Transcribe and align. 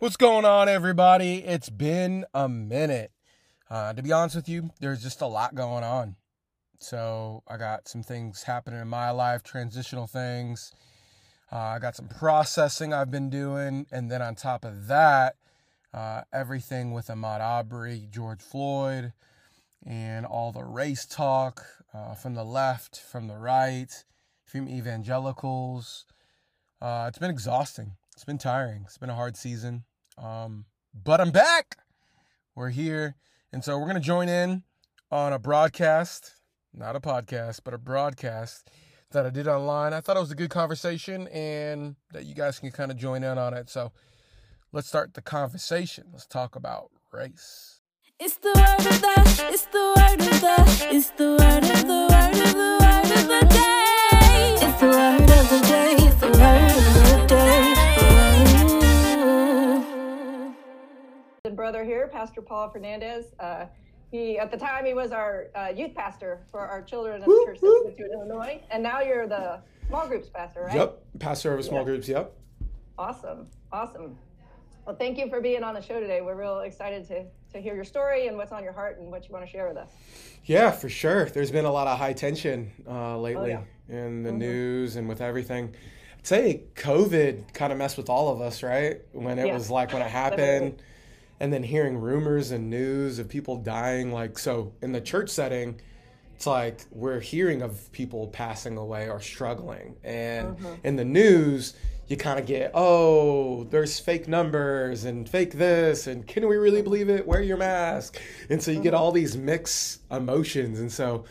What's 0.00 0.16
going 0.16 0.44
on, 0.44 0.68
everybody? 0.68 1.38
It's 1.38 1.70
been 1.70 2.24
a 2.32 2.48
minute. 2.48 3.10
Uh, 3.68 3.92
to 3.92 4.00
be 4.00 4.12
honest 4.12 4.36
with 4.36 4.48
you, 4.48 4.70
there's 4.78 5.02
just 5.02 5.20
a 5.22 5.26
lot 5.26 5.56
going 5.56 5.82
on. 5.82 6.14
So, 6.78 7.42
I 7.48 7.56
got 7.56 7.88
some 7.88 8.04
things 8.04 8.44
happening 8.44 8.80
in 8.80 8.86
my 8.86 9.10
life, 9.10 9.42
transitional 9.42 10.06
things. 10.06 10.72
Uh, 11.50 11.56
I 11.56 11.78
got 11.80 11.96
some 11.96 12.06
processing 12.06 12.92
I've 12.92 13.10
been 13.10 13.28
doing. 13.28 13.86
And 13.90 14.08
then 14.08 14.22
on 14.22 14.36
top 14.36 14.64
of 14.64 14.86
that, 14.86 15.34
uh, 15.92 16.20
everything 16.32 16.92
with 16.92 17.08
Ahmaud 17.08 17.40
Arbery, 17.40 18.06
George 18.08 18.40
Floyd, 18.40 19.12
and 19.84 20.24
all 20.24 20.52
the 20.52 20.62
race 20.62 21.06
talk 21.06 21.66
uh, 21.92 22.14
from 22.14 22.34
the 22.34 22.44
left, 22.44 23.00
from 23.00 23.26
the 23.26 23.36
right, 23.36 24.04
from 24.44 24.68
evangelicals. 24.68 26.04
Uh, 26.80 27.06
it's 27.08 27.18
been 27.18 27.32
exhausting. 27.32 27.96
It's 28.14 28.24
been 28.24 28.38
tiring. 28.38 28.82
It's 28.84 28.98
been 28.98 29.10
a 29.10 29.16
hard 29.16 29.36
season. 29.36 29.84
Um, 30.20 30.64
but 30.92 31.20
I'm 31.20 31.30
back. 31.30 31.76
We're 32.54 32.70
here. 32.70 33.16
And 33.52 33.64
so 33.64 33.78
we're 33.78 33.84
going 33.84 33.94
to 33.94 34.00
join 34.00 34.28
in 34.28 34.64
on 35.10 35.32
a 35.32 35.38
broadcast, 35.38 36.34
not 36.74 36.96
a 36.96 37.00
podcast, 37.00 37.60
but 37.64 37.72
a 37.72 37.78
broadcast 37.78 38.68
that 39.12 39.24
I 39.24 39.30
did 39.30 39.48
online. 39.48 39.94
I 39.94 40.00
thought 40.00 40.16
it 40.16 40.20
was 40.20 40.32
a 40.32 40.36
good 40.36 40.50
conversation 40.50 41.28
and 41.28 41.96
that 42.12 42.26
you 42.26 42.34
guys 42.34 42.58
can 42.58 42.70
kind 42.70 42.90
of 42.90 42.96
join 42.96 43.22
in 43.22 43.38
on 43.38 43.54
it. 43.54 43.70
So 43.70 43.92
let's 44.72 44.88
start 44.88 45.14
the 45.14 45.22
conversation. 45.22 46.08
Let's 46.12 46.26
talk 46.26 46.56
about 46.56 46.90
race. 47.12 47.80
It's 48.20 48.36
the 48.36 48.48
word 48.48 48.92
of 48.92 49.00
the, 49.00 49.48
it's 49.52 49.66
the 49.66 49.94
word 49.96 50.20
of 50.20 50.40
the, 50.40 50.88
it's 50.90 51.10
the 51.10 51.30
word 51.38 51.64
of 51.64 51.86
the 51.86 52.08
word 52.10 52.34
of 52.34 52.52
the 52.52 52.78
word 52.82 53.10
of 53.16 53.28
the 53.28 53.46
day. 53.54 54.58
It's 54.60 54.80
the 54.80 54.86
word 54.88 55.30
of 55.30 55.48
the 55.48 55.60
day, 55.68 55.87
brother 61.70 61.84
here, 61.84 62.08
Pastor 62.08 62.40
Paul 62.40 62.70
Fernandez. 62.70 63.26
Uh, 63.38 63.66
he 64.10 64.38
at 64.38 64.50
the 64.50 64.56
time 64.56 64.86
he 64.86 64.94
was 64.94 65.12
our 65.12 65.48
uh, 65.54 65.68
youth 65.76 65.94
pastor 65.94 66.40
for 66.50 66.60
our 66.60 66.80
children 66.80 67.22
in 67.22 67.26
Woo, 67.28 67.44
Church 67.44 67.58
woo. 67.60 67.82
Institute 67.84 68.06
in 68.10 68.18
Illinois, 68.18 68.58
and 68.70 68.82
now 68.82 69.02
you're 69.02 69.26
the 69.28 69.60
small 69.86 70.08
groups 70.08 70.30
pastor, 70.30 70.62
right? 70.62 70.74
Yep. 70.74 71.02
Pastor 71.18 71.52
of 71.54 71.62
small 71.62 71.80
Yeah. 71.80 71.84
groups. 71.84 72.08
Yep. 72.08 72.32
Awesome, 72.96 73.48
awesome. 73.70 74.16
Well, 74.86 74.96
thank 74.96 75.18
you 75.18 75.28
for 75.28 75.42
being 75.42 75.62
on 75.62 75.74
the 75.74 75.82
show 75.82 76.00
today. 76.00 76.22
We're 76.22 76.36
real 76.36 76.60
excited 76.60 77.06
to 77.08 77.26
to 77.52 77.60
hear 77.60 77.74
your 77.74 77.84
story 77.84 78.28
and 78.28 78.38
what's 78.38 78.52
on 78.52 78.64
your 78.64 78.72
heart 78.72 78.98
and 78.98 79.10
what 79.10 79.28
you 79.28 79.34
want 79.34 79.44
to 79.44 79.50
share 79.50 79.68
with 79.68 79.76
us. 79.76 79.90
Yeah, 80.46 80.70
for 80.70 80.88
sure. 80.88 81.26
There's 81.26 81.50
been 81.50 81.66
a 81.66 81.70
lot 81.72 81.86
of 81.86 81.98
high 81.98 82.14
tension 82.14 82.72
uh, 82.88 83.18
lately 83.18 83.52
Oh, 83.52 83.62
yeah. 83.90 83.94
in 84.06 84.22
the 84.22 84.30
Mhm. 84.30 84.38
news 84.38 84.96
and 84.96 85.06
with 85.06 85.20
everything. 85.20 85.74
I'd 86.18 86.26
say 86.26 86.62
COVID 86.76 87.52
kind 87.52 87.72
of 87.72 87.78
messed 87.78 87.98
with 87.98 88.08
all 88.08 88.30
of 88.30 88.40
us, 88.40 88.62
right? 88.62 89.02
When 89.12 89.38
it 89.38 89.48
Yeah. 89.48 89.52
was 89.54 89.70
like 89.70 89.92
when 89.92 90.00
it 90.00 90.08
happened, 90.10 90.82
and 91.40 91.52
then 91.52 91.62
hearing 91.62 91.98
rumors 91.98 92.50
and 92.50 92.68
news 92.70 93.18
of 93.18 93.28
people 93.28 93.56
dying. 93.56 94.12
Like, 94.12 94.38
so 94.38 94.72
in 94.82 94.92
the 94.92 95.00
church 95.00 95.30
setting, 95.30 95.80
it's 96.34 96.46
like 96.46 96.80
we're 96.90 97.20
hearing 97.20 97.62
of 97.62 97.90
people 97.92 98.28
passing 98.28 98.76
away 98.76 99.08
or 99.08 99.20
struggling. 99.20 99.96
And 100.04 100.56
Mhm. 100.58 100.78
in 100.84 100.96
the 100.96 101.04
news, 101.04 101.74
you 102.06 102.16
kind 102.16 102.40
of 102.40 102.46
get, 102.46 102.70
oh, 102.74 103.64
there's 103.64 103.98
fake 103.98 104.28
numbers 104.28 105.04
and 105.04 105.28
fake 105.28 105.52
this, 105.52 106.06
and 106.06 106.26
can 106.26 106.48
we 106.48 106.56
really 106.56 106.80
believe 106.80 107.10
it? 107.10 107.26
Wear 107.26 107.42
your 107.42 107.56
mask. 107.58 108.18
And 108.48 108.62
so 108.62 108.70
you 108.70 108.80
get 108.80 108.94
all 108.94 109.12
these 109.12 109.36
mixed 109.36 110.00
emotions. 110.10 110.80
And 110.80 110.90
so 110.90 111.24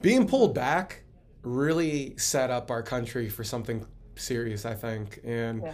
being 0.00 0.26
pulled 0.28 0.54
back 0.54 1.02
really 1.42 2.14
set 2.16 2.50
up 2.50 2.70
our 2.70 2.82
country 2.82 3.28
for 3.28 3.42
something 3.42 3.84
serious, 4.14 4.64
I 4.64 4.74
think. 4.74 5.20
And 5.24 5.62
Yeah. 5.62 5.72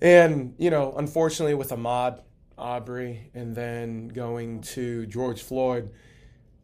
and 0.00 0.54
you 0.58 0.70
know, 0.70 0.94
unfortunately, 0.96 1.54
with 1.54 1.70
Ahmaud 1.70 2.20
Arbery, 2.58 3.30
and 3.34 3.54
then 3.54 4.08
going 4.08 4.60
to 4.62 5.06
George 5.06 5.42
Floyd, 5.42 5.90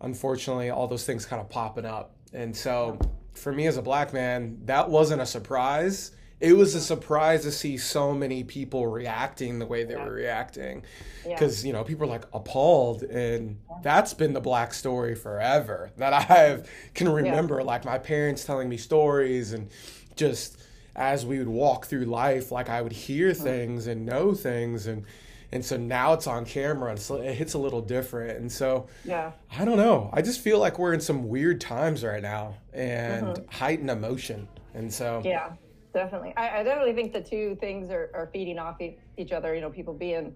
unfortunately, 0.00 0.70
all 0.70 0.86
those 0.86 1.04
things 1.04 1.26
kind 1.26 1.40
of 1.40 1.48
popping 1.48 1.84
up. 1.84 2.14
And 2.32 2.56
so, 2.56 2.98
for 3.34 3.52
me 3.52 3.66
as 3.66 3.76
a 3.76 3.82
black 3.82 4.12
man, 4.12 4.58
that 4.64 4.88
wasn't 4.88 5.22
a 5.22 5.26
surprise. 5.26 6.12
It 6.40 6.54
was 6.54 6.74
a 6.74 6.80
surprise 6.80 7.42
to 7.42 7.52
see 7.52 7.76
so 7.76 8.12
many 8.12 8.42
people 8.42 8.86
reacting 8.88 9.60
the 9.60 9.66
way 9.66 9.84
they 9.84 9.94
Yeah. 9.94 10.04
were 10.04 10.12
reacting, 10.12 10.82
Yeah. 11.24 11.34
because 11.34 11.64
you 11.64 11.72
know 11.72 11.84
people 11.84 12.04
are 12.04 12.10
like 12.10 12.24
appalled, 12.32 13.04
and 13.04 13.58
that's 13.82 14.12
been 14.12 14.32
the 14.32 14.40
black 14.40 14.74
story 14.74 15.14
forever 15.14 15.90
that 15.98 16.12
I 16.30 16.62
can 16.94 17.08
remember. 17.08 17.62
Like 17.62 17.84
my 17.84 17.98
parents 17.98 18.44
telling 18.44 18.68
me 18.68 18.76
stories, 18.76 19.52
and 19.52 19.68
just 20.16 20.58
as 20.96 21.24
we 21.24 21.38
would 21.38 21.48
walk 21.48 21.86
through 21.86 22.04
life, 22.06 22.50
like 22.50 22.68
I 22.68 22.82
would 22.82 22.92
hear 22.92 23.30
mm-hmm. 23.30 23.42
things 23.42 23.86
and 23.86 24.04
know 24.04 24.34
things, 24.34 24.86
and 24.86 25.04
and 25.52 25.62
so 25.62 25.76
now 25.76 26.14
it's 26.14 26.26
on 26.26 26.46
camera, 26.46 26.90
and 26.90 26.98
so 26.98 27.16
it 27.16 27.34
hits 27.34 27.52
a 27.52 27.58
little 27.58 27.82
different. 27.82 28.38
And 28.38 28.50
so 28.50 28.88
Yeah. 29.04 29.32
I 29.56 29.64
don't 29.66 29.76
know. 29.76 30.08
I 30.12 30.22
just 30.22 30.40
feel 30.40 30.58
like 30.58 30.78
we're 30.78 30.94
in 30.94 31.00
some 31.00 31.28
weird 31.28 31.60
times 31.60 32.02
right 32.02 32.22
now, 32.22 32.54
and 32.72 33.26
mm-hmm. 33.26 33.50
heightened 33.50 33.90
emotion. 33.90 34.48
And 34.72 34.92
so 34.92 35.20
Yeah, 35.22 35.52
definitely. 35.92 36.32
I, 36.36 36.60
I 36.60 36.62
definitely 36.62 36.94
think 36.94 37.12
the 37.12 37.20
two 37.20 37.56
things 37.60 37.90
are, 37.90 38.10
are 38.14 38.30
feeding 38.32 38.58
off 38.58 38.80
e- 38.80 38.96
each 39.18 39.32
other. 39.32 39.54
You 39.54 39.60
know, 39.60 39.70
people 39.70 39.92
being 39.92 40.34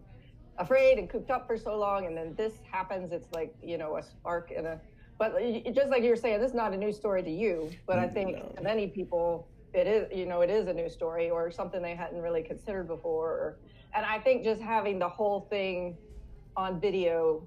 afraid 0.59 0.99
and 0.99 1.09
cooped 1.09 1.31
up 1.31 1.47
for 1.47 1.57
so 1.57 1.79
long, 1.79 2.05
and 2.05 2.15
then 2.15 2.35
this 2.37 2.53
happens. 2.71 3.11
It's 3.11 3.33
like 3.33 3.55
you 3.63 3.79
know 3.79 3.97
a 3.97 4.03
spark 4.03 4.51
in 4.51 4.67
a. 4.67 4.79
But 5.19 5.39
just 5.75 5.89
like 5.89 6.03
you 6.03 6.11
were 6.11 6.17
saying, 6.17 6.41
this 6.41 6.51
is 6.51 6.55
not 6.55 6.75
a 6.75 6.77
new 6.77 6.93
story 6.93 7.23
to 7.23 7.31
you, 7.31 7.71
but 7.87 7.99
I 7.99 8.07
think 8.07 8.55
to 8.57 8.63
many 8.63 8.89
people 8.89 9.49
it 9.73 9.87
is. 9.87 10.15
You 10.15 10.27
know, 10.27 10.43
it 10.43 10.51
is 10.51 10.67
a 10.67 10.75
new 10.75 10.91
story 10.91 11.31
or 11.31 11.51
something 11.51 11.81
they 11.81 11.95
hadn't 11.95 12.21
really 12.21 12.43
considered 12.43 12.87
before. 12.87 13.31
Or, 13.31 13.59
and 13.97 14.05
I 14.05 14.19
think 14.19 14.45
just 14.45 14.61
having 14.61 14.99
the 14.99 15.09
whole 15.09 15.47
thing 15.51 15.97
on 16.57 16.81
video 16.81 17.47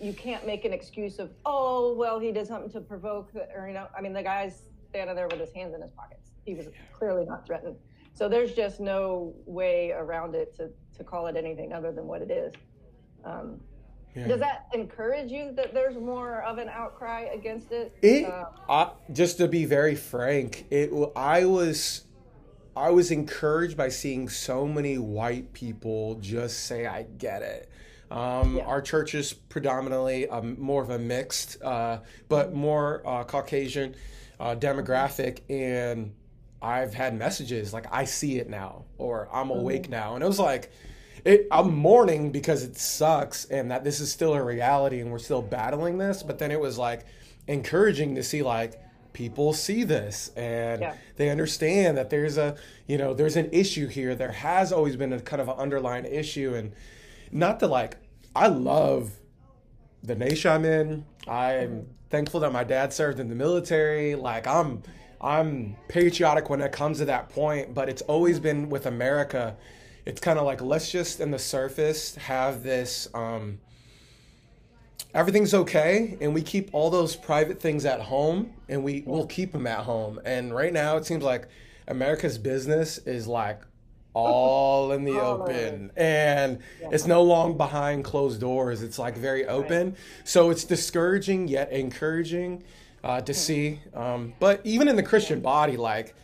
you 0.00 0.12
can't 0.12 0.44
make 0.46 0.64
an 0.64 0.72
excuse 0.72 1.18
of 1.18 1.30
oh 1.46 1.94
well 1.94 2.18
he 2.18 2.32
did 2.32 2.46
something 2.46 2.70
to 2.72 2.80
provoke 2.80 3.32
the, 3.32 3.46
or 3.54 3.68
you 3.68 3.74
know 3.74 3.86
i 3.96 4.00
mean 4.00 4.12
the 4.12 4.22
guy's 4.22 4.62
standing 4.92 5.16
there 5.16 5.26
with 5.26 5.40
his 5.40 5.52
hands 5.54 5.74
in 5.74 5.80
his 5.80 5.90
pockets. 5.92 6.32
He 6.44 6.54
was 6.54 6.66
clearly 6.92 7.24
not 7.24 7.46
threatened. 7.46 7.76
So 8.12 8.28
there's 8.28 8.52
just 8.52 8.78
no 8.78 9.32
way 9.46 9.92
around 9.92 10.34
it 10.34 10.54
to, 10.56 10.68
to 10.98 11.04
call 11.04 11.28
it 11.28 11.36
anything 11.36 11.72
other 11.72 11.92
than 11.92 12.06
what 12.06 12.20
it 12.20 12.30
is. 12.30 12.52
Um, 13.24 13.58
yeah. 14.14 14.28
does 14.28 14.40
that 14.40 14.66
encourage 14.74 15.32
you 15.32 15.52
that 15.52 15.72
there's 15.72 15.96
more 15.96 16.42
of 16.42 16.58
an 16.58 16.68
outcry 16.68 17.30
against 17.34 17.72
it? 17.72 17.96
It, 18.02 18.26
Uh, 18.68 18.90
just 19.14 19.38
to 19.38 19.48
be 19.48 19.64
very 19.64 19.94
frank, 19.94 20.66
it 20.70 20.90
I 21.16 21.46
was 21.46 22.02
I 22.76 22.90
was 22.90 23.10
encouraged 23.10 23.76
by 23.76 23.90
seeing 23.90 24.28
so 24.28 24.66
many 24.66 24.98
white 24.98 25.52
people 25.52 26.16
just 26.16 26.64
say 26.66 26.86
I 26.86 27.02
get 27.02 27.42
it. 27.42 27.68
Um, 28.10 28.56
Yeah. 28.56 28.64
Our 28.64 28.82
church 28.82 29.14
is 29.14 29.32
predominantly 29.32 30.28
um, 30.28 30.60
more 30.60 30.82
of 30.82 30.90
a 30.90 30.98
mixed, 30.98 31.62
uh, 31.62 32.00
but 32.28 32.54
more 32.54 33.02
uh, 33.06 33.24
Caucasian 33.24 33.94
uh, 34.40 34.54
demographic, 34.54 35.40
and 35.50 36.14
I've 36.60 36.94
had 36.94 37.14
messages 37.14 37.72
like 37.72 37.86
I 37.92 38.04
see 38.04 38.38
it 38.38 38.48
now 38.48 38.84
or 38.98 39.28
I'm 39.32 39.50
awake 39.50 39.88
now, 39.88 40.14
and 40.14 40.24
it 40.24 40.26
was 40.26 40.38
like. 40.38 40.70
It, 41.24 41.46
I'm 41.52 41.72
mourning 41.76 42.32
because 42.32 42.64
it 42.64 42.76
sucks 42.76 43.44
and 43.44 43.70
that 43.70 43.84
this 43.84 44.00
is 44.00 44.10
still 44.10 44.34
a 44.34 44.42
reality 44.42 44.98
and 45.00 45.12
we're 45.12 45.20
still 45.20 45.40
battling 45.40 45.96
this. 45.96 46.20
But 46.20 46.40
then 46.40 46.50
it 46.50 46.58
was 46.58 46.78
like 46.78 47.04
encouraging 47.46 48.16
to 48.16 48.24
see 48.24 48.42
like 48.42 48.81
people 49.12 49.52
see 49.52 49.84
this 49.84 50.30
and 50.36 50.80
Yeah. 50.82 50.94
they 51.16 51.28
understand 51.30 51.96
that 51.98 52.10
there's 52.10 52.38
a 52.38 52.56
you 52.86 52.96
know 52.98 53.12
there's 53.14 53.36
an 53.36 53.48
issue 53.52 53.86
here. 53.88 54.14
There 54.14 54.32
has 54.32 54.72
always 54.72 54.96
been 54.96 55.12
a 55.12 55.20
kind 55.20 55.40
of 55.42 55.48
an 55.48 55.56
underlying 55.58 56.04
issue 56.04 56.54
and 56.54 56.72
not 57.30 57.60
to 57.60 57.66
like 57.66 57.96
I 58.34 58.48
love 58.48 59.12
the 60.02 60.14
nation 60.14 60.50
I'm 60.50 60.64
in. 60.64 61.04
I'm 61.28 61.86
thankful 62.10 62.40
that 62.40 62.52
my 62.52 62.64
dad 62.64 62.92
served 62.92 63.20
in 63.20 63.28
the 63.28 63.34
military. 63.34 64.14
Like 64.14 64.46
I'm 64.46 64.82
I'm 65.20 65.76
patriotic 65.88 66.50
when 66.50 66.60
it 66.60 66.72
comes 66.72 66.98
to 66.98 67.04
that 67.04 67.28
point, 67.28 67.74
but 67.74 67.88
it's 67.88 68.02
always 68.02 68.40
been 68.40 68.68
with 68.68 68.86
America. 68.86 69.56
It's 70.04 70.20
kind 70.20 70.38
of 70.38 70.44
like 70.46 70.60
let's 70.60 70.90
just 70.90 71.20
in 71.20 71.30
the 71.30 71.38
surface 71.38 72.16
have 72.16 72.62
this 72.62 73.06
um 73.14 73.60
everything's 75.14 75.52
okay 75.54 76.16
and 76.20 76.34
we 76.34 76.42
keep 76.42 76.70
all 76.72 76.90
those 76.90 77.16
private 77.16 77.60
things 77.60 77.84
at 77.84 78.00
home 78.00 78.52
and 78.68 78.82
we 78.82 79.02
will 79.06 79.26
keep 79.26 79.52
them 79.52 79.66
at 79.66 79.80
home. 79.80 80.20
And 80.24 80.54
right 80.54 80.72
now 80.72 80.96
it 80.96 81.04
seems 81.06 81.22
like 81.22 81.48
America's 81.88 82.38
business 82.38 82.98
is 82.98 83.26
like 83.26 83.60
all 84.14 84.92
in 84.92 85.04
the 85.04 85.18
All 85.18 85.42
open. 85.42 85.90
and 85.96 86.58
it's 86.80 87.06
no 87.06 87.22
long 87.22 87.56
behind 87.56 88.04
closed 88.04 88.40
doors. 88.40 88.82
It's 88.82 88.98
like 88.98 89.16
very 89.16 89.46
open. 89.46 89.96
So 90.24 90.50
it's 90.50 90.64
discouraging 90.64 91.48
yet 91.48 91.72
encouraging 91.72 92.62
uh, 93.04 93.20
to 93.22 93.34
see 93.34 93.80
um, 93.94 94.32
but 94.38 94.60
even 94.64 94.86
in 94.86 94.94
the 94.94 95.02
christian 95.02 95.40
body 95.40 95.76
like 95.76 96.14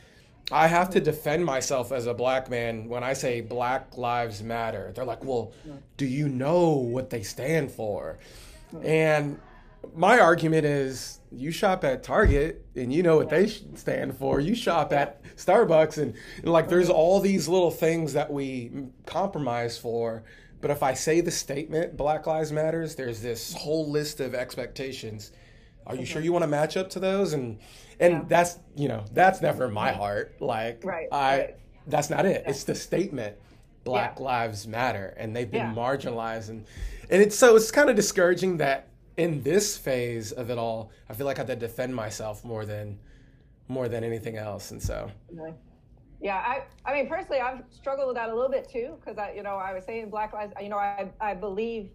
i 0.53 0.69
have 0.69 0.89
to 0.91 1.01
defend 1.01 1.45
myself 1.45 1.91
as 1.91 2.07
a 2.07 2.15
black 2.15 2.49
man 2.49 2.89
when 2.89 3.03
i 3.03 3.13
say 3.13 3.41
black 3.41 3.97
lives 3.99 4.45
matter. 4.45 4.93
They're 4.95 5.05
like 5.05 5.25
well 5.25 5.51
do 5.97 6.07
you 6.07 6.29
know 6.29 6.69
what 6.71 7.11
they 7.11 7.25
stand 7.25 7.73
for 7.73 8.19
and 8.83 9.39
my 9.95 10.19
argument 10.19 10.65
is 10.67 11.21
you 11.31 11.51
shop 11.51 11.85
at 11.85 12.03
Target 12.03 12.65
and 12.75 12.93
you 12.93 13.03
know 13.03 13.17
what 13.17 13.29
they 13.31 13.47
stand 13.47 14.17
for. 14.17 14.41
You 14.41 14.55
shop 14.55 14.93
at 14.93 15.23
Starbucks 15.37 15.99
and, 15.99 16.15
and 16.39 16.47
like 16.53 16.69
there's 16.69 16.91
all 16.91 17.21
these 17.21 17.49
little 17.49 17.71
things 17.71 18.13
that 18.15 18.31
we 18.33 18.71
compromise 19.07 19.79
for. 19.79 20.25
But 20.61 20.71
if 20.71 20.83
I 20.83 20.95
say 20.95 21.21
the 21.21 21.31
statement 21.31 21.97
Black 21.97 22.27
Lives 22.27 22.51
Matters, 22.51 22.95
there's 22.97 23.21
this 23.23 23.55
whole 23.55 23.89
list 23.91 24.21
of 24.21 24.35
expectations. 24.35 25.33
Are 25.87 25.95
you 25.95 26.05
sure 26.05 26.21
you 26.21 26.33
want 26.33 26.43
to 26.43 26.49
match 26.49 26.77
up 26.77 26.91
to 26.91 27.01
those? 27.01 27.33
And 27.33 27.59
and 28.01 28.13
Yeah. 28.15 28.25
that's 28.29 28.59
you 28.77 28.89
know 28.89 29.05
that's 29.13 29.41
never 29.41 29.67
in 29.67 29.73
my 29.73 29.93
heart. 29.93 30.35
Like 30.41 30.85
Right, 30.85 31.09
I 31.13 31.39
right. 31.39 31.57
that's 31.87 32.11
not 32.11 32.27
it. 32.27 32.45
It's 32.47 32.65
the 32.65 32.75
statement 32.75 33.37
Black 33.85 34.17
Yeah. 34.19 34.25
Lives 34.25 34.67
Matter, 34.67 35.15
and 35.17 35.35
they've 35.35 35.51
been 35.51 35.69
Yeah. 35.69 35.75
marginalized, 35.75 36.49
and 36.51 36.67
and 37.11 37.23
it's 37.23 37.37
so 37.37 37.57
it's 37.57 37.71
kind 37.71 37.89
of 37.91 37.97
discouraging 37.97 38.57
that 38.59 38.89
in 39.17 39.43
this 39.43 39.77
phase 39.77 40.33
of 40.33 40.51
it 40.51 40.59
all, 40.59 40.91
I 41.09 41.15
feel 41.15 41.27
like 41.27 41.39
I 41.39 41.41
have 41.41 41.49
to 41.49 41.57
defend 41.57 41.95
myself 41.95 42.45
more 42.45 42.65
than 42.65 42.99
more 43.69 43.89
than 43.89 44.03
anything 44.05 44.37
else, 44.37 44.71
and 44.71 44.81
so 44.83 45.11
Yeah, 46.21 46.37
I, 46.39 46.63
I 46.85 46.93
mean, 46.95 47.09
personally, 47.09 47.41
I've 47.41 47.63
struggled 47.71 48.09
with 48.09 48.17
that 48.17 48.29
a 48.31 48.35
little 48.35 48.51
bit 48.51 48.69
too, 48.69 48.97
because 48.99 49.19
I, 49.19 49.33
you 49.33 49.43
know, 49.45 49.57
I 49.57 49.73
was 49.75 49.85
saying 49.85 50.11
Black 50.11 50.33
Lives, 50.33 50.53
you 50.61 50.69
know, 50.69 50.77
I, 50.79 51.11
I 51.21 51.35
believe 51.35 51.91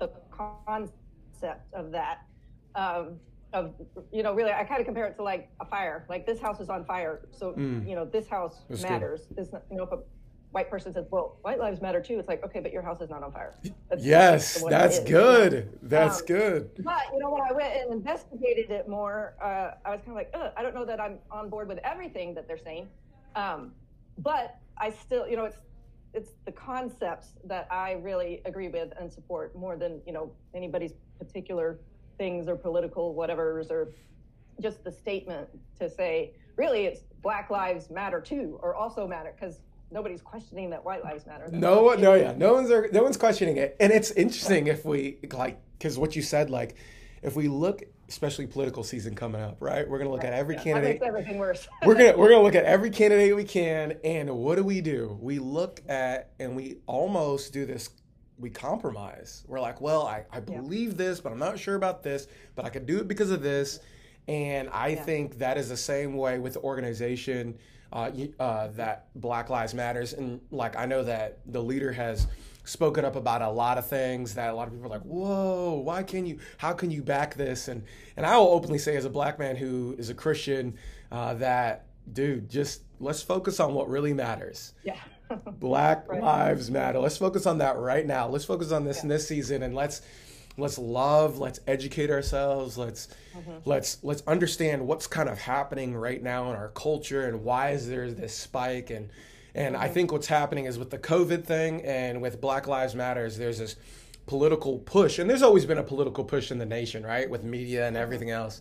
the 0.00 0.10
concept 0.32 1.72
of 1.72 1.92
that, 1.92 2.22
um, 2.74 3.20
of, 3.52 3.74
you 4.12 4.22
know, 4.24 4.34
really, 4.34 4.50
I 4.52 4.64
kind 4.64 4.80
of 4.80 4.86
compare 4.86 5.06
it 5.06 5.16
to 5.18 5.22
like 5.22 5.50
a 5.60 5.64
fire. 5.66 6.04
Like 6.08 6.26
this 6.26 6.40
house 6.40 6.58
is 6.60 6.68
on 6.68 6.84
fire, 6.84 7.20
so 7.30 7.52
Mm. 7.52 7.86
you 7.88 7.94
know, 7.94 8.04
this 8.04 8.28
house 8.28 8.62
That's 8.68 8.82
good. 8.82 8.90
matters. 8.90 9.20
It's 9.36 9.52
not, 9.52 9.62
you 9.70 9.76
know, 9.76 9.84
if 9.84 9.92
a 9.92 9.98
white 10.52 10.68
person 10.68 10.92
says, 10.92 11.06
"Well, 11.10 11.36
white 11.42 11.58
lives 11.58 11.80
matter 11.80 12.00
too," 12.00 12.18
it's 12.18 12.28
like, 12.28 12.44
okay, 12.44 12.60
but 12.60 12.72
your 12.72 12.82
house 12.82 13.00
is 13.00 13.10
not 13.10 13.22
on 13.22 13.32
fire. 13.32 13.54
That's 13.88 14.04
yes, 14.04 14.58
the 14.58 14.64
way 14.66 14.68
it 14.68 14.70
that's 14.70 14.98
is, 14.98 15.08
you 15.08 15.14
know? 15.14 15.20
good. 15.20 15.78
That's 15.82 16.20
Um, 16.20 16.26
good. 16.26 16.70
But 16.84 17.02
you 17.12 17.18
know, 17.20 17.30
when 17.30 17.42
I 17.42 17.52
went 17.52 17.74
and 17.76 17.92
investigated 17.92 18.70
it 18.70 18.88
more, 18.88 19.34
uh, 19.42 19.74
I 19.84 19.90
was 19.90 20.00
kind 20.00 20.10
of 20.10 20.14
like, 20.16 20.30
Ugh, 20.34 20.52
I 20.56 20.62
don't 20.62 20.74
know 20.74 20.84
that 20.84 21.00
I'm 21.00 21.18
on 21.30 21.48
board 21.50 21.68
with 21.68 21.78
everything 21.78 22.34
that 22.34 22.48
they're 22.48 22.58
saying, 22.58 22.88
um, 23.36 23.72
but 24.18 24.56
I 24.76 24.90
still, 24.90 25.28
you 25.28 25.36
know, 25.36 25.44
it's 25.44 25.58
it's 26.12 26.32
the 26.44 26.52
concepts 26.52 27.28
that 27.44 27.68
I 27.70 27.92
really 27.92 28.42
agree 28.44 28.68
with 28.68 28.92
and 28.98 29.12
support 29.12 29.54
more 29.54 29.76
than 29.76 30.00
you 30.06 30.12
know 30.12 30.32
anybody's 30.54 30.94
particular 31.18 31.78
things 32.18 32.48
or 32.48 32.56
political 32.56 33.14
whatever's 33.14 33.70
or 33.70 33.92
just 34.60 34.82
the 34.84 34.90
statement 34.92 35.48
to 35.78 35.88
say 35.88 36.32
really 36.56 36.84
it's 36.86 37.02
Black 37.22 37.48
Lives 37.50 37.90
Matter 37.90 38.20
too 38.20 38.58
or 38.62 38.74
also 38.74 39.06
matter 39.06 39.32
because 39.38 39.60
nobody's 39.90 40.22
questioning 40.22 40.70
that 40.70 40.84
white 40.84 41.04
lives 41.04 41.26
matter. 41.26 41.48
No 41.50 41.82
one, 41.82 42.00
no, 42.00 42.14
yeah, 42.14 42.34
no 42.36 42.54
one's 42.54 42.70
no 42.92 43.02
one's 43.02 43.16
questioning 43.16 43.56
it, 43.56 43.76
and 43.80 43.92
it's 43.92 44.10
interesting 44.12 44.66
if 44.66 44.84
we 44.84 45.18
like 45.32 45.60
because 45.78 45.98
what 45.98 46.16
you 46.16 46.22
said, 46.22 46.50
like 46.50 46.76
if 47.22 47.36
we 47.36 47.48
look, 47.48 47.82
especially 48.08 48.46
political 48.46 48.82
season 48.82 49.14
coming 49.14 49.40
up, 49.40 49.56
right? 49.60 49.88
We're 49.88 49.98
gonna 49.98 50.10
look 50.10 50.24
at 50.24 50.32
every 50.32 50.56
That 50.56 50.64
candidate. 50.64 51.00
makes 51.00 51.06
everything 51.06 51.38
worse. 51.38 51.68
we're 51.86 51.94
gonna 51.94 52.16
we're 52.16 52.30
gonna 52.30 52.42
look 52.42 52.54
at 52.54 52.64
every 52.64 52.90
candidate 52.90 53.34
we 53.34 53.44
can, 53.44 53.98
and 54.04 54.30
what 54.30 54.56
do 54.56 54.64
we 54.64 54.80
do? 54.80 55.18
We 55.20 55.38
look 55.38 55.80
at 55.88 56.30
and 56.38 56.56
we 56.56 56.78
almost 56.86 57.52
do 57.52 57.66
this. 57.66 57.90
We 58.38 58.48
compromise. 58.48 59.44
We're 59.46 59.60
like, 59.60 59.82
well, 59.82 60.06
I, 60.06 60.24
I 60.32 60.40
believe 60.40 60.96
this, 60.96 61.20
but 61.20 61.30
I'm 61.30 61.38
not 61.38 61.58
sure 61.58 61.74
about 61.74 62.02
this, 62.02 62.26
but 62.54 62.64
I 62.64 62.70
could 62.70 62.86
do 62.86 62.98
it 62.98 63.06
because 63.06 63.30
of 63.30 63.42
this. 63.42 63.80
And 64.28 64.70
I 64.70 64.94
think 64.94 65.38
that 65.38 65.58
is 65.58 65.68
the 65.68 65.76
same 65.76 66.14
way 66.16 66.38
with 66.38 66.54
the 66.54 66.60
organization 66.60 67.58
uh, 67.92 68.10
uh, 68.38 68.68
that 68.68 69.06
Black 69.14 69.50
Lives 69.50 69.74
Matters. 69.74 70.12
And 70.12 70.40
like, 70.50 70.76
I 70.76 70.86
know 70.86 71.02
that 71.04 71.38
the 71.46 71.62
leader 71.62 71.92
has 71.92 72.26
spoken 72.64 73.04
up 73.04 73.16
about 73.16 73.42
a 73.42 73.48
lot 73.50 73.78
of 73.78 73.86
things 73.86 74.34
that 74.34 74.50
a 74.50 74.54
lot 74.54 74.68
of 74.68 74.74
people 74.74 74.86
are 74.86 74.90
like, 74.90 75.02
whoa, 75.02 75.80
why 75.82 76.02
can 76.02 76.26
you, 76.26 76.38
how 76.58 76.72
can 76.72 76.90
you 76.90 77.02
back 77.02 77.34
this? 77.34 77.68
And, 77.68 77.82
and 78.16 78.24
I 78.26 78.36
will 78.36 78.48
openly 78.48 78.78
say 78.78 78.96
as 78.96 79.04
a 79.04 79.10
black 79.10 79.38
man 79.38 79.56
who 79.56 79.94
is 79.98 80.10
a 80.10 80.14
Christian 80.14 80.76
uh, 81.10 81.34
that, 81.34 81.86
dude, 82.12 82.48
just 82.48 82.82
let's 83.00 83.22
focus 83.22 83.60
on 83.60 83.74
what 83.74 83.88
really 83.88 84.12
matters. 84.14 84.74
yeah. 84.84 84.96
Black 85.60 86.08
Right. 86.08 86.20
lives 86.22 86.70
matter. 86.72 86.98
Let's 86.98 87.16
focus 87.16 87.46
on 87.46 87.58
that 87.58 87.76
right 87.78 88.04
now. 88.04 88.28
Let's 88.28 88.44
focus 88.44 88.72
on 88.72 88.84
this 88.84 89.02
in 89.04 89.08
this 89.08 89.28
season 89.28 89.62
and 89.62 89.74
let's 89.76 90.02
let's 90.56 90.78
love, 90.78 91.38
let's 91.38 91.60
educate 91.66 92.10
ourselves, 92.10 92.76
let's 92.78 93.08
Mm-hmm. 93.36 93.58
let's 93.64 94.02
let's 94.02 94.22
understand 94.26 94.86
what's 94.86 95.06
kind 95.06 95.28
of 95.28 95.38
happening 95.38 95.94
right 95.96 96.20
now 96.20 96.50
in 96.50 96.56
our 96.56 96.68
culture 96.70 97.26
and 97.28 97.44
why 97.44 97.70
is 97.70 97.88
there 97.88 98.10
this 98.10 98.34
spike 98.36 98.90
and 98.90 99.08
and 99.54 99.74
Mm-hmm. 99.76 99.84
I 99.84 99.88
think 99.88 100.12
what's 100.12 100.26
happening 100.26 100.64
is 100.66 100.78
with 100.78 100.90
the 100.90 100.98
COVID 100.98 101.44
thing 101.44 101.80
and 101.84 102.20
with 102.20 102.40
Black 102.40 102.66
Lives 102.66 102.94
Matters, 102.96 103.36
there's 103.38 103.58
this 103.58 103.76
political 104.26 104.78
push, 104.80 105.18
and 105.18 105.28
there's 105.30 105.42
always 105.42 105.64
been 105.64 105.78
a 105.78 105.82
political 105.82 106.24
push 106.24 106.50
in 106.50 106.58
the 106.58 106.66
nation, 106.66 107.04
right, 107.04 107.28
with 107.30 107.42
media 107.44 107.86
and 107.88 107.96
everything 107.96 108.30
else. 108.30 108.60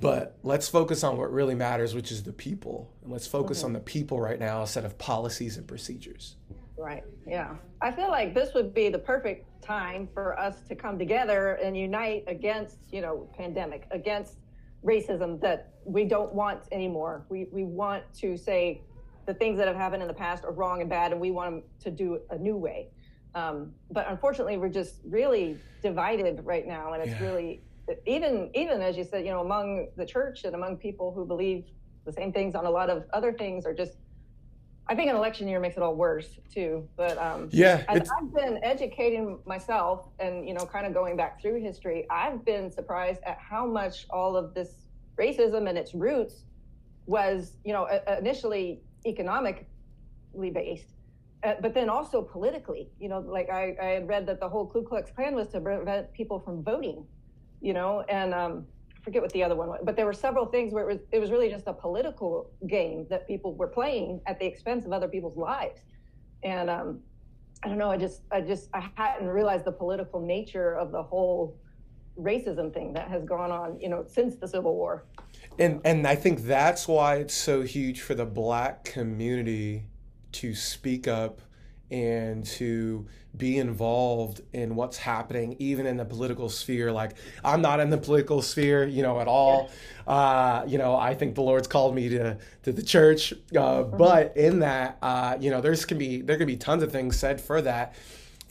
But 0.00 0.36
let's 0.42 0.68
focus 0.68 1.04
on 1.04 1.16
what 1.16 1.32
really 1.32 1.54
matters, 1.54 1.94
which 1.94 2.10
is 2.10 2.24
the 2.24 2.32
people, 2.32 2.90
and 3.02 3.12
let's 3.12 3.26
focus 3.26 3.58
Mm-hmm. 3.58 3.66
on 3.66 3.72
the 3.74 3.80
people 3.80 4.20
right 4.20 4.38
now 4.40 4.62
instead 4.62 4.84
of 4.84 4.98
policies 4.98 5.56
and 5.56 5.66
procedures. 5.68 6.34
Right. 6.78 7.02
Yeah. 7.26 7.56
I 7.80 7.92
feel 7.92 8.08
like 8.08 8.34
this 8.34 8.54
would 8.54 8.74
be 8.74 8.88
the 8.88 8.98
perfect 8.98 9.62
time 9.62 10.08
for 10.12 10.38
us 10.38 10.62
to 10.68 10.74
come 10.74 10.98
together 10.98 11.54
and 11.54 11.76
unite 11.76 12.24
against, 12.26 12.78
you 12.92 13.00
know, 13.00 13.28
pandemic, 13.36 13.86
against 13.90 14.38
racism 14.84 15.40
that 15.42 15.74
we 15.84 16.04
don't 16.04 16.34
want 16.34 16.62
anymore. 16.72 17.26
We 17.28 17.46
we 17.52 17.64
want 17.64 18.04
to 18.14 18.36
say 18.36 18.82
the 19.26 19.34
things 19.34 19.58
that 19.58 19.68
have 19.68 19.76
happened 19.76 20.02
in 20.02 20.08
the 20.08 20.14
past 20.14 20.44
are 20.44 20.52
wrong 20.52 20.80
and 20.80 20.90
bad, 20.90 21.12
and 21.12 21.20
we 21.20 21.30
want 21.30 21.50
them 21.50 21.62
to 21.80 21.90
do 21.90 22.14
it 22.14 22.26
a 22.30 22.38
new 22.38 22.56
way. 22.56 22.88
Um, 23.34 23.72
but 23.90 24.08
unfortunately, 24.08 24.56
we're 24.58 24.68
just 24.68 25.00
really 25.04 25.62
divided 25.82 26.40
right 26.44 26.66
now, 26.66 26.92
and 26.92 27.02
it's 27.02 27.12
Yeah. 27.12 27.22
really 27.22 27.62
even 28.06 28.50
even 28.54 28.80
as 28.80 28.96
you 28.96 29.04
said, 29.04 29.24
you 29.24 29.30
know, 29.30 29.40
among 29.40 29.88
the 29.96 30.06
church 30.06 30.44
and 30.44 30.54
among 30.54 30.78
people 30.78 31.12
who 31.12 31.24
believe 31.26 31.64
the 32.06 32.12
same 32.12 32.32
things 32.32 32.54
on 32.54 32.66
a 32.66 32.70
lot 32.70 32.90
of 32.90 33.04
other 33.12 33.32
things 33.32 33.64
are 33.66 33.74
just 33.74 33.98
I 34.88 34.94
think 34.94 35.08
an 35.08 35.16
election 35.16 35.48
year 35.48 35.60
makes 35.60 35.76
it 35.76 35.82
all 35.82 35.94
worse 35.94 36.38
too. 36.52 36.88
But 36.96 37.16
um, 37.18 37.48
Yeah, 37.52 37.84
I've 37.88 38.34
been 38.34 38.58
educating 38.62 39.38
myself 39.46 40.08
and 40.18 40.46
you 40.46 40.54
know, 40.54 40.66
kind 40.66 40.86
of 40.86 40.92
going 40.92 41.16
back 41.16 41.40
through 41.40 41.60
history, 41.60 42.06
I've 42.10 42.44
been 42.44 42.70
surprised 42.70 43.20
at 43.24 43.38
how 43.38 43.66
much 43.66 44.06
all 44.10 44.36
of 44.36 44.54
this 44.54 44.88
racism 45.16 45.68
and 45.68 45.78
its 45.78 45.94
roots 45.94 46.44
was, 47.06 47.56
you 47.64 47.72
know, 47.72 47.86
initially 48.18 48.80
economically 49.06 49.66
based, 50.52 50.94
uh, 51.44 51.54
but 51.60 51.74
then 51.74 51.88
also 51.88 52.22
politically. 52.22 52.88
You 52.98 53.08
know, 53.08 53.20
like 53.20 53.50
I, 53.50 53.76
I 53.80 53.86
had 53.86 54.08
read 54.08 54.26
that 54.26 54.40
the 54.40 54.48
whole 54.48 54.66
Ku 54.66 54.82
Klux 54.82 55.10
Klan 55.10 55.34
was 55.34 55.48
to 55.48 55.60
prevent 55.60 56.12
people 56.12 56.40
from 56.40 56.62
voting. 56.62 57.06
You 57.60 57.74
know, 57.74 58.00
and 58.08 58.34
um, 58.34 58.66
forget 59.02 59.20
what 59.20 59.32
the 59.32 59.42
other 59.42 59.56
one 59.56 59.68
was, 59.68 59.80
but 59.82 59.96
there 59.96 60.06
were 60.06 60.12
several 60.12 60.46
things 60.46 60.72
where 60.72 60.88
it 60.88 60.92
was 60.92 61.02
it 61.10 61.18
was 61.18 61.30
really 61.30 61.50
just 61.50 61.66
a 61.66 61.72
political 61.72 62.50
game 62.68 63.06
that 63.10 63.26
people 63.26 63.54
were 63.54 63.66
playing 63.66 64.20
at 64.26 64.38
the 64.38 64.46
expense 64.46 64.84
of 64.86 64.92
other 64.92 65.08
people's 65.08 65.36
lives. 65.36 65.80
And 66.42 66.70
um, 66.70 67.00
I 67.62 67.68
don't 67.68 67.78
know, 67.78 67.90
I 67.90 67.96
just 67.96 68.22
I 68.30 68.40
just 68.40 68.68
I 68.72 68.88
hadn't 68.94 69.28
realized 69.28 69.64
the 69.64 69.72
political 69.72 70.20
nature 70.20 70.74
of 70.74 70.92
the 70.92 71.02
whole 71.02 71.58
racism 72.18 72.72
thing 72.72 72.92
that 72.92 73.08
has 73.08 73.24
gone 73.24 73.50
on, 73.50 73.80
you 73.80 73.88
know, 73.88 74.04
since 74.06 74.36
the 74.36 74.46
Civil 74.46 74.74
War. 74.74 75.04
and 75.58 75.80
and 75.84 76.06
I 76.06 76.14
think 76.14 76.42
that's 76.42 76.86
why 76.86 77.16
it's 77.16 77.34
so 77.34 77.62
huge 77.62 78.00
for 78.00 78.14
the 78.14 78.26
black 78.26 78.84
community 78.84 79.84
to 80.32 80.54
speak 80.54 81.08
up 81.08 81.40
and 81.92 82.44
to 82.44 83.06
be 83.36 83.58
involved 83.58 84.40
in 84.52 84.74
what's 84.74 84.98
happening 84.98 85.56
even 85.58 85.86
in 85.86 85.96
the 85.96 86.04
political 86.04 86.48
sphere. 86.48 86.92
Like 86.92 87.12
i'm 87.44 87.62
not 87.62 87.80
in 87.80 87.90
the 87.90 87.98
political 87.98 88.42
sphere 88.42 88.86
you 88.86 89.02
know 89.02 89.20
at 89.20 89.28
all. 89.28 89.70
Uh, 90.06 90.64
you 90.66 90.78
know 90.78 90.96
i 90.96 91.14
think 91.14 91.36
the 91.36 91.42
lord's 91.42 91.68
called 91.68 91.94
me 91.94 92.08
to 92.08 92.36
to 92.64 92.72
the 92.72 92.82
church. 92.82 93.32
Uh, 93.56 93.82
but 93.82 94.36
in 94.36 94.60
that 94.60 94.98
uh, 95.02 95.36
you 95.40 95.50
know 95.50 95.60
there's 95.60 95.84
can 95.84 95.98
be 95.98 96.22
there 96.22 96.36
can 96.36 96.46
be 96.46 96.56
tons 96.56 96.82
of 96.82 96.90
things 96.90 97.18
said 97.18 97.40
for 97.40 97.62
that 97.62 97.94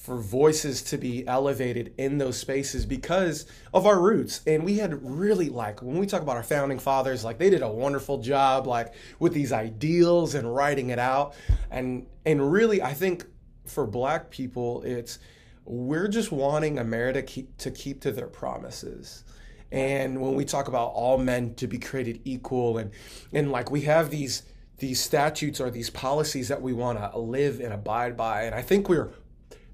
for 0.02 0.18
voices 0.18 0.82
to 0.82 0.98
be 0.98 1.28
elevated 1.28 1.94
in 2.00 2.18
those 2.18 2.36
spaces 2.36 2.88
because 2.88 3.46
of 3.72 3.86
our 3.86 4.00
roots. 4.00 4.42
And 4.48 4.64
we 4.64 4.80
had 4.80 5.00
really 5.04 5.48
like 5.50 5.84
when 5.84 6.00
we 6.00 6.08
talk 6.08 6.24
about 6.24 6.38
our 6.38 6.44
founding 6.44 6.80
fathers, 6.80 7.24
like 7.24 7.38
they 7.38 7.52
did 7.52 7.62
a 7.62 7.70
wonderful 7.70 8.18
job 8.18 8.66
like 8.66 8.96
with 9.20 9.32
these 9.32 9.52
ideals 9.52 10.34
and 10.34 10.56
writing 10.56 10.90
it 10.90 10.98
out. 10.98 11.36
And 11.70 12.08
and 12.26 12.52
really 12.52 12.82
I 12.82 12.96
think 12.96 13.26
for 13.72 13.88
black 13.88 14.30
people 14.30 14.82
it's 14.84 15.20
we're 15.66 16.08
just 16.08 16.32
wanting 16.32 16.80
America 16.80 17.22
to 17.22 17.26
keep, 17.26 17.58
to 17.58 17.72
keep 17.72 18.02
to 18.02 18.12
their 18.12 18.28
promises. 18.28 19.24
And 19.72 20.20
when 20.20 20.36
we 20.36 20.44
talk 20.44 20.68
about 20.68 20.88
all 20.88 21.18
men 21.18 21.56
to 21.56 21.68
be 21.68 21.78
created 21.78 22.20
equal 22.26 22.78
and 22.78 22.92
and 23.32 23.52
like 23.52 23.72
we 23.72 23.82
have 23.82 24.10
these 24.10 24.44
these 24.80 25.00
statutes 25.00 25.62
or 25.62 25.70
these 25.70 25.90
policies 25.90 26.48
that 26.50 26.62
we 26.62 26.74
want 26.74 27.00
to 27.00 27.18
live 27.18 27.62
and 27.62 27.72
abide 27.72 28.18
by. 28.18 28.44
And 28.44 28.56
I 28.56 28.62
think 28.64 28.90
we're 28.90 29.12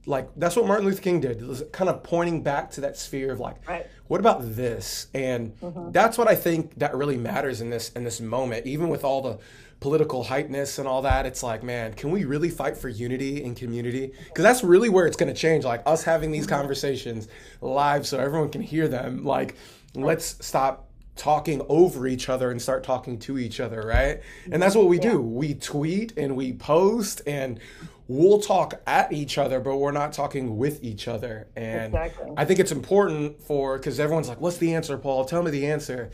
like 0.06 0.30
that's 0.36 0.56
what 0.56 0.68
Martin 0.68 0.86
Luther 0.86 1.02
King 1.02 1.20
did. 1.20 1.42
Was 1.42 1.64
kind 1.72 1.90
of 1.90 2.04
pointing 2.04 2.44
back 2.44 2.70
to 2.72 2.82
that 2.82 2.96
sphere 2.96 3.32
of 3.32 3.40
like, 3.40 3.68
Right. 3.68 3.88
what 4.08 4.20
about 4.20 4.56
this? 4.56 5.08
And 5.16 5.60
mm-hmm. 5.60 5.92
that's 5.92 6.16
what 6.16 6.28
I 6.28 6.36
think 6.36 6.78
that 6.78 6.94
really 6.94 7.18
matters 7.18 7.60
in 7.60 7.72
this 7.72 7.90
in 7.94 8.04
this 8.04 8.22
moment, 8.22 8.68
even 8.68 8.90
with 8.90 9.04
all 9.04 9.24
the 9.24 9.40
political 9.80 10.24
hypeness 10.24 10.80
and 10.80 10.88
all 10.88 11.02
that. 11.04 11.26
It's 11.26 11.44
like, 11.44 11.64
man, 11.64 11.94
can 11.94 12.12
we 12.12 12.26
really 12.26 12.50
fight 12.50 12.78
for 12.78 12.90
unity 12.90 13.44
and 13.44 13.56
community? 13.56 14.12
Because 14.26 14.44
that's 14.44 14.64
really 14.64 14.90
where 14.90 15.06
it's 15.06 15.18
going 15.18 15.34
to 15.34 15.40
change. 15.40 15.66
Like 15.66 15.84
us 15.86 16.04
having 16.04 16.32
these 16.32 16.48
conversations 16.48 17.28
live 17.62 18.08
so 18.08 18.20
everyone 18.20 18.50
can 18.50 18.62
hear 18.62 18.88
them. 18.88 19.24
Like, 19.24 19.56
let's 19.94 20.44
stop 20.46 20.88
talking 21.16 21.62
over 21.68 22.08
each 22.08 22.30
other 22.30 22.52
and 22.52 22.62
start 22.62 22.84
talking 22.84 23.20
to 23.20 23.38
each 23.38 23.60
other, 23.60 23.82
right? 23.82 24.22
And 24.52 24.62
that's 24.62 24.76
what 24.76 24.88
we 24.88 25.00
do. 25.00 25.20
We 25.20 25.56
tweet 25.56 26.14
and 26.18 26.36
we 26.36 26.54
post 26.54 27.22
and 27.26 27.60
we'll 28.08 28.40
talk 28.40 28.82
at 28.88 29.12
each 29.12 29.38
other, 29.38 29.60
but 29.60 29.78
we're 29.78 29.92
not 29.92 30.14
talking 30.14 30.58
with 30.58 30.84
each 30.84 31.08
other. 31.08 31.48
And 31.56 31.94
Exactly. 31.94 32.34
I 32.38 32.46
think 32.46 32.60
it's 32.60 32.72
important 32.72 33.42
for 33.42 33.78
because 33.78 34.00
everyone's 34.00 34.30
like, 34.30 34.40
"What's 34.40 34.58
the 34.58 34.74
answer, 34.74 34.98
Paul? 34.98 35.26
Tell 35.26 35.44
me 35.44 35.52
the 35.52 35.68
answer." 35.68 36.12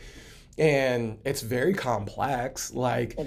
And 0.58 1.18
it's 1.24 1.42
very 1.42 1.74
complex. 1.74 2.72
Like 2.72 3.18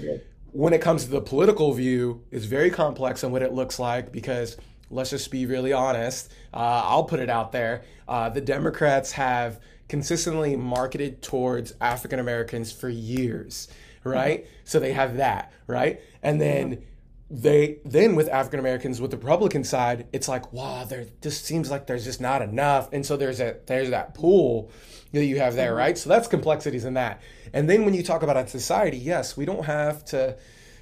when 0.52 0.72
it 0.72 0.80
comes 0.80 1.04
to 1.04 1.10
the 1.10 1.20
political 1.20 1.72
view, 1.72 2.24
it's 2.30 2.46
very 2.46 2.70
complex 2.70 3.22
on 3.22 3.32
what 3.32 3.42
it 3.42 3.52
looks 3.52 3.78
like 3.78 4.12
because 4.12 4.56
let's 4.90 5.10
just 5.10 5.30
be 5.30 5.46
really 5.46 5.72
honest. 5.72 6.32
Uh, 6.52 6.82
I'll 6.84 7.04
put 7.04 7.20
it 7.20 7.28
out 7.28 7.52
there. 7.52 7.84
Uh, 8.06 8.28
the 8.30 8.40
Democrats 8.40 9.12
have 9.12 9.60
consistently 9.88 10.56
marketed 10.56 11.22
towards 11.22 11.74
African 11.80 12.18
Americans 12.18 12.72
for 12.72 12.88
years, 12.88 13.68
right? 14.04 14.46
So 14.64 14.80
they 14.80 14.92
have 14.92 15.16
that, 15.16 15.52
right? 15.66 16.00
And 16.22 16.40
then 16.40 16.82
they 17.30 17.78
then 17.84 18.16
with 18.16 18.28
African 18.28 18.58
Americans 18.58 19.00
with 19.00 19.10
the 19.10 19.18
Republican 19.18 19.62
side, 19.62 20.06
it's 20.12 20.28
like, 20.28 20.52
wow, 20.52 20.84
there 20.84 21.06
just 21.20 21.44
seems 21.44 21.70
like 21.70 21.86
there's 21.86 22.04
just 22.04 22.20
not 22.20 22.40
enough. 22.40 22.90
And 22.92 23.04
so 23.04 23.16
there's 23.16 23.40
a 23.40 23.56
there's 23.66 23.90
that 23.90 24.14
pool 24.14 24.70
that 25.12 25.24
you 25.24 25.38
have 25.38 25.54
there, 25.54 25.74
right? 25.74 25.96
So 25.96 26.08
that's 26.08 26.26
complexities 26.26 26.84
in 26.84 26.94
that. 26.94 27.20
And 27.52 27.68
then 27.68 27.84
when 27.84 27.94
you 27.94 28.02
talk 28.02 28.22
about 28.22 28.36
a 28.36 28.46
society, 28.46 28.98
yes, 28.98 29.36
we 29.36 29.44
don't 29.44 29.64
have 29.64 30.04
to 30.06 30.36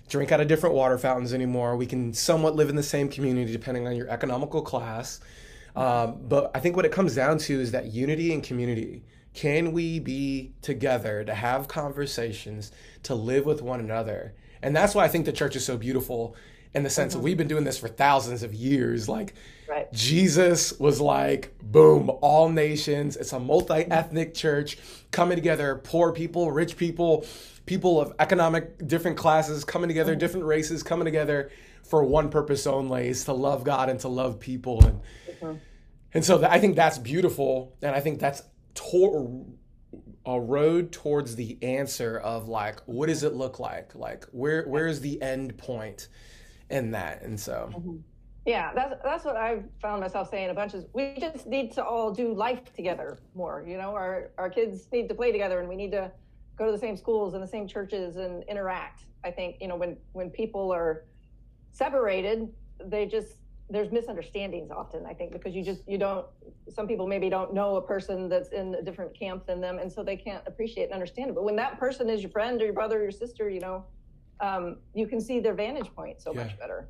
drink 0.08 0.30
out 0.30 0.40
of 0.40 0.46
different 0.46 0.74
water 0.74 0.98
fountains 0.98 1.34
anymore. 1.34 1.76
We 1.76 1.86
can 1.86 2.12
somewhat 2.12 2.54
live 2.54 2.68
in 2.68 2.76
the 2.76 2.82
same 2.82 3.08
community 3.08 3.50
depending 3.50 3.88
on 3.88 3.96
your 3.96 4.08
economical 4.08 4.62
class. 4.62 5.20
Um, 5.74 6.20
but 6.22 6.50
I 6.54 6.60
think 6.60 6.76
what 6.76 6.84
it 6.84 6.92
comes 6.92 7.14
down 7.14 7.38
to 7.38 7.60
is 7.60 7.72
that 7.72 7.86
unity 7.86 8.32
and 8.32 8.42
community. 8.42 9.02
Can 9.34 9.72
we 9.72 9.98
be 9.98 10.54
together 10.62 11.22
to 11.24 11.34
have 11.34 11.68
conversations, 11.68 12.72
to 13.02 13.14
live 13.14 13.44
with 13.44 13.60
one 13.62 13.80
another? 13.80 14.34
And 14.66 14.74
that's 14.74 14.94
why 14.94 15.04
I 15.04 15.08
think 15.08 15.24
the 15.24 15.32
church 15.32 15.56
is 15.56 15.64
so 15.64 15.76
beautiful 15.76 16.36
in 16.74 16.82
the 16.82 16.90
sense 16.90 17.12
that 17.12 17.18
mm-hmm. 17.18 17.24
we've 17.24 17.36
been 17.38 17.48
doing 17.48 17.64
this 17.64 17.78
for 17.78 17.88
thousands 17.88 18.42
of 18.42 18.52
years. 18.52 19.08
Like, 19.08 19.34
Right. 19.68 19.92
Jesus 19.92 20.78
was 20.78 21.00
like, 21.00 21.56
boom, 21.60 22.10
all 22.20 22.48
nations. 22.48 23.16
It's 23.16 23.32
a 23.32 23.40
multi 23.40 23.74
ethnic 23.74 24.28
mm-hmm. 24.28 24.36
church 24.36 24.78
coming 25.10 25.36
together, 25.36 25.80
poor 25.82 26.12
people, 26.12 26.50
rich 26.52 26.76
people, 26.76 27.26
people 27.66 28.00
of 28.00 28.12
economic 28.18 28.86
different 28.86 29.16
classes 29.16 29.64
coming 29.64 29.88
together, 29.88 30.12
mm-hmm. 30.12 30.20
different 30.20 30.46
races 30.46 30.82
coming 30.82 31.04
together 31.04 31.50
for 31.82 32.04
one 32.04 32.30
purpose 32.30 32.66
only 32.66 33.08
is 33.08 33.24
to 33.24 33.32
love 33.32 33.64
God 33.64 33.88
and 33.88 33.98
to 34.00 34.08
love 34.08 34.38
people. 34.38 34.84
And, 34.84 35.60
and 36.14 36.24
so 36.24 36.38
th- 36.38 36.50
I 36.50 36.58
think 36.58 36.76
that's 36.76 36.98
beautiful. 36.98 37.76
And 37.82 37.94
I 37.94 38.00
think 38.00 38.20
that's 38.20 38.42
tor- 38.74 39.44
a 40.26 40.40
road 40.40 40.92
towards 40.92 41.36
the 41.36 41.56
answer 41.62 42.18
of 42.18 42.48
like, 42.48 42.80
what 42.86 43.06
does 43.06 43.22
it 43.22 43.34
look 43.34 43.60
like? 43.60 43.94
Like, 43.94 44.24
where 44.32 44.64
where 44.66 44.88
is 44.88 45.00
the 45.00 45.20
end 45.22 45.56
point 45.56 46.08
in 46.68 46.90
that? 46.90 47.22
And 47.22 47.38
so. 47.38 47.70
Mm-hmm. 47.72 47.96
Yeah, 48.44 48.72
that's 48.74 48.94
that's 49.02 49.24
what 49.24 49.36
I've 49.36 49.64
found 49.80 50.00
myself 50.00 50.30
saying 50.30 50.50
a 50.50 50.54
bunch 50.54 50.74
is 50.74 50.84
we 50.92 51.16
just 51.18 51.46
need 51.46 51.72
to 51.72 51.84
all 51.84 52.12
do 52.12 52.32
life 52.32 52.72
together 52.74 53.18
more. 53.34 53.64
You 53.66 53.76
know, 53.76 53.90
our 53.94 54.30
our 54.38 54.48
kids 54.48 54.86
need 54.92 55.08
to 55.08 55.14
play 55.14 55.32
together, 55.32 55.58
and 55.58 55.68
we 55.68 55.74
need 55.74 55.90
to 55.92 56.12
go 56.56 56.66
to 56.66 56.72
the 56.72 56.78
same 56.78 56.96
schools 56.96 57.34
and 57.34 57.42
the 57.42 57.48
same 57.48 57.66
churches 57.66 58.16
and 58.16 58.44
interact. 58.44 59.02
I 59.24 59.32
think 59.32 59.56
you 59.60 59.66
know 59.66 59.74
when 59.74 59.96
when 60.12 60.30
people 60.30 60.72
are 60.72 61.06
separated, 61.72 62.48
they 62.84 63.06
just 63.06 63.38
there's 63.68 63.90
misunderstandings 63.90 64.70
often. 64.70 65.04
I 65.06 65.12
think 65.12 65.32
because 65.32 65.54
you 65.54 65.62
just 65.64 65.82
you 65.88 65.98
don't 65.98 66.26
some 66.68 66.86
people 66.86 67.06
maybe 67.06 67.28
don't 67.28 67.52
know 67.52 67.76
a 67.76 67.82
person 67.82 68.28
that's 68.28 68.50
in 68.50 68.74
a 68.74 68.82
different 68.82 69.18
camp 69.18 69.46
than 69.46 69.60
them, 69.60 69.78
and 69.78 69.92
so 69.92 70.02
they 70.02 70.16
can't 70.16 70.42
appreciate 70.46 70.84
and 70.84 70.92
understand 70.92 71.30
it. 71.30 71.34
But 71.34 71.44
when 71.44 71.56
that 71.56 71.78
person 71.78 72.08
is 72.08 72.22
your 72.22 72.30
friend 72.30 72.60
or 72.60 72.64
your 72.64 72.74
brother 72.74 72.98
or 72.98 73.02
your 73.02 73.10
sister, 73.10 73.50
you 73.50 73.60
know, 73.60 73.84
um, 74.40 74.78
you 74.94 75.06
can 75.08 75.20
see 75.20 75.40
their 75.40 75.54
vantage 75.54 75.92
point 75.94 76.20
so 76.22 76.32
Yeah. 76.32 76.44
much 76.44 76.58
better. 76.58 76.88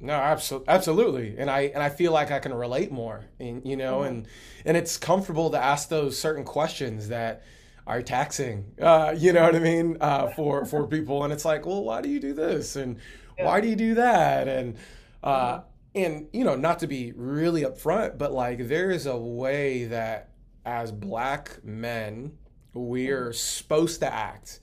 No, 0.00 0.14
absolutely, 0.14 0.68
absolutely, 0.68 1.38
and 1.38 1.50
I 1.50 1.60
and 1.62 1.82
I 1.82 1.88
feel 1.88 2.12
like 2.12 2.30
I 2.30 2.38
can 2.38 2.52
relate 2.52 2.90
more, 2.90 3.26
and 3.38 3.64
you 3.64 3.76
know, 3.76 4.02
and 4.02 4.26
and 4.64 4.76
it's 4.76 4.96
comfortable 4.96 5.50
to 5.50 5.58
ask 5.62 5.88
those 5.88 6.18
certain 6.18 6.44
questions 6.44 7.08
that 7.08 7.42
are 7.86 8.02
taxing, 8.02 8.72
uh, 8.80 9.14
you 9.16 9.32
know 9.32 9.42
what 9.42 9.54
I 9.54 9.60
mean, 9.60 9.96
uh, 10.00 10.28
for 10.28 10.64
for 10.64 10.86
people, 10.86 11.22
and 11.24 11.32
it's 11.32 11.44
like, 11.44 11.64
well, 11.64 11.84
why 11.84 12.00
do 12.00 12.08
you 12.08 12.18
do 12.20 12.34
this, 12.34 12.76
and 12.76 12.98
why 13.38 13.60
do 13.60 13.68
you 13.68 13.76
do 13.76 13.94
that, 13.94 14.48
and 14.48 14.76
uh, 15.22 15.60
and 15.94 16.28
you 16.32 16.44
know, 16.44 16.56
not 16.56 16.80
to 16.80 16.86
be 16.86 17.12
really 17.16 17.62
upfront, 17.62 18.18
but 18.18 18.32
like 18.32 18.68
there 18.68 18.90
is 18.90 19.06
a 19.06 19.16
way 19.16 19.84
that 19.84 20.30
as 20.64 20.90
black 20.90 21.62
men 21.64 22.38
we're 22.72 23.32
supposed 23.32 24.00
to 24.00 24.12
act, 24.12 24.60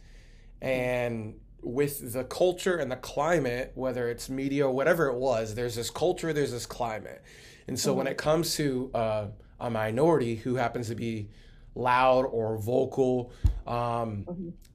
and 0.62 1.36
with 1.62 2.14
the 2.14 2.24
culture 2.24 2.78
and 2.78 2.92
the 2.92 2.96
climate, 2.96 3.72
whether 3.76 4.10
it's 4.10 4.30
media 4.30 4.68
or 4.68 4.74
whatever 4.74 5.08
it 5.08 5.16
was, 5.16 5.56
there's 5.56 5.76
this 5.76 5.90
culture, 5.90 6.34
there's 6.34 6.52
this 6.52 6.66
climate. 6.66 7.22
And 7.68 7.80
so 7.80 7.94
when 7.94 8.08
it 8.08 8.18
comes 8.18 8.56
to 8.56 8.90
uh, 8.94 9.28
a 9.60 9.70
minority 9.70 10.36
who 10.36 10.56
happens 10.56 10.88
to 10.90 10.96
be 10.96 11.30
loud 11.76 12.24
or 12.26 12.58
vocal, 12.58 13.32
um, 13.68 14.26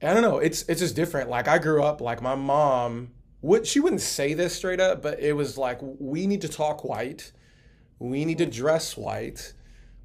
I 0.01 0.13
don't 0.13 0.23
know, 0.23 0.39
it's 0.39 0.63
it's 0.63 0.79
just 0.79 0.95
different. 0.95 1.29
Like 1.29 1.47
I 1.47 1.57
grew 1.57 1.83
up, 1.83 2.01
like 2.01 2.21
my 2.21 2.35
mom 2.35 3.09
would 3.41 3.67
she 3.67 3.79
wouldn't 3.79 4.01
say 4.01 4.33
this 4.33 4.55
straight 4.55 4.79
up, 4.79 5.01
but 5.01 5.19
it 5.19 5.33
was 5.33 5.57
like 5.57 5.79
we 5.81 6.27
need 6.27 6.41
to 6.41 6.49
talk 6.49 6.83
white, 6.83 7.31
we 7.99 8.25
need 8.25 8.37
to 8.39 8.45
dress 8.45 8.97
white, 8.97 9.53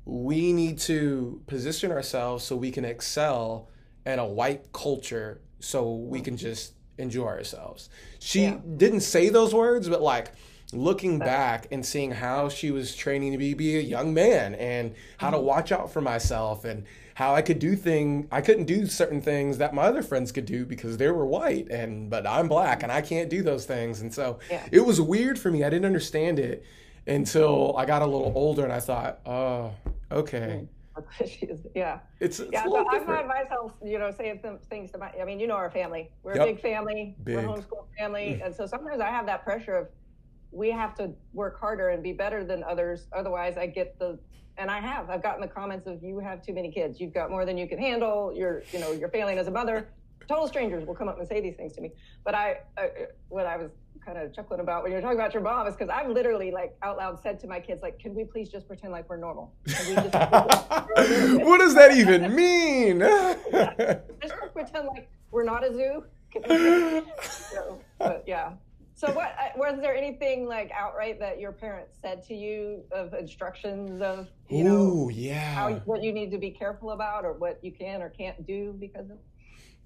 we 0.04 0.52
need 0.52 0.78
to 0.80 1.40
position 1.46 1.90
ourselves 1.90 2.44
so 2.44 2.56
we 2.56 2.70
can 2.70 2.84
excel 2.84 3.68
in 4.04 4.18
a 4.18 4.26
white 4.26 4.72
culture 4.72 5.40
so 5.60 5.94
we 5.94 6.20
can 6.20 6.36
just 6.36 6.74
enjoy 6.98 7.26
ourselves. 7.26 7.88
She 8.18 8.42
Yeah. 8.42 8.58
didn't 8.76 9.00
say 9.00 9.28
those 9.28 9.54
words, 9.54 9.88
but 9.88 10.02
like 10.02 10.32
looking 10.72 11.18
back 11.18 11.68
and 11.70 11.84
seeing 11.84 12.10
how 12.10 12.48
she 12.48 12.70
was 12.70 12.96
training 12.96 13.32
to 13.32 13.38
be, 13.38 13.54
be 13.54 13.76
a 13.76 13.80
young 13.80 14.14
man 14.14 14.54
and 14.54 14.94
how 15.18 15.30
to 15.30 15.36
mm-hmm. 15.36 15.46
watch 15.46 15.70
out 15.72 15.92
for 15.92 16.00
myself 16.00 16.64
and 16.64 16.84
how 17.14 17.34
I 17.34 17.42
could 17.42 17.58
do 17.58 17.76
thing 17.76 18.28
I 18.30 18.40
couldn't 18.40 18.64
do 18.64 18.86
certain 18.86 19.20
things 19.20 19.58
that 19.58 19.74
my 19.74 19.82
other 19.84 20.02
friends 20.02 20.32
could 20.32 20.46
do 20.46 20.64
because 20.64 20.96
they 20.96 21.10
were 21.10 21.26
white 21.26 21.68
and 21.70 22.08
but 22.10 22.26
I'm 22.26 22.48
black 22.48 22.82
and 22.82 22.90
I 22.92 23.00
can't 23.02 23.28
do 23.28 23.42
those 23.42 23.66
things 23.66 24.00
and 24.00 24.12
so 24.12 24.38
Yeah. 24.50 24.66
it 24.72 24.80
was 24.80 25.00
weird 25.00 25.38
for 25.38 25.50
me 25.50 25.64
I 25.64 25.70
didn't 25.70 25.84
understand 25.86 26.38
it 26.38 26.64
until 27.06 27.76
I 27.76 27.84
got 27.84 28.02
a 28.02 28.06
little 28.06 28.32
older 28.34 28.64
and 28.64 28.72
I 28.72 28.80
thought 28.80 29.20
oh 29.26 29.72
okay 30.10 30.60
hmm. 30.60 31.24
yeah. 31.74 32.00
it's, 32.20 32.38
it's 32.40 32.52
Yeah, 32.52 32.60
a 32.60 32.64
so 32.64 32.70
little 32.70 32.86
I 32.90 32.98
different. 32.98 33.18
find 33.20 33.28
myself, 33.28 33.72
you 33.82 33.98
know, 33.98 34.10
saying 34.10 34.40
some 34.42 34.58
things 34.68 34.90
to 34.92 34.98
my, 34.98 35.10
I 35.20 35.24
mean, 35.24 35.40
you 35.40 35.46
know, 35.46 35.54
our 35.54 35.70
family, 35.70 36.10
we're 36.22 36.36
Yep. 36.36 36.42
a 36.42 36.52
big 36.52 36.60
family, 36.60 37.16
Big. 37.24 37.36
we're 37.36 37.42
a 37.42 37.46
homeschool 37.46 37.86
family. 37.98 38.38
Mm. 38.38 38.46
And 38.46 38.54
so 38.54 38.66
sometimes 38.66 39.00
I 39.00 39.08
have 39.08 39.24
that 39.24 39.42
pressure 39.42 39.74
of 39.74 39.88
we 40.50 40.70
have 40.70 40.94
to 40.96 41.12
work 41.32 41.58
harder 41.58 41.88
and 41.88 42.02
be 42.02 42.12
better 42.12 42.44
than 42.44 42.62
others. 42.62 43.06
Otherwise, 43.14 43.56
I 43.56 43.66
get 43.68 43.98
the, 43.98 44.18
and 44.58 44.70
I 44.70 44.80
have, 44.80 45.10
I've 45.10 45.22
gotten 45.22 45.40
the 45.40 45.48
comments 45.48 45.86
of 45.86 46.02
you 46.02 46.18
have 46.18 46.44
too 46.44 46.52
many 46.52 46.70
kids. 46.70 47.00
You've 47.00 47.14
got 47.14 47.30
more 47.30 47.44
than 47.44 47.56
you 47.56 47.66
can 47.66 47.78
handle. 47.78 48.32
You're, 48.34 48.62
you 48.72 48.78
know, 48.78 48.92
you're 48.92 49.08
failing 49.08 49.38
as 49.38 49.46
a 49.46 49.50
mother. 49.50 49.88
Total 50.28 50.46
strangers 50.46 50.86
will 50.86 50.94
come 50.94 51.08
up 51.08 51.18
and 51.18 51.26
say 51.26 51.40
these 51.40 51.56
things 51.56 51.72
to 51.74 51.80
me. 51.80 51.90
But 52.24 52.34
I, 52.34 52.58
uh, 52.76 52.86
what 53.28 53.46
I 53.46 53.56
was 53.56 53.70
kind 54.04 54.18
of 54.18 54.34
chuckling 54.34 54.60
about 54.60 54.82
when 54.82 54.92
you're 54.92 55.00
talking 55.00 55.18
about 55.18 55.32
your 55.32 55.42
mom 55.42 55.66
is 55.66 55.74
because 55.74 55.88
I've 55.88 56.08
literally 56.08 56.50
like 56.50 56.76
out 56.82 56.96
loud 56.96 57.20
said 57.22 57.40
to 57.40 57.46
my 57.46 57.60
kids, 57.60 57.82
like, 57.82 57.98
can 57.98 58.14
we 58.14 58.24
please 58.24 58.48
just 58.48 58.66
pretend 58.66 58.92
like 58.92 59.08
we're 59.08 59.16
normal? 59.16 59.52
We 59.66 59.72
just, 59.94 60.14
what 60.14 61.58
does 61.58 61.74
that 61.74 61.92
even 61.96 62.34
mean? 62.34 63.00
just 64.20 64.34
pretend 64.52 64.88
like 64.88 65.08
we're 65.30 65.44
not 65.44 65.64
a 65.64 65.72
zoo. 65.72 66.04
So, 67.22 67.80
but 67.98 68.24
yeah. 68.26 68.52
So 69.02 69.10
what 69.10 69.34
was 69.56 69.80
there 69.80 69.96
anything 69.96 70.46
like 70.46 70.70
outright 70.70 71.18
that 71.18 71.40
your 71.40 71.50
parents 71.50 71.98
said 72.00 72.22
to 72.28 72.34
you 72.34 72.84
of 72.92 73.14
instructions 73.14 74.00
of 74.00 74.28
you 74.48 74.62
know 74.62 75.10
yeah. 75.12 75.54
how 75.54 75.72
what 75.86 76.04
you 76.04 76.12
need 76.12 76.30
to 76.30 76.38
be 76.38 76.52
careful 76.52 76.92
about 76.92 77.24
or 77.24 77.32
what 77.32 77.58
you 77.64 77.72
can 77.72 78.00
or 78.00 78.10
can't 78.10 78.46
do 78.46 78.76
because 78.78 79.10
of 79.10 79.18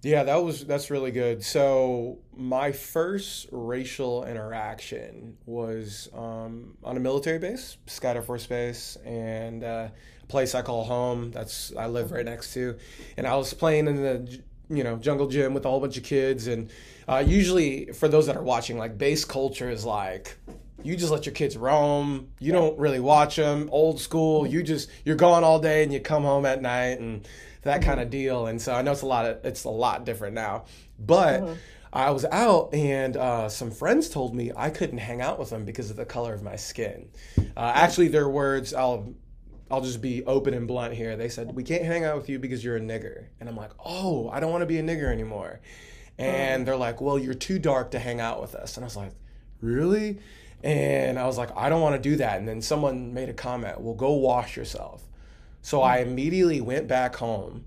Yeah, 0.03 0.23
that 0.25 0.37
was 0.37 0.67
that's 0.67 0.91
really 0.91 1.13
good. 1.13 1.43
So 1.43 2.19
my 2.37 2.73
first 2.73 3.49
racial 3.53 4.27
interaction 4.27 5.39
was 5.47 6.11
um, 6.13 6.77
on 6.85 6.99
a 6.99 7.01
military 7.01 7.39
base, 7.39 7.79
Air 8.03 8.21
Force 8.21 8.47
Base, 8.47 8.99
and 9.03 9.65
uh, 9.65 9.89
a 10.23 10.27
place 10.27 10.55
I 10.55 10.61
call 10.61 10.85
home. 10.85 11.31
That's 11.31 11.75
I 11.75 11.87
live 11.87 12.13
right 12.13 12.27
next 12.27 12.53
to, 12.53 12.77
and 13.17 13.27
I 13.27 13.35
was 13.37 13.55
playing 13.55 13.87
in 13.87 13.97
the 13.97 14.43
you 14.69 14.85
know 14.85 14.97
jungle 14.97 15.29
gym 15.29 15.55
with 15.55 15.65
a 15.65 15.69
whole 15.69 15.81
bunch 15.81 15.97
of 15.97 16.05
kids, 16.05 16.47
and 16.47 16.71
uh, 17.09 17.23
usually 17.27 17.87
for 17.87 18.09
those 18.09 18.27
that 18.27 18.37
are 18.37 18.43
watching, 18.43 18.79
like 18.79 18.99
base 18.99 19.25
culture 19.25 19.71
is 19.71 19.85
like. 19.85 20.37
You 20.83 20.95
just 20.95 21.11
let 21.11 21.27
your 21.27 21.35
kids 21.35 21.57
roam. 21.57 22.29
You 22.39 22.53
don't 22.53 22.79
really 22.79 23.01
watch 23.01 23.37
them. 23.37 23.69
Old 23.73 23.99
school. 23.99 24.47
You 24.47 24.63
just 24.63 24.89
you're 25.05 25.17
gone 25.17 25.43
all 25.43 25.59
day 25.59 25.83
and 25.83 25.93
you 25.93 25.99
come 25.99 26.23
home 26.23 26.47
at 26.47 26.63
night 26.63 27.01
and 27.01 27.27
that 27.63 27.83
kind 27.83 27.99
of 27.99 28.09
deal. 28.09 28.47
And 28.47 28.63
so 28.63 28.73
I 28.73 28.83
know 28.83 28.93
it's 28.93 29.03
a 29.03 29.07
lot 29.07 29.27
of 29.27 29.45
it's 29.45 29.65
a 29.65 29.71
lot 29.71 30.05
different 30.05 30.35
now. 30.35 30.67
But 30.99 31.57
I 31.93 32.11
was 32.11 32.25
out 32.27 32.75
and 32.75 33.17
uh, 33.17 33.49
some 33.49 33.71
friends 33.71 34.09
told 34.09 34.35
me 34.35 34.53
I 34.57 34.71
couldn't 34.71 34.99
hang 34.99 35.21
out 35.21 35.39
with 35.39 35.51
them 35.51 35.65
because 35.65 35.91
of 35.91 35.97
the 35.97 36.05
color 36.05 36.35
of 36.35 36.43
my 36.43 36.57
skin. 36.57 37.09
Uh, 37.57 37.73
actually, 37.75 38.09
their 38.09 38.29
words, 38.29 38.75
I'll 38.75 39.15
I'll 39.71 39.81
just 39.81 40.01
be 40.01 40.25
open 40.25 40.55
and 40.55 40.69
blunt 40.69 40.95
here. 40.95 41.17
They 41.17 41.29
said, 41.29 41.55
We 41.55 41.65
can't 41.65 41.85
hang 41.85 42.05
out 42.05 42.17
with 42.17 42.29
you 42.29 42.39
because 42.39 42.65
you're 42.65 42.77
a 42.77 42.81
nigger. 42.81 43.27
And 43.41 43.49
I'm 43.49 43.57
like, 43.57 43.73
Oh, 43.85 44.29
I 44.31 44.41
don't 44.41 44.53
want 44.53 44.63
to 44.63 44.67
be 44.67 44.79
a 44.79 44.83
nigger 44.83 45.11
anymore. 45.11 45.61
And 46.19 46.67
they're 46.67 46.77
like, 46.77 47.01
Well, 47.01 47.19
you're 47.19 47.35
too 47.35 47.59
dark 47.59 47.91
to 47.93 47.99
hang 47.99 48.21
out 48.21 48.41
with 48.41 48.55
us. 48.55 48.77
And 48.77 48.85
I 48.85 48.87
was 48.87 48.97
like, 48.97 49.13
Really? 49.61 50.19
And 50.63 51.19
I 51.19 51.27
was 51.27 51.37
like, 51.37 51.51
I 51.57 51.69
don't 51.69 51.83
want 51.83 52.01
to 52.01 52.11
do 52.11 52.17
that. 52.17 52.39
And 52.39 52.49
then 52.49 52.63
someone 52.63 53.13
made 53.13 53.29
a 53.29 53.35
comment, 53.35 53.81
Well, 53.81 53.95
go 53.95 54.13
wash 54.13 54.57
yourself. 54.57 55.03
So 55.63 55.83
I 55.83 55.99
immediately 55.99 56.61
went 56.61 56.87
back 56.87 57.17
home. 57.17 57.65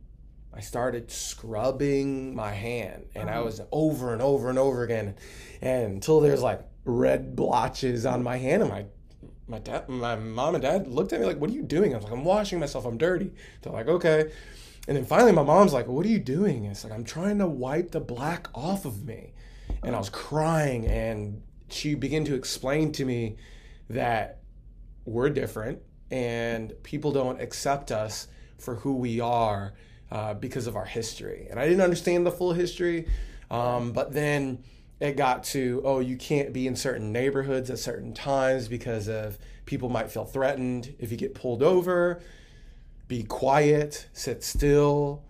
I 0.53 0.62
started 0.62 1.12
scrubbing 1.12 2.34
my 2.36 2.51
hand 2.51 3.06
and 3.15 3.29
I 3.29 3.34
uh-huh. 3.34 3.44
was 3.44 3.62
over 3.72 4.13
and 4.13 4.22
over 4.22 4.50
and 4.50 4.58
over 4.58 4.84
again 4.84 5.15
and 5.62 5.94
until 5.94 6.20
there's 6.20 6.41
like 6.41 6.62
red 6.86 7.36
blotches 7.36 8.06
on 8.06 8.24
my 8.24 8.38
hand 8.38 8.63
and 8.63 8.72
my 8.72 8.86
my 9.50 9.60
dad 9.60 9.89
my 9.89 10.15
mom 10.15 10.56
and 10.56 10.62
dad 10.62 10.88
looked 10.88 11.12
at 11.13 11.20
me 11.20 11.25
like 11.25 11.39
what 11.39 11.50
are 11.50 11.53
you 11.53 11.63
doing? 11.63 11.94
I 11.94 11.98
was 11.98 12.03
like 12.06 12.13
I'm 12.13 12.24
washing 12.24 12.60
myself. 12.60 12.86
I'm 12.86 12.98
dirty. 12.98 13.32
They're 13.62 13.74
like 13.74 13.88
okay. 13.88 14.32
And 14.88 14.98
then 14.98 15.06
finally 15.06 15.32
my 15.32 15.44
mom's 15.44 15.74
like 15.74 15.88
what 15.88 16.06
are 16.06 16.10
you 16.10 16.20
doing? 16.20 16.65
It's 16.65 16.84
like 16.84 16.94
I'm 16.94 17.03
trying 17.03 17.39
to 17.39 17.48
wipe 17.48 17.91
the 17.91 18.00
black 18.00 18.48
off 18.53 18.86
of 18.86 19.06
me. 19.06 19.34
And 19.84 19.96
I 19.96 20.00
was 20.00 20.10
crying 20.10 20.86
and 20.86 21.41
she 21.70 21.96
began 21.96 22.25
to 22.25 22.36
explain 22.36 22.91
to 22.94 23.06
me 23.06 23.38
that 23.89 24.39
we're 25.06 25.29
different 25.29 25.82
and 26.12 26.74
people 26.84 27.12
don't 27.12 27.41
accept 27.41 27.91
us 27.91 28.27
for 28.58 28.75
who 28.75 28.96
we 28.96 29.20
are 29.20 29.74
uh, 30.12 30.34
because 30.34 30.68
of 30.68 30.75
our 30.75 30.86
history. 30.86 31.48
And 31.50 31.60
I 31.60 31.65
didn't 31.65 31.82
understand 31.82 32.25
the 32.25 32.32
full 32.32 32.53
history, 32.53 33.08
um, 33.51 33.91
but 33.91 34.12
then 34.12 34.63
it 35.00 35.15
got 35.15 35.44
to 35.46 35.82
oh, 35.86 36.00
you 36.00 36.18
can't 36.18 36.53
be 36.53 36.68
in 36.68 36.75
certain 36.75 37.12
neighborhoods 37.12 37.70
at 37.70 37.79
certain 37.79 38.13
times 38.13 38.68
because 38.68 39.08
of 39.08 39.38
people 39.65 39.89
might 39.89 40.12
feel 40.12 40.25
threatened 40.25 40.96
if 41.00 41.12
you 41.12 41.18
get 41.18 41.34
pulled 41.36 41.63
over. 41.63 42.22
Be 43.08 43.24
quiet, 43.24 44.08
sit 44.13 44.44
still. 44.44 45.24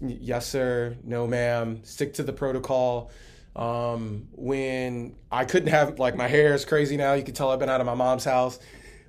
Yes, 0.00 0.46
sir. 0.46 0.96
No, 1.04 1.26
ma'am. 1.26 1.80
Stick 1.84 2.14
to 2.14 2.22
the 2.22 2.32
protocol. 2.32 3.10
Um, 3.54 4.28
when 4.32 5.14
I 5.30 5.44
couldn't 5.44 5.68
have 5.68 5.98
like 5.98 6.16
my 6.16 6.28
hair 6.28 6.54
is 6.54 6.64
crazy 6.64 6.96
now, 6.96 7.14
you 7.14 7.22
can 7.22 7.34
tell 7.34 7.50
I've 7.50 7.58
been 7.58 7.68
out 7.68 7.80
of 7.80 7.86
my 7.86 7.94
mom's 7.94 8.24
house 8.24 8.58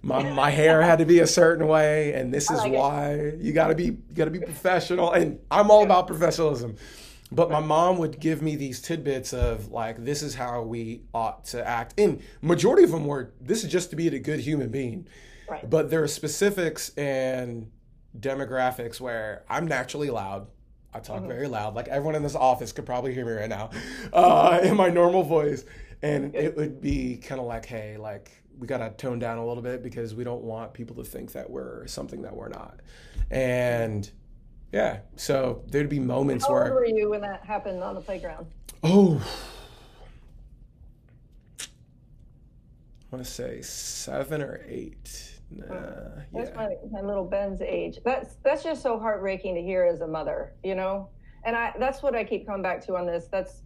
my, 0.04 0.22
my 0.34 0.50
hair 0.50 0.82
had 0.82 1.00
to 1.00 1.06
be 1.06 1.20
a 1.20 1.28
certain 1.28 1.66
way 1.66 2.14
and 2.14 2.34
this 2.34 2.52
is 2.52 2.60
like 2.60 2.74
it. 2.74 2.78
why 2.78 3.34
you 3.40 3.54
got 3.54 3.68
to 3.68 3.76
be 3.76 3.86
you 3.86 3.98
got 4.14 4.26
to 4.26 4.32
be 4.32 4.40
professional 4.40 5.14
and 5.14 5.40
I'm 5.50 5.72
all 5.72 5.84
about 5.84 6.08
professionalism 6.08 6.76
but 7.36 7.50
my 7.50 7.60
mom 7.60 7.98
would 7.98 8.20
give 8.20 8.42
me 8.42 8.56
these 8.56 8.82
tidbits 8.82 9.34
of 9.34 9.72
like 9.72 10.04
this 10.04 10.22
is 10.22 10.36
how 10.36 10.62
we 10.62 11.02
ought 11.14 11.46
to 11.46 11.68
act. 11.68 12.00
And 12.00 12.22
majority 12.42 12.84
of 12.84 12.92
them 12.92 13.06
were 13.06 13.34
this 13.42 13.64
is 13.64 13.72
just 13.72 13.90
to 13.90 13.96
be 13.96 14.08
a 14.08 14.20
good 14.20 14.40
human 14.40 14.70
being. 14.70 15.08
Right. 15.50 15.70
but 15.70 15.90
there 15.90 16.02
are 16.02 16.08
specifics 16.08 16.90
and 16.96 17.70
demographics 18.18 19.02
where 19.02 19.44
I'm 19.50 19.68
naturally 19.68 20.10
loud. 20.10 20.48
I 20.94 21.00
talk 21.00 21.24
very 21.26 21.48
loud. 21.48 21.76
Like 21.76 21.90
everyone 21.90 22.16
in 22.16 22.24
this 22.24 22.36
office 22.36 22.72
could 22.72 22.86
probably 22.86 23.14
hear 23.14 23.26
me 23.26 23.34
right 23.34 23.50
now 23.50 23.72
uh, 24.14 24.62
in 24.64 24.78
my 24.78 24.90
normal 24.90 25.24
voice. 25.24 25.66
And 26.02 26.34
it 26.36 26.56
would 26.56 26.80
be 26.80 27.18
kind 27.18 27.42
of 27.42 27.48
like 27.48 27.66
hey 27.66 27.98
like 27.98 28.32
we 28.58 28.68
got 28.68 28.78
to 28.78 28.92
tone 28.92 29.20
down 29.20 29.38
a 29.38 29.46
little 29.46 29.64
bit 29.64 29.82
because 29.82 30.14
we 30.14 30.24
don't 30.24 30.44
want 30.44 30.74
people 30.74 30.96
to 30.98 31.04
think 31.04 31.32
that 31.34 31.50
we're 31.50 31.88
something 31.88 32.22
that 32.22 32.36
we're 32.36 32.50
not. 32.50 32.80
And 33.32 34.10
yeah, 34.74 35.00
so 35.16 35.62
there'd 35.68 35.88
be 35.88 36.00
moments 36.00 36.46
How 36.46 36.54
old 36.54 36.64
where 36.64 36.74
were 36.74 36.86
you 36.86 37.12
when 37.12 37.22
that 37.22 37.46
happened 37.46 37.84
on 37.84 37.96
the 37.96 38.02
playground? 38.02 38.48
oh 38.84 39.22
I 41.62 43.16
want 43.16 43.24
to 43.24 43.32
say 43.32 43.62
7 43.62 44.42
or 44.42 44.66
8. 44.68 45.40
Nah, 45.52 45.66
That's 46.34 46.50
yeah. 46.50 46.56
my, 46.56 46.70
my 46.92 47.02
little 47.02 47.26
Ben's 47.26 47.62
age. 47.62 48.00
That's 48.04 48.38
that's 48.44 48.64
just 48.64 48.82
so 48.82 48.98
heartbreaking 48.98 49.54
to 49.54 49.62
hear 49.62 49.84
as 49.84 50.02
a 50.02 50.08
mother, 50.08 50.54
you 50.64 50.74
know. 50.74 51.10
And 51.46 51.56
I 51.56 51.74
that's 51.78 52.02
what 52.02 52.16
I 52.16 52.24
keep 52.24 52.48
coming 52.48 52.64
back 52.64 52.84
to 52.88 52.96
on 52.96 53.06
this. 53.06 53.28
That's 53.32 53.62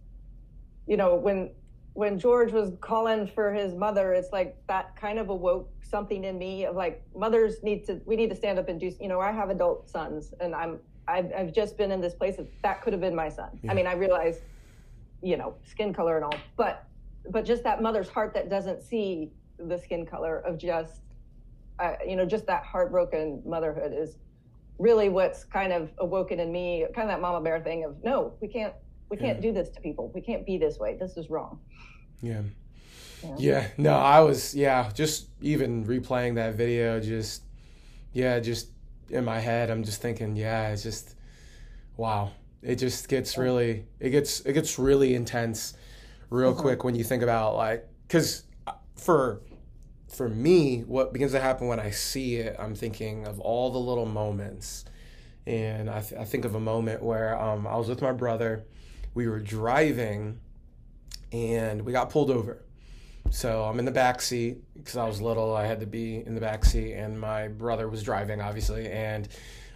you 0.86 0.98
know 0.98 1.14
when 1.14 1.50
when 1.94 2.18
George 2.18 2.52
was 2.52 2.72
calling 2.82 3.26
for 3.26 3.52
his 3.52 3.74
mother, 3.74 4.12
it's 4.12 4.32
like 4.32 4.56
that 4.68 4.94
kind 4.96 5.18
of 5.18 5.30
awoke 5.30 5.70
something 5.82 6.24
in 6.24 6.36
me 6.36 6.66
of 6.66 6.76
like 6.76 7.02
mothers 7.16 7.62
need 7.62 7.86
to 7.86 8.02
we 8.04 8.16
need 8.16 8.28
to 8.28 8.36
stand 8.36 8.58
up 8.58 8.68
and 8.68 8.78
do. 8.78 8.92
You 9.00 9.08
know, 9.08 9.20
I 9.20 9.32
have 9.32 9.48
adult 9.48 9.88
sons, 9.88 10.34
and 10.40 10.54
I'm 10.54 10.80
I've, 11.08 11.32
I've 11.36 11.52
just 11.52 11.76
been 11.76 11.90
in 11.90 12.00
this 12.00 12.14
place 12.14 12.38
of 12.38 12.46
that 12.62 12.82
could 12.82 12.92
have 12.92 13.00
been 13.00 13.14
my 13.14 13.28
son. 13.28 13.58
I 13.68 13.74
mean, 13.74 13.86
I 13.86 13.94
realize, 13.94 14.40
you 15.22 15.36
know, 15.36 15.54
skin 15.64 15.92
color 15.92 16.16
and 16.16 16.24
all, 16.24 16.34
but 16.56 16.84
but 17.30 17.44
just 17.44 17.62
that 17.64 17.82
mother's 17.82 18.08
heart 18.08 18.32
that 18.34 18.48
doesn't 18.48 18.82
see 18.82 19.32
the 19.58 19.76
skin 19.78 20.06
color 20.06 20.38
of 20.38 20.56
just 20.56 21.02
uh, 21.78 21.94
you 22.06 22.16
know, 22.16 22.24
just 22.24 22.46
that 22.46 22.64
heartbroken 22.64 23.42
motherhood 23.46 23.92
is 23.92 24.16
really 24.78 25.08
what's 25.08 25.44
kind 25.44 25.72
of 25.72 25.90
awoken 25.98 26.40
in 26.40 26.52
me, 26.52 26.84
kind 26.94 27.08
of 27.08 27.14
that 27.14 27.20
mama 27.20 27.40
bear 27.40 27.60
thing 27.60 27.84
of 27.84 28.02
no, 28.02 28.34
we 28.40 28.48
can't, 28.48 28.74
we 29.10 29.16
can't 29.16 29.40
do 29.40 29.52
this 29.52 29.68
to 29.70 29.80
people. 29.80 30.10
We 30.14 30.20
can't 30.20 30.44
be 30.44 30.58
this 30.58 30.78
way. 30.78 30.96
This 30.98 31.16
is 31.16 31.30
wrong. 31.30 31.58
Yeah. 32.20 32.42
Yeah. 33.36 33.66
No, 33.76 33.94
I 33.94 34.20
was, 34.20 34.54
yeah, 34.54 34.90
just 34.92 35.28
even 35.40 35.84
replaying 35.84 36.36
that 36.36 36.54
video, 36.54 37.00
just, 37.00 37.42
yeah, 38.12 38.38
just 38.38 38.68
in 39.10 39.24
my 39.24 39.38
head, 39.38 39.70
I'm 39.70 39.84
just 39.84 40.02
thinking, 40.02 40.36
yeah, 40.36 40.68
it's 40.68 40.82
just, 40.82 41.14
wow. 41.96 42.32
It 42.62 42.76
just 42.76 43.08
gets 43.08 43.38
really, 43.38 43.86
it 44.00 44.10
gets, 44.10 44.40
it 44.40 44.52
gets 44.52 44.78
really 44.78 45.14
intense 45.14 45.74
real 46.30 46.54
quick 46.54 46.84
when 46.84 46.94
you 46.94 47.04
think 47.04 47.22
about 47.22 47.56
like, 47.56 47.86
cause 48.08 48.44
for, 48.96 49.40
for 50.08 50.28
me, 50.28 50.80
what 50.80 51.12
begins 51.12 51.32
to 51.32 51.40
happen 51.40 51.68
when 51.68 51.78
I 51.78 51.90
see 51.90 52.36
it, 52.36 52.56
I'm 52.58 52.74
thinking 52.74 53.26
of 53.26 53.38
all 53.40 53.70
the 53.70 53.78
little 53.78 54.06
moments. 54.06 54.84
And 55.46 55.88
I, 55.88 56.00
th- 56.00 56.20
I 56.20 56.24
think 56.24 56.44
of 56.44 56.54
a 56.54 56.60
moment 56.60 57.02
where 57.02 57.40
um, 57.40 57.66
I 57.66 57.76
was 57.76 57.88
with 57.88 58.02
my 58.02 58.12
brother. 58.12 58.64
We 59.14 59.28
were 59.28 59.40
driving 59.40 60.40
and 61.32 61.82
we 61.82 61.92
got 61.92 62.10
pulled 62.10 62.30
over. 62.30 62.62
So 63.30 63.64
I'm 63.64 63.78
in 63.78 63.84
the 63.84 63.90
back 63.90 64.20
seat 64.20 64.58
because 64.74 64.96
I 64.96 65.06
was 65.06 65.20
little. 65.20 65.54
I 65.54 65.66
had 65.66 65.80
to 65.80 65.86
be 65.86 66.16
in 66.16 66.34
the 66.34 66.40
back 66.40 66.64
seat, 66.64 66.94
and 66.94 67.20
my 67.20 67.48
brother 67.48 67.88
was 67.88 68.02
driving, 68.02 68.40
obviously. 68.40 68.90
And 68.90 69.28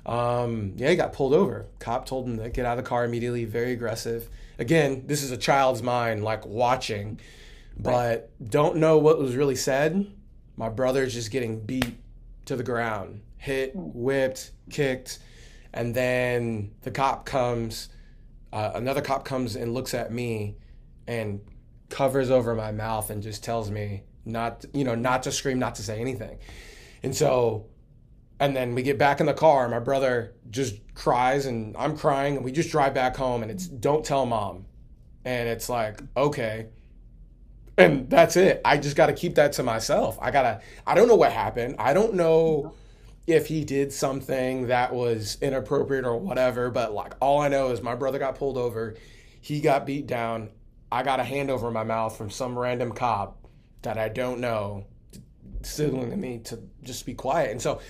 um, 0.07 0.73
yeah, 0.77 0.91
he 0.91 0.97
got 0.97 1.13
pulled 1.13 1.35
over. 1.35 1.67
Cop 1.79 2.07
told 2.07 2.27
him 2.27 2.39
to 2.39 2.51
get 2.51 2.65
out 2.65 2.79
of 2.79 2.85
the 2.85 2.89
car 2.89 3.05
immediately. 3.05 3.45
Very 3.45 3.73
aggressive. 3.73 4.29
Again, 4.59 5.05
this 5.07 5.23
is 5.23 5.31
a 5.31 5.37
child's 5.37 5.83
mind, 5.83 6.25
like 6.25 6.47
watching, 6.47 7.21
but 7.79 8.31
don't 8.43 8.77
know 8.77 8.99
what 8.99 9.19
was 9.19 9.37
really 9.37 9.57
said. 9.57 10.11
My 10.57 10.69
brother's 10.69 11.15
just 11.15 11.31
getting 11.31 11.61
beat 11.61 11.97
to 12.47 12.57
the 12.57 12.63
ground, 12.63 13.23
hit, 13.37 13.73
whipped, 13.75 14.51
kicked, 14.71 15.19
and 15.73 15.95
then 15.95 16.73
the 16.83 16.91
cop 16.91 17.27
comes. 17.27 17.89
Uh, 18.53 18.73
another 18.75 19.01
cop 19.01 19.25
comes 19.25 19.57
and 19.57 19.73
looks 19.73 19.95
at 19.95 20.13
me 20.13 20.57
and 21.07 21.41
covers 21.93 22.31
over 22.31 22.55
my 22.55 22.73
mouth 22.73 23.11
and 23.11 23.23
just 23.23 23.45
tells 23.45 23.71
me 23.71 24.03
not 24.25 24.65
you 24.73 24.83
know 24.83 24.95
not 24.95 25.23
to 25.25 25.31
scream 25.33 25.59
not 25.59 25.77
to 25.77 25.83
say 25.83 26.01
anything. 26.01 26.39
And 27.03 27.15
so 27.15 27.67
and 28.41 28.57
then 28.57 28.75
we 28.75 28.83
get 28.83 28.99
back 28.99 29.21
in 29.21 29.27
the 29.27 29.35
car 29.35 29.69
my 29.69 29.79
brother 29.79 30.35
just 30.51 30.75
cries 30.95 31.47
and 31.47 31.77
i'm 31.77 31.97
crying 31.97 32.37
and 32.37 32.45
we 32.45 32.51
just 32.51 32.71
drive 32.71 32.93
back 32.93 33.17
home 33.17 33.43
and 33.43 33.53
it's 33.53 33.67
don't 33.69 34.05
tell 34.05 34.27
mom. 34.27 34.65
And 35.25 35.49
it's 35.49 35.69
like 35.69 36.01
okay. 36.17 36.69
And 37.79 38.11
that's 38.11 38.37
it. 38.37 38.61
I 38.65 38.77
just 38.77 38.97
got 38.97 39.07
to 39.07 39.15
keep 39.15 39.37
that 39.37 39.53
to 39.55 39.63
myself. 39.63 40.19
I 40.21 40.31
gotta 40.31 40.61
i 40.87 40.95
don't 40.95 41.09
know 41.09 41.17
what 41.17 41.33
happened. 41.33 41.77
I 41.79 41.93
don't 41.93 42.15
know 42.15 42.75
if 43.27 43.47
he 43.47 43.65
did 43.65 43.93
something 43.93 44.67
that 44.67 44.93
was 44.93 45.39
inappropriate 45.41 46.05
or 46.05 46.17
whatever 46.17 46.71
but 46.71 46.93
like 46.93 47.15
all 47.21 47.41
i 47.41 47.47
know 47.47 47.71
is 47.71 47.81
my 47.81 47.95
brother 47.95 48.19
got 48.19 48.37
pulled 48.37 48.57
over. 48.57 48.95
He 49.41 49.61
got 49.61 49.87
beat 49.87 50.07
down 50.07 50.51
I 50.93 51.03
got 51.03 51.21
a 51.21 51.25
hand 51.25 51.51
over 51.51 51.71
my 51.71 51.85
mouth 51.85 52.17
from 52.19 52.29
some 52.29 52.59
random 52.59 52.93
cop 52.93 53.49
that 53.81 53.97
I 53.97 54.11
don't 54.11 54.41
know 54.41 54.85
signaling 55.63 56.11
to 56.11 56.17
me 56.17 56.39
to 56.41 56.61
just 56.83 57.07
be 57.07 57.15
quiet. 57.15 57.51
And 57.51 57.63
so 57.63 57.81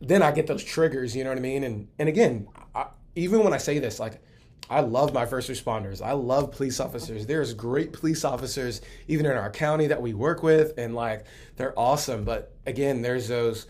then 0.00 0.22
I 0.22 0.30
get 0.30 0.46
those 0.46 0.62
triggers, 0.62 1.16
you 1.16 1.24
know 1.24 1.30
what 1.30 1.38
I 1.38 1.42
mean? 1.42 1.64
And 1.64 1.88
and 1.98 2.08
again, 2.08 2.46
I, 2.72 2.86
even 3.16 3.42
when 3.42 3.52
I 3.52 3.56
say 3.58 3.80
this, 3.80 3.98
like 3.98 4.22
I 4.70 4.80
love 4.80 5.12
my 5.12 5.26
first 5.26 5.50
responders. 5.50 6.00
I 6.00 6.12
love 6.12 6.52
police 6.52 6.78
officers. 6.78 7.26
There's 7.26 7.52
great 7.52 7.92
police 7.92 8.24
officers 8.24 8.80
even 9.08 9.26
in 9.26 9.32
our 9.32 9.50
county 9.50 9.88
that 9.88 10.00
we 10.00 10.14
work 10.14 10.44
with 10.44 10.74
and 10.78 10.94
like 10.94 11.26
they're 11.56 11.76
awesome, 11.76 12.24
but 12.24 12.54
again, 12.64 13.02
there's 13.02 13.26
those 13.26 13.66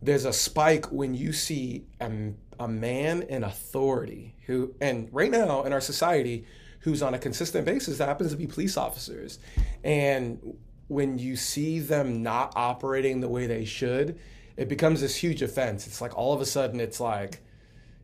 there's 0.00 0.24
a 0.24 0.32
spike 0.32 0.90
when 0.90 1.14
you 1.14 1.32
see 1.32 1.84
a, 2.00 2.10
a 2.58 2.66
man 2.66 3.22
in 3.22 3.44
authority 3.44 4.34
who 4.46 4.74
and 4.80 5.10
right 5.12 5.30
now 5.30 5.64
in 5.64 5.72
our 5.74 5.82
society 5.82 6.46
who's 6.82 7.02
on 7.02 7.14
a 7.14 7.18
consistent 7.18 7.64
basis 7.64 7.98
that 7.98 8.08
happens 8.08 8.30
to 8.32 8.36
be 8.36 8.46
police 8.46 8.76
officers. 8.76 9.38
And 9.84 10.56
when 10.88 11.18
you 11.18 11.36
see 11.36 11.78
them 11.80 12.22
not 12.22 12.52
operating 12.56 13.20
the 13.20 13.28
way 13.28 13.46
they 13.46 13.64
should, 13.64 14.18
it 14.56 14.68
becomes 14.68 15.00
this 15.00 15.16
huge 15.16 15.42
offense. 15.42 15.86
It's 15.86 16.00
like 16.00 16.16
all 16.16 16.32
of 16.32 16.40
a 16.40 16.46
sudden 16.46 16.80
it's 16.80 17.00
like 17.00 17.40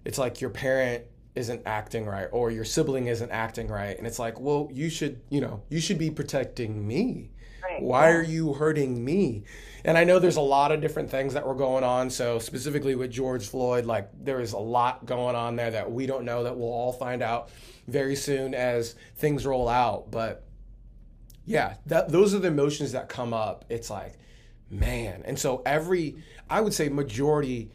it's 0.05 0.17
like 0.19 0.41
your 0.41 0.51
parent 0.51 1.05
isn't 1.35 1.63
acting 1.67 2.07
right 2.07 2.29
or 2.33 2.51
your 2.51 2.65
sibling 2.65 3.07
isn't 3.07 3.31
acting 3.31 3.69
right 3.69 3.97
and 3.97 4.07
it's 4.09 4.19
like 4.19 4.41
well 4.41 4.69
you 4.73 4.89
should 4.91 5.21
you 5.29 5.41
know 5.41 5.63
you 5.69 5.79
should 5.79 5.99
be 5.99 6.11
protecting 6.11 6.85
me 6.87 7.31
Right. 7.63 7.83
why 7.83 8.09
Yeah. 8.09 8.17
are 8.17 8.23
you 8.23 8.55
hurting 8.55 9.05
me 9.05 9.45
and 9.85 9.97
i 9.97 10.05
know 10.05 10.19
there's 10.19 10.37
a 10.37 10.41
lot 10.41 10.73
of 10.73 10.81
different 10.81 11.11
things 11.11 11.35
that 11.35 11.47
were 11.47 11.55
going 11.55 11.85
on. 11.85 12.11
So 12.11 12.39
specifically 12.39 12.95
with 12.95 13.11
george 13.11 13.49
floyd 13.49 13.87
like 13.87 14.09
there 14.25 14.41
is 14.41 14.53
a 14.53 14.59
lot 14.59 15.07
going 15.07 15.37
on 15.37 15.57
there 15.57 15.71
that 15.71 15.91
we 15.91 16.07
don't 16.07 16.25
know 16.25 16.45
that 16.45 16.57
we'll 16.57 16.69
all 16.69 16.93
find 16.93 17.23
out 17.23 17.51
very 17.87 18.17
soon 18.17 18.55
as 18.55 18.95
things 19.17 19.47
roll 19.47 19.69
out. 19.69 20.11
But 20.11 20.45
yeah 21.45 21.75
that 21.87 22.11
those 22.11 22.35
are 22.35 22.39
the 22.39 22.49
emotions 22.49 22.93
that 22.93 23.09
come 23.09 23.33
up. 23.33 23.65
It's 23.69 23.91
like 23.91 24.19
man. 24.71 25.23
And 25.25 25.39
so 25.39 25.63
every 25.65 26.17
i 26.51 26.61
would 26.61 26.75
say 26.75 26.89
majority 26.89 27.71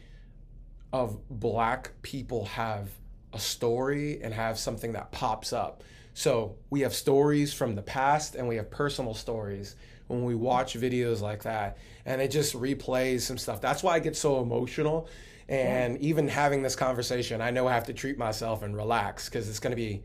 of 0.92 1.18
black 1.28 1.90
people 2.02 2.44
have 2.44 2.88
a 3.32 3.38
story 3.38 4.22
and 4.22 4.32
have 4.32 4.58
something 4.58 4.92
that 4.92 5.10
pops 5.10 5.52
up. 5.52 5.82
So 6.14 6.56
we 6.70 6.82
have 6.82 6.94
stories 6.94 7.52
from 7.52 7.74
the 7.74 7.82
past 7.82 8.36
and 8.36 8.46
we 8.46 8.56
have 8.56 8.70
personal 8.70 9.12
stories 9.12 9.74
when 10.08 10.24
we 10.24 10.34
watch 10.34 10.74
videos 10.74 11.20
like 11.20 11.42
that 11.42 11.78
and 12.04 12.20
it 12.20 12.30
just 12.30 12.54
replays 12.54 13.22
some 13.22 13.38
stuff. 13.38 13.60
That's 13.60 13.82
why 13.82 13.94
I 13.94 13.98
get 13.98 14.16
so 14.16 14.40
emotional 14.42 15.08
and 15.48 15.98
even 15.98 16.28
having 16.28 16.62
this 16.62 16.74
conversation, 16.76 17.40
I 17.40 17.50
know 17.50 17.66
I 17.66 17.74
have 17.74 17.84
to 17.86 17.92
treat 17.92 18.16
myself 18.18 18.62
and 18.62 18.74
relax 18.76 19.28
cuz 19.28 19.48
it's 19.48 19.58
going 19.58 19.72
to 19.72 19.76
be 19.76 20.02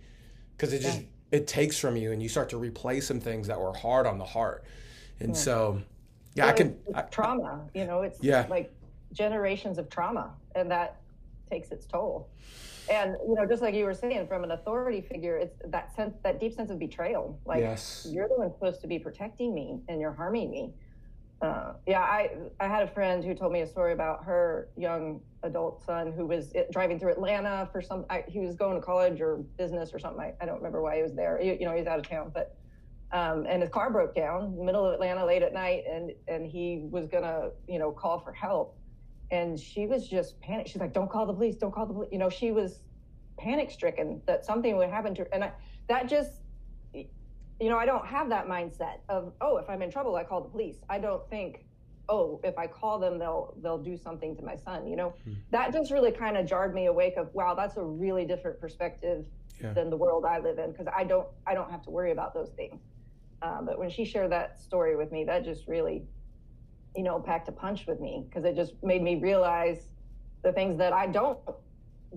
cuz 0.58 0.74
it 0.74 0.80
just 0.80 1.02
it 1.32 1.48
takes 1.48 1.78
from 1.78 1.96
you 1.96 2.12
and 2.12 2.22
you 2.24 2.30
start 2.30 2.50
to 2.50 2.58
replay 2.58 3.02
some 3.02 3.20
things 3.20 3.48
that 3.48 3.60
were 3.60 3.74
hard 3.74 4.06
on 4.08 4.18
the 4.18 4.26
heart. 4.26 4.64
And 5.20 5.36
so 5.36 5.82
yeah, 6.36 6.48
I 6.48 6.54
can 6.54 6.78
I, 6.94 7.02
trauma. 7.04 7.68
You 7.74 7.86
know, 7.86 8.02
it's 8.02 8.20
Yeah. 8.22 8.46
like 8.50 8.72
generations 9.14 9.78
of 9.78 9.90
trauma, 9.90 10.34
and 10.56 10.70
that 10.72 10.98
takes 11.50 11.72
its 11.72 11.86
toll. 11.86 12.30
And 12.92 13.16
you 13.28 13.36
know, 13.36 13.46
just 13.46 13.62
like 13.62 13.76
you 13.76 13.86
were 13.86 13.94
saying, 13.94 14.28
from 14.28 14.44
an 14.44 14.52
authority 14.52 15.02
figure, 15.02 15.38
it's 15.38 15.56
that 15.68 15.96
sense, 15.96 16.16
that 16.24 16.40
deep 16.40 16.54
sense 16.54 16.72
of 16.72 16.80
betrayal. 16.80 17.40
Like 17.46 17.60
Yes. 17.60 18.08
you're 18.10 18.28
the 18.28 18.36
one 18.36 18.52
supposed 18.52 18.82
to 18.82 18.88
be 18.88 18.98
protecting 18.98 19.54
me, 19.54 19.82
and 19.88 20.02
you're 20.02 20.14
harming 20.14 20.50
me. 20.50 20.74
Uh, 21.42 21.74
yeah, 21.88 22.02
I 22.02 22.32
I 22.60 22.68
had 22.68 22.84
a 22.84 22.88
friend 22.88 23.24
who 23.24 23.34
told 23.34 23.54
me 23.54 23.62
a 23.62 23.68
story 23.68 23.94
about 23.94 24.24
her 24.26 24.70
young 24.76 25.22
adult 25.44 25.86
son 25.86 26.12
who 26.12 26.26
was 26.26 26.52
driving 26.72 27.00
through 27.00 27.12
Atlanta 27.12 27.70
for 27.72 27.82
some. 27.82 28.06
I, 28.10 28.24
he 28.28 28.40
was 28.40 28.56
going 28.56 28.76
to 28.76 28.82
college 28.82 29.22
or 29.22 29.38
business 29.58 29.94
or 29.94 30.00
something. 30.00 30.22
I, 30.22 30.34
I 30.42 30.46
don't 30.46 30.58
remember 30.58 30.82
why 30.82 30.98
he 30.98 31.04
was 31.04 31.14
there. 31.14 31.40
You, 31.42 31.58
you 31.60 31.66
know, 31.66 31.76
he's 31.76 31.88
out 31.88 32.00
of 32.00 32.10
town, 32.10 32.32
but 32.34 32.58
um, 33.12 33.46
and 33.48 33.62
his 33.62 33.72
car 33.72 33.90
broke 33.90 34.14
down 34.16 34.54
middle 34.66 34.86
of 34.86 34.94
Atlanta 34.94 35.26
late 35.26 35.44
at 35.44 35.54
night, 35.54 35.84
and 35.90 36.12
and 36.28 36.46
he 36.46 36.88
was 36.90 37.08
gonna 37.08 37.52
you 37.68 37.78
know 37.80 37.92
call 37.92 38.20
for 38.20 38.34
help, 38.34 38.79
and 39.32 39.60
she 39.60 39.86
was 39.86 40.08
just 40.08 40.40
panicked. 40.42 40.70
She's 40.70 40.82
like, 40.82 40.94
"Don't 40.94 41.10
call 41.10 41.26
the 41.26 41.34
police! 41.34 41.56
Don't 41.56 41.74
call 41.74 41.86
the 41.86 41.94
police!" 41.94 42.10
You 42.12 42.18
know, 42.20 42.30
she 42.30 42.52
was 42.52 42.82
panic 43.38 43.72
stricken 43.72 44.22
that 44.26 44.46
something 44.46 44.76
would 44.78 44.90
happen 44.90 45.14
to 45.16 45.22
her, 45.24 45.30
and 45.32 45.44
I, 45.46 45.52
that 45.88 46.08
just 46.08 46.42
you 46.94 47.70
know 47.70 47.78
I 47.78 47.86
don't 47.86 48.06
have 48.06 48.30
that 48.30 48.48
mindset 48.48 49.00
of 49.10 49.34
oh 49.42 49.58
if 49.58 49.70
I'm 49.70 49.82
in 49.82 49.92
trouble 49.92 50.16
I 50.16 50.24
call 50.24 50.42
the 50.42 50.50
police. 50.50 50.78
I 50.90 51.00
don't 51.00 51.28
think 51.30 51.66
oh 52.08 52.40
if 52.44 52.58
I 52.58 52.68
call 52.68 53.00
them 53.00 53.20
they'll 53.20 53.54
they'll 53.62 53.78
do 53.78 53.98
something 53.98 54.36
to 54.38 54.44
my 54.44 54.56
son. 54.56 54.88
You 54.88 54.96
know, 54.96 55.14
that 55.52 55.72
just 55.74 55.92
really 55.92 56.12
kind 56.12 56.38
of 56.38 56.46
jarred 56.46 56.74
me 56.74 56.88
awake 56.88 57.16
of 57.18 57.34
wow 57.34 57.54
that's 57.56 57.78
a 57.78 57.84
really 57.84 58.26
different 58.26 58.60
perspective 58.60 59.26
Yeah. 59.62 59.74
than 59.74 59.90
the 59.90 59.98
world 59.98 60.24
I 60.26 60.40
live 60.40 60.58
in 60.58 60.72
because 60.72 60.88
I 60.96 61.04
don't 61.04 61.28
I 61.46 61.54
don't 61.54 61.70
have 61.70 61.82
to 61.84 61.92
worry 61.92 62.12
about 62.12 62.34
those 62.34 62.50
things. 62.52 62.82
Um, 63.42 63.66
but 63.66 63.78
when 63.78 63.90
she 63.90 64.04
shared 64.06 64.32
that 64.32 64.60
story 64.60 64.96
with 64.98 65.12
me, 65.12 65.24
that 65.26 65.46
just 65.46 65.68
really, 65.68 66.04
you 66.96 67.04
know, 67.04 67.20
packed 67.20 67.48
a 67.48 67.52
punch 67.52 67.86
with 67.88 68.00
me 68.00 68.26
because 68.28 68.46
it 68.46 68.56
just 68.56 68.74
made 68.84 69.02
me 69.02 69.16
realize 69.16 69.90
the 70.44 70.52
things 70.52 70.78
that 70.78 70.94
I 70.94 71.08
don't 71.08 71.40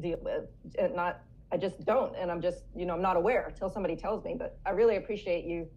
deal 0.01 0.19
with 0.23 0.45
and 0.79 0.95
not 0.95 1.21
I 1.53 1.59
just 1.59 1.85
don't 1.85 2.17
and 2.17 2.31
I'm 2.31 2.41
just 2.41 2.65
you 2.75 2.87
know 2.87 2.95
I'm 2.95 3.03
not 3.03 3.17
aware 3.17 3.47
until 3.49 3.69
somebody 3.69 3.97
tells 3.97 4.25
me. 4.25 4.35
But 4.39 4.59
I 4.65 4.71
really 4.71 4.97
appreciate 4.97 5.45
you, 5.45 5.69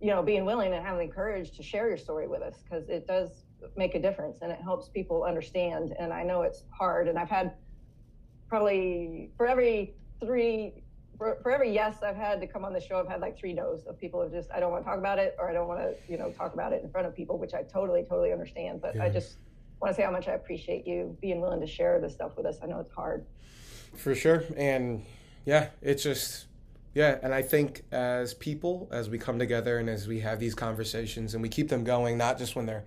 you 0.00 0.08
know, 0.08 0.22
being 0.22 0.44
willing 0.44 0.72
and 0.72 0.84
having 0.84 1.08
the 1.08 1.14
courage 1.14 1.56
to 1.56 1.62
share 1.62 1.88
your 1.88 1.96
story 1.96 2.26
with 2.26 2.42
us 2.42 2.62
because 2.62 2.88
it 2.88 3.06
does 3.06 3.44
make 3.76 3.94
a 3.94 4.00
difference 4.00 4.38
and 4.42 4.50
it 4.50 4.60
helps 4.60 4.88
people 4.88 5.22
understand. 5.22 5.94
And 5.98 6.12
I 6.12 6.22
know 6.22 6.42
it's 6.42 6.64
hard 6.76 7.08
and 7.08 7.18
I've 7.18 7.30
had 7.30 7.54
probably 8.48 9.30
for 9.36 9.46
every 9.46 9.94
three 10.20 10.82
for, 11.18 11.38
for 11.42 11.50
every 11.50 11.72
yes 11.72 12.02
I've 12.02 12.16
had 12.16 12.40
to 12.40 12.46
come 12.46 12.64
on 12.64 12.72
the 12.72 12.80
show, 12.80 12.98
I've 12.98 13.08
had 13.08 13.20
like 13.20 13.38
three 13.38 13.52
no's 13.52 13.84
of 13.86 13.98
people 13.98 14.22
have 14.22 14.32
just 14.32 14.50
I 14.50 14.60
don't 14.60 14.70
want 14.70 14.84
to 14.84 14.90
talk 14.90 14.98
about 14.98 15.18
it 15.18 15.36
or 15.38 15.50
I 15.50 15.52
don't 15.52 15.68
want 15.68 15.80
to 15.80 15.94
you 16.10 16.18
know 16.18 16.30
talk 16.30 16.54
about 16.54 16.72
it 16.72 16.82
in 16.82 16.90
front 16.90 17.06
of 17.06 17.14
people, 17.14 17.38
which 17.38 17.54
I 17.54 17.62
totally 17.62 18.02
totally 18.02 18.32
understand. 18.32 18.80
But 18.80 19.00
I 19.00 19.08
just 19.08 19.36
want 19.80 19.94
to 19.94 19.96
say 19.96 20.04
how 20.04 20.10
much 20.10 20.28
I 20.28 20.32
appreciate 20.32 20.86
you 20.86 21.16
being 21.20 21.40
willing 21.40 21.60
to 21.60 21.66
share 21.66 22.00
this 22.00 22.12
stuff 22.12 22.36
with 22.36 22.46
us. 22.46 22.58
I 22.62 22.66
know 22.66 22.80
it's 22.80 22.90
hard. 22.90 23.24
For 23.96 24.14
sure. 24.14 24.44
And 24.56 25.04
yeah, 25.44 25.68
it's 25.82 26.02
just, 26.02 26.46
yeah. 26.94 27.18
And 27.22 27.34
I 27.34 27.42
think 27.42 27.82
as 27.92 28.34
people, 28.34 28.88
as 28.90 29.08
we 29.08 29.18
come 29.18 29.38
together 29.38 29.78
and 29.78 29.88
as 29.88 30.08
we 30.08 30.20
have 30.20 30.38
these 30.38 30.54
conversations 30.54 31.34
and 31.34 31.42
we 31.42 31.48
keep 31.48 31.68
them 31.68 31.84
going, 31.84 32.18
not 32.18 32.38
just 32.38 32.56
when 32.56 32.66
they're 32.66 32.84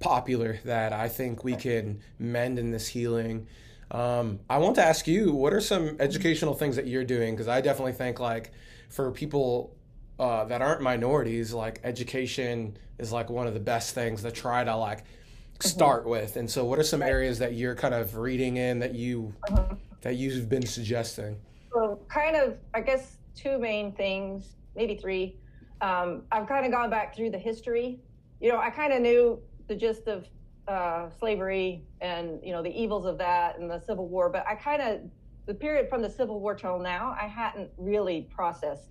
popular, 0.00 0.60
that 0.64 0.92
I 0.92 1.08
think 1.08 1.44
we 1.44 1.56
can 1.56 2.00
mend 2.18 2.58
in 2.58 2.70
this 2.70 2.88
healing. 2.88 3.46
Um, 3.90 4.40
I 4.48 4.58
want 4.58 4.76
to 4.76 4.84
ask 4.84 5.06
you, 5.06 5.32
what 5.32 5.52
are 5.52 5.60
some 5.60 5.96
educational 5.98 6.54
things 6.54 6.76
that 6.76 6.86
you're 6.86 7.04
doing? 7.04 7.34
Because 7.34 7.48
I 7.48 7.60
definitely 7.60 7.92
think, 7.92 8.20
like, 8.20 8.52
for 8.88 9.10
people 9.10 9.76
uh, 10.18 10.44
that 10.44 10.62
aren't 10.62 10.80
minorities, 10.80 11.52
like, 11.52 11.80
education 11.82 12.76
is 12.98 13.12
like 13.12 13.30
one 13.30 13.46
of 13.46 13.54
the 13.54 13.60
best 13.60 13.94
things 13.94 14.22
to 14.22 14.30
try 14.30 14.62
to, 14.62 14.76
like, 14.76 15.04
start 15.58 16.06
with. 16.06 16.36
And 16.36 16.48
so, 16.48 16.64
what 16.64 16.78
are 16.78 16.84
some 16.84 17.02
areas 17.02 17.38
that 17.40 17.54
you're 17.54 17.74
kind 17.74 17.94
of 17.94 18.16
reading 18.16 18.58
in 18.58 18.78
that 18.78 18.94
you 18.94 19.34
that 20.02 20.16
you've 20.16 20.48
been 20.48 20.66
suggesting? 20.66 21.36
So, 21.72 22.00
kind 22.08 22.36
of, 22.36 22.58
I 22.74 22.80
guess, 22.80 23.16
two 23.34 23.58
main 23.58 23.92
things, 23.92 24.56
maybe 24.76 24.96
three. 24.96 25.36
Um, 25.80 26.22
I've 26.30 26.46
kind 26.46 26.64
of 26.64 26.72
gone 26.72 26.90
back 26.90 27.16
through 27.16 27.30
the 27.30 27.38
history. 27.38 27.98
You 28.40 28.50
know, 28.52 28.58
I 28.58 28.70
kind 28.70 28.92
of 28.92 29.00
knew 29.00 29.40
the 29.66 29.74
gist 29.74 30.06
of 30.06 30.26
uh, 30.70 31.10
slavery 31.18 31.82
and 32.00 32.38
you 32.44 32.52
know 32.52 32.62
the 32.62 32.70
evils 32.70 33.04
of 33.04 33.18
that 33.18 33.58
and 33.58 33.68
the 33.68 33.80
Civil 33.80 34.08
War, 34.08 34.28
but 34.30 34.44
I 34.48 34.54
kind 34.54 34.80
of 34.80 35.00
the 35.46 35.54
period 35.54 35.88
from 35.88 36.00
the 36.00 36.10
Civil 36.10 36.38
War 36.40 36.54
till 36.54 36.78
now, 36.78 37.16
I 37.20 37.26
hadn't 37.26 37.70
really 37.76 38.28
processed 38.34 38.90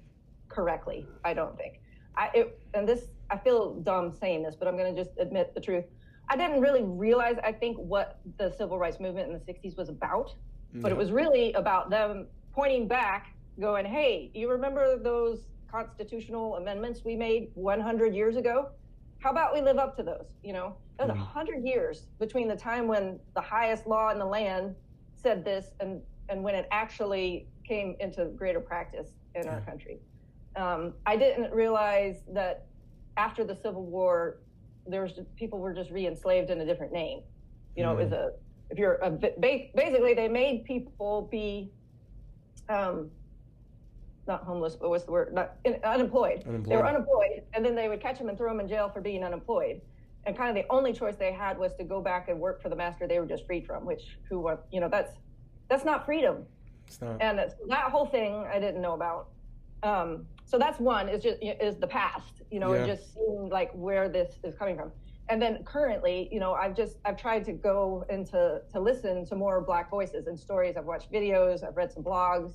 correctly. 0.50 1.08
I 1.24 1.34
don't 1.34 1.58
think. 1.58 1.80
I 2.18 2.30
it, 2.34 2.60
and 2.74 2.88
this 2.88 3.06
I 3.30 3.38
feel 3.38 3.76
dumb 3.76 4.12
saying 4.12 4.44
this, 4.44 4.56
but 4.56 4.68
I'm 4.68 4.76
going 4.76 4.94
to 4.94 5.04
just 5.04 5.18
admit 5.18 5.54
the 5.56 5.62
truth. 5.62 5.86
I 6.28 6.36
didn't 6.36 6.60
really 6.60 6.84
realize 6.84 7.38
I 7.44 7.54
think 7.54 7.78
what 7.78 8.20
the 8.38 8.52
civil 8.52 8.78
rights 8.78 9.00
movement 9.00 9.32
in 9.32 9.34
the 9.34 9.40
60s 9.40 9.78
was 9.78 9.90
about 9.90 10.36
but 10.76 10.92
it 10.92 10.98
was 10.98 11.12
really 11.12 11.54
about 11.54 11.90
them 11.90 12.28
pointing 12.54 12.88
back, 12.88 13.34
going, 13.60 13.86
"Hey, 13.86 14.30
you 14.34 14.52
remember 14.52 15.00
those 15.00 15.48
constitutional 15.72 16.56
amendments 16.58 17.04
we 17.04 17.16
made 17.16 17.52
100 17.56 18.14
years 18.14 18.36
ago? 18.36 18.70
How 19.20 19.32
about 19.32 19.54
we 19.54 19.62
live 19.62 19.78
up 19.78 19.96
to 19.98 20.04
those? 20.04 20.28
You 20.44 20.54
know, 20.54 20.76
that 20.98 21.08
was 21.08 21.16
a 21.16 21.20
Mhm. 21.20 21.24
100 21.24 21.64
years 21.66 22.08
between 22.20 22.48
the 22.48 22.56
time 22.56 22.88
when 22.88 23.20
the 23.36 23.42
highest 23.42 23.86
law 23.86 24.10
in 24.10 24.18
the 24.20 24.26
land 24.26 24.76
said 25.16 25.44
this 25.44 25.74
and 25.80 26.02
and 26.30 26.44
when 26.44 26.54
it 26.54 26.68
actually 26.70 27.48
came 27.64 27.96
into 28.00 28.26
greater 28.26 28.60
practice 28.60 29.14
in 29.34 29.48
our 29.48 29.62
country. 29.62 30.00
Um, 30.56 30.94
I 31.08 31.18
didn't 31.18 31.52
realize 31.52 32.22
that 32.34 32.68
after 33.18 33.44
the 33.44 33.56
Civil 33.56 33.84
War, 33.88 34.38
there 34.86 35.02
was 35.02 35.14
just, 35.14 35.36
people 35.36 35.58
were 35.58 35.74
just 35.74 35.90
re-enslaved 35.90 36.52
in 36.52 36.62
a 36.62 36.66
different 36.66 36.94
name. 36.94 37.24
You 37.76 37.82
know, 37.84 37.94
it 37.94 38.04
was 38.04 38.12
a 38.12 38.34
if 38.70 38.78
you're 38.78 38.96
a 39.02 39.10
ba- 39.10 39.34
basically 39.40 40.14
they 40.14 40.28
made 40.28 40.66
people 40.66 41.24
be 41.32 41.72
um 42.70 43.10
not 44.30 44.44
homeless 44.46 44.76
but 44.78 44.90
what's 44.90 45.04
the 45.04 45.12
word 45.12 45.34
not 45.34 45.56
in, 45.66 45.76
unemployed. 45.84 46.44
they 46.66 46.78
were 46.78 46.88
unemployed 46.88 47.42
and 47.54 47.66
then 47.66 47.76
they 47.76 47.90
would 47.90 48.00
catch 48.00 48.18
them 48.20 48.30
and 48.30 48.38
throw 48.38 48.50
them 48.50 48.60
in 48.62 48.68
jail 48.70 48.88
for 48.88 49.02
being 49.02 49.24
unemployed 49.24 49.82
and 50.26 50.38
kind 50.38 50.50
of 50.50 50.56
the 50.64 50.70
only 50.72 50.94
choice 50.94 51.16
they 51.18 51.34
had 51.34 51.58
was 51.58 51.74
to 51.74 51.84
go 51.84 52.00
back 52.00 52.30
and 52.30 52.40
work 52.40 52.62
for 52.62 52.70
the 52.70 52.76
master 52.76 53.08
they 53.08 53.20
were 53.20 53.26
just 53.26 53.46
freed 53.48 53.66
from 53.66 53.86
which 53.86 54.18
who 54.30 54.40
wa- 54.40 54.58
you 54.72 54.80
know 54.80 54.88
that's 54.88 55.14
that's 55.68 55.84
not 55.84 56.06
freedom 56.06 56.46
It's 56.88 57.02
not. 57.02 57.18
and 57.22 57.40
it's- 57.40 57.56
that 57.68 57.86
whole 57.92 58.06
thing 58.06 58.46
I 58.56 58.60
didn't 58.60 58.82
know 58.82 58.94
about. 58.94 59.28
Um, 59.84 60.26
so 60.46 60.58
that's 60.58 60.80
one 60.80 61.08
is 61.08 61.22
just 61.24 61.38
is 61.42 61.78
the 61.78 61.88
past, 61.88 62.34
you 62.52 62.60
know, 62.60 62.74
and 62.74 62.86
Yeah. 62.86 62.96
just 62.96 63.14
seeing 63.14 63.50
like 63.50 63.72
where 63.74 64.10
this 64.10 64.40
is 64.44 64.56
coming 64.56 64.76
from. 64.76 64.92
And 65.30 65.40
then 65.42 65.64
currently, 65.64 66.28
you 66.32 66.40
know, 66.40 66.54
I've 66.54 66.76
just 66.76 66.98
I've 67.06 67.16
tried 67.18 67.46
to 67.46 67.54
go 67.54 68.04
into 68.10 68.62
to 68.74 68.80
listen 68.80 69.26
to 69.28 69.36
more 69.36 69.62
Black 69.62 69.90
voices 69.92 70.26
and 70.28 70.38
stories. 70.38 70.76
I've 70.76 70.86
watched 70.94 71.12
videos, 71.14 71.64
I've 71.66 71.78
read 71.78 71.92
some 71.94 72.04
blogs, 72.04 72.54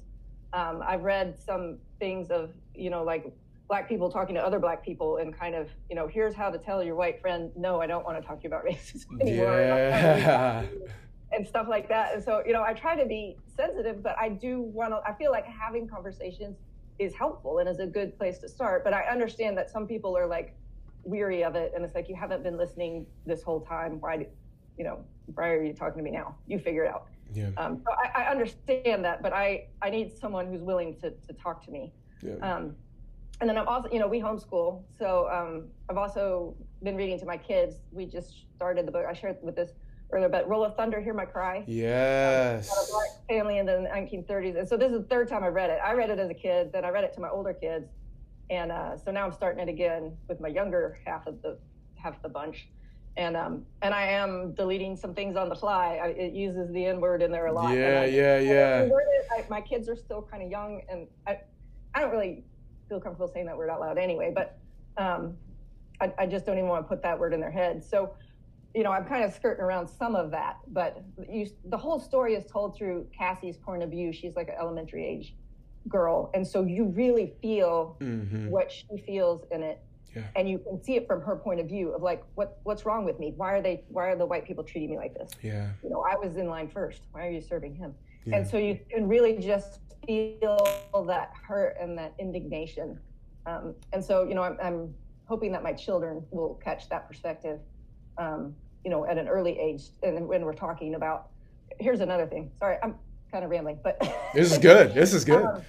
um, 0.55 0.83
I've 0.87 1.03
read 1.03 1.39
some 1.39 1.79
things 1.99 2.31
of 2.31 2.51
you 2.75 2.91
know 2.91 3.03
like 3.03 3.33
Black 3.69 3.89
people 3.89 4.11
talking 4.11 4.35
to 4.35 4.43
other 4.43 4.59
Black 4.59 4.85
people 4.85 5.19
and 5.19 5.37
kind 5.37 5.55
of 5.55 5.69
you 5.91 5.97
know 5.97 6.07
here's 6.07 6.35
how 6.35 6.51
to 6.51 6.59
tell 6.59 6.83
your 6.83 6.95
white 6.95 7.21
friend 7.21 7.51
no, 7.57 7.81
I 7.81 7.87
don't 7.87 8.05
want 8.05 8.21
to 8.21 8.27
talk 8.27 8.39
to 8.39 8.45
you 8.45 8.49
about 8.49 8.65
racism 8.71 9.21
anymore 9.21 9.59
Yeah. 9.59 10.65
and 11.35 11.47
stuff 11.47 11.67
like 11.69 11.89
that. 11.89 12.15
And 12.15 12.23
so, 12.23 12.43
you 12.47 12.53
know, 12.53 12.63
I 12.63 12.73
try 12.73 12.97
to 12.97 13.07
be 13.07 13.37
sensitive, 13.57 14.03
but 14.03 14.17
I 14.19 14.29
do 14.29 14.61
want 14.61 14.93
to, 14.93 15.01
I 15.07 15.15
feel 15.15 15.31
like 15.31 15.47
having 15.47 15.89
conversations 15.89 16.59
is 16.99 17.15
helpful 17.15 17.59
and 17.59 17.69
is 17.69 17.81
a 17.81 17.87
good 17.87 18.17
place 18.17 18.39
to 18.39 18.49
start. 18.49 18.85
But 18.85 18.95
I 18.95 19.03
understand 19.05 19.59
that 19.59 19.71
some 19.71 19.87
people 19.87 20.17
are 20.17 20.27
like 20.27 20.55
weary 21.03 21.43
of 21.43 21.57
it. 21.57 21.73
And 21.75 21.85
it's 21.85 21.95
like, 21.95 22.09
you 22.09 22.15
haven't 22.15 22.43
been 22.43 22.57
listening 22.57 23.07
this 23.27 23.43
whole 23.43 23.61
time. 23.61 24.01
Why, 24.01 24.17
do, 24.19 24.27
you 24.79 24.85
know, 24.85 25.05
why 25.35 25.49
are 25.49 25.63
you 25.63 25.73
talking 25.73 25.99
to 25.99 26.05
me 26.05 26.11
now? 26.11 26.37
You 26.47 26.59
figure 26.59 26.85
it 26.85 26.89
out. 26.89 27.09
Yeah. 27.33 27.51
Um, 27.57 27.81
so 27.85 27.93
I, 27.93 28.25
I 28.25 28.31
understand 28.31 29.05
that, 29.05 29.23
but 29.23 29.33
I, 29.33 29.67
I 29.83 29.91
need 29.91 30.17
someone 30.17 30.47
who's 30.47 30.63
willing 30.63 30.97
to, 30.97 31.11
to 31.11 31.33
talk 31.35 31.65
to 31.65 31.71
me. 31.71 31.93
Yeah. 32.23 32.35
Um, 32.37 32.75
and 33.41 33.51
then 33.51 33.59
I'm 33.59 33.67
also, 33.67 33.89
you 33.91 33.99
know, 33.99 34.07
we 34.07 34.21
homeschool. 34.21 34.83
So 34.99 35.29
um, 35.31 35.65
I've 35.91 35.97
also 35.97 36.55
been 36.83 36.97
reading 36.97 37.19
to 37.19 37.27
my 37.27 37.37
kids. 37.37 37.77
We 37.91 38.07
just 38.07 38.47
started 38.55 38.87
the 38.87 38.93
book. 38.93 39.05
I 39.09 39.13
shared 39.13 39.37
with 39.43 39.57
this 39.57 39.71
earlier, 40.13 40.29
but 40.29 40.49
Roll 40.49 40.65
of 40.65 40.77
Thunder, 40.77 41.01
Hear 41.01 41.15
My 41.15 41.25
Cry. 41.25 41.65
yes. 41.67 42.71
About 42.73 42.85
a 42.85 42.93
black 42.93 43.29
family 43.29 43.59
in 43.59 43.67
the 43.67 43.73
1930s. 43.73 44.59
And 44.59 44.69
so 44.69 44.77
this 44.77 44.93
is 44.93 44.99
the 44.99 45.05
third 45.05 45.29
time 45.29 45.43
I 45.43 45.49
read 45.49 45.71
it. 45.71 45.81
I 45.85 45.95
read 45.95 46.11
it 46.11 46.19
as 46.19 46.31
a 46.31 46.35
kid, 46.35 46.73
then 46.73 46.85
I 46.85 46.91
read 46.91 47.05
it 47.05 47.13
to 47.15 47.21
my 47.21 47.29
older 47.29 47.53
kids. 47.53 47.89
And 48.51 48.71
uh, 48.71 48.97
so 48.97 49.11
now 49.11 49.25
I'm 49.25 49.33
starting 49.33 49.67
it 49.67 49.71
again 49.71 50.17
with 50.29 50.41
my 50.41 50.49
younger 50.49 50.99
half 51.05 51.27
of 51.27 51.41
the 51.43 51.59
half 51.97 52.23
the 52.23 52.29
bunch. 52.29 52.69
And 53.17 53.37
um, 53.37 53.65
and 53.83 53.95
I 53.95 54.07
am 54.09 54.55
deleting 54.55 54.97
some 54.97 55.15
things 55.15 55.37
on 55.37 55.49
the 55.49 55.55
fly. 55.55 56.01
I, 56.03 56.09
it 56.09 56.33
uses 56.33 56.73
the 56.73 56.85
N 56.87 57.01
word 57.01 57.23
in 57.23 57.31
there 57.31 57.47
a 57.47 57.53
lot. 57.53 57.77
Yeah, 57.77 58.01
I- 58.01 58.05
yeah, 58.07 58.35
I 58.35 58.39
yeah. 58.41 58.89
I, 59.37 59.45
my 59.49 59.61
kids 59.61 59.89
are 59.89 59.97
still 59.97 60.23
kind 60.23 60.43
of 60.43 60.51
young, 60.51 60.81
and 60.91 61.07
I, 61.27 61.39
I 61.95 62.01
don't 62.01 62.11
really 62.11 62.45
feel 62.89 63.01
comfortable 63.01 63.31
saying 63.33 63.47
that 63.47 63.57
word 63.57 63.71
out 63.71 63.81
loud 63.81 63.99
anyway. 63.99 64.33
But 64.35 64.59
um, 64.97 65.37
I, 66.01 66.13
I 66.19 66.27
just 66.27 66.45
don't 66.45 66.57
even 66.59 66.69
want 66.69 66.85
to 66.85 66.89
put 66.89 67.03
that 67.05 67.19
word 67.19 67.33
in 67.35 67.41
their 67.41 67.53
head. 67.53 67.85
So, 67.85 68.15
you 68.75 68.83
know, 68.83 68.91
I'm 68.91 69.05
kind 69.05 69.25
of 69.25 69.33
skirting 69.33 69.63
around 69.63 69.87
some 69.89 70.17
of 70.17 70.33
that. 70.33 70.57
But 70.67 71.03
you, 71.29 71.47
the 71.65 71.79
whole 71.79 72.01
story 72.01 72.35
is 72.35 72.45
told 72.51 72.77
through 72.77 73.07
Cassie's 73.17 73.57
point 73.57 73.85
of 73.85 73.91
view. 73.91 74.13
She's 74.13 74.35
like 74.35 74.49
an 74.49 74.57
elementary 74.61 75.07
age 75.07 75.37
girl, 75.89 76.31
and 76.35 76.45
so 76.45 76.65
you 76.65 76.87
really 76.87 77.35
feel 77.41 77.97
hmm 78.01 78.49
what 78.51 78.73
she 78.73 78.87
feels 79.07 79.45
in 79.53 79.63
it. 79.63 79.81
Yeah. 80.15 80.23
And 80.37 80.49
you 80.49 80.59
can 80.59 80.83
see 80.83 80.97
it 80.97 81.07
from 81.07 81.21
her 81.23 81.37
point 81.37 81.61
of 81.61 81.67
view 81.67 81.91
of 81.93 82.03
like, 82.03 82.23
what 82.35 82.59
what's 82.63 82.87
wrong 82.87 83.05
with 83.05 83.19
me? 83.19 83.33
Why 83.37 83.53
are 83.55 83.63
they? 83.63 83.85
Why 83.89 84.07
are 84.11 84.17
the 84.17 84.27
white 84.27 84.45
people 84.47 84.65
treating 84.65 84.91
me 84.91 84.97
like 84.97 85.15
this? 85.15 85.31
Yeah. 85.43 85.71
you 85.83 85.91
know, 85.91 86.05
I 86.09 86.17
was 86.17 86.37
in 86.37 86.47
line 86.49 86.69
first. 86.69 87.03
Why 87.13 87.27
are 87.27 87.31
you 87.31 87.41
serving 87.41 87.75
him? 87.75 87.95
Yeah. 88.25 88.37
And 88.37 88.49
so 88.49 88.57
you 88.57 88.79
can 88.91 89.09
really 89.09 89.37
just 89.39 89.81
feel 90.07 91.05
that 91.07 91.33
hurt 91.47 91.77
and 91.81 91.97
that 91.99 92.15
indignation. 92.19 92.99
Um, 93.47 93.75
and 93.93 94.03
so, 94.03 94.25
you 94.25 94.35
know, 94.35 94.43
I'm, 94.43 94.57
I'm 94.63 94.95
hoping 95.27 95.53
that 95.53 95.63
my 95.63 95.73
children 95.73 96.23
will 96.31 96.55
catch 96.63 96.89
that 96.89 97.09
perspective, 97.09 97.59
um, 98.19 98.55
you 98.85 98.91
know, 98.91 99.07
at 99.07 99.19
an 99.19 99.29
early 99.29 99.59
age. 99.59 99.85
And 100.03 100.27
when 100.29 100.43
we're 100.45 100.55
talking 100.55 100.95
about, 100.95 101.29
here's 101.79 102.01
another 102.01 102.27
thing. 102.27 102.51
Sorry, 102.59 102.77
I'm 102.83 102.95
kind 103.31 103.45
of 103.45 103.51
rambling, 103.51 103.79
but 103.83 104.01
This 104.35 104.53
is 104.53 104.59
good. 104.59 104.95
This 104.95 105.13
is 105.13 105.25
good. 105.33 105.45
um, 105.45 105.63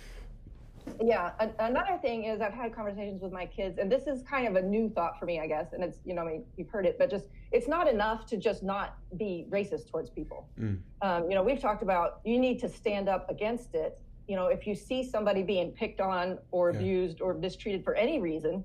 yeah. 1.01 1.31
A- 1.39 1.65
another 1.65 1.97
thing 2.01 2.25
is 2.25 2.41
I've 2.41 2.53
had 2.53 2.73
conversations 2.75 3.21
with 3.21 3.31
my 3.31 3.45
kids, 3.45 3.77
and 3.77 3.91
this 3.91 4.07
is 4.07 4.21
kind 4.23 4.47
of 4.47 4.55
a 4.55 4.61
new 4.61 4.89
thought 4.89 5.19
for 5.19 5.25
me, 5.25 5.39
I 5.39 5.47
guess. 5.47 5.73
And 5.73 5.83
it's, 5.83 5.99
you 6.05 6.13
know, 6.13 6.21
I 6.23 6.25
mean, 6.25 6.43
you've 6.57 6.69
heard 6.69 6.85
it, 6.85 6.97
but 6.97 7.09
just 7.09 7.25
it's 7.51 7.67
not 7.67 7.87
enough 7.87 8.25
to 8.27 8.37
just 8.37 8.63
not 8.63 8.97
be 9.17 9.45
racist 9.49 9.89
towards 9.89 10.09
people. 10.09 10.47
Mm. 10.59 10.79
Um, 11.01 11.29
you 11.29 11.35
know, 11.35 11.43
we've 11.43 11.59
talked 11.59 11.83
about 11.83 12.19
you 12.23 12.39
need 12.39 12.59
to 12.59 12.69
stand 12.69 13.07
up 13.09 13.29
against 13.29 13.73
it. 13.75 13.99
You 14.27 14.35
know, 14.35 14.47
if 14.47 14.65
you 14.65 14.75
see 14.75 15.03
somebody 15.03 15.43
being 15.43 15.71
picked 15.71 16.01
on 16.01 16.39
or 16.51 16.71
Yeah. 16.71 16.79
abused 16.79 17.21
or 17.21 17.33
mistreated 17.33 17.83
for 17.83 17.95
any 17.95 18.19
reason, 18.19 18.63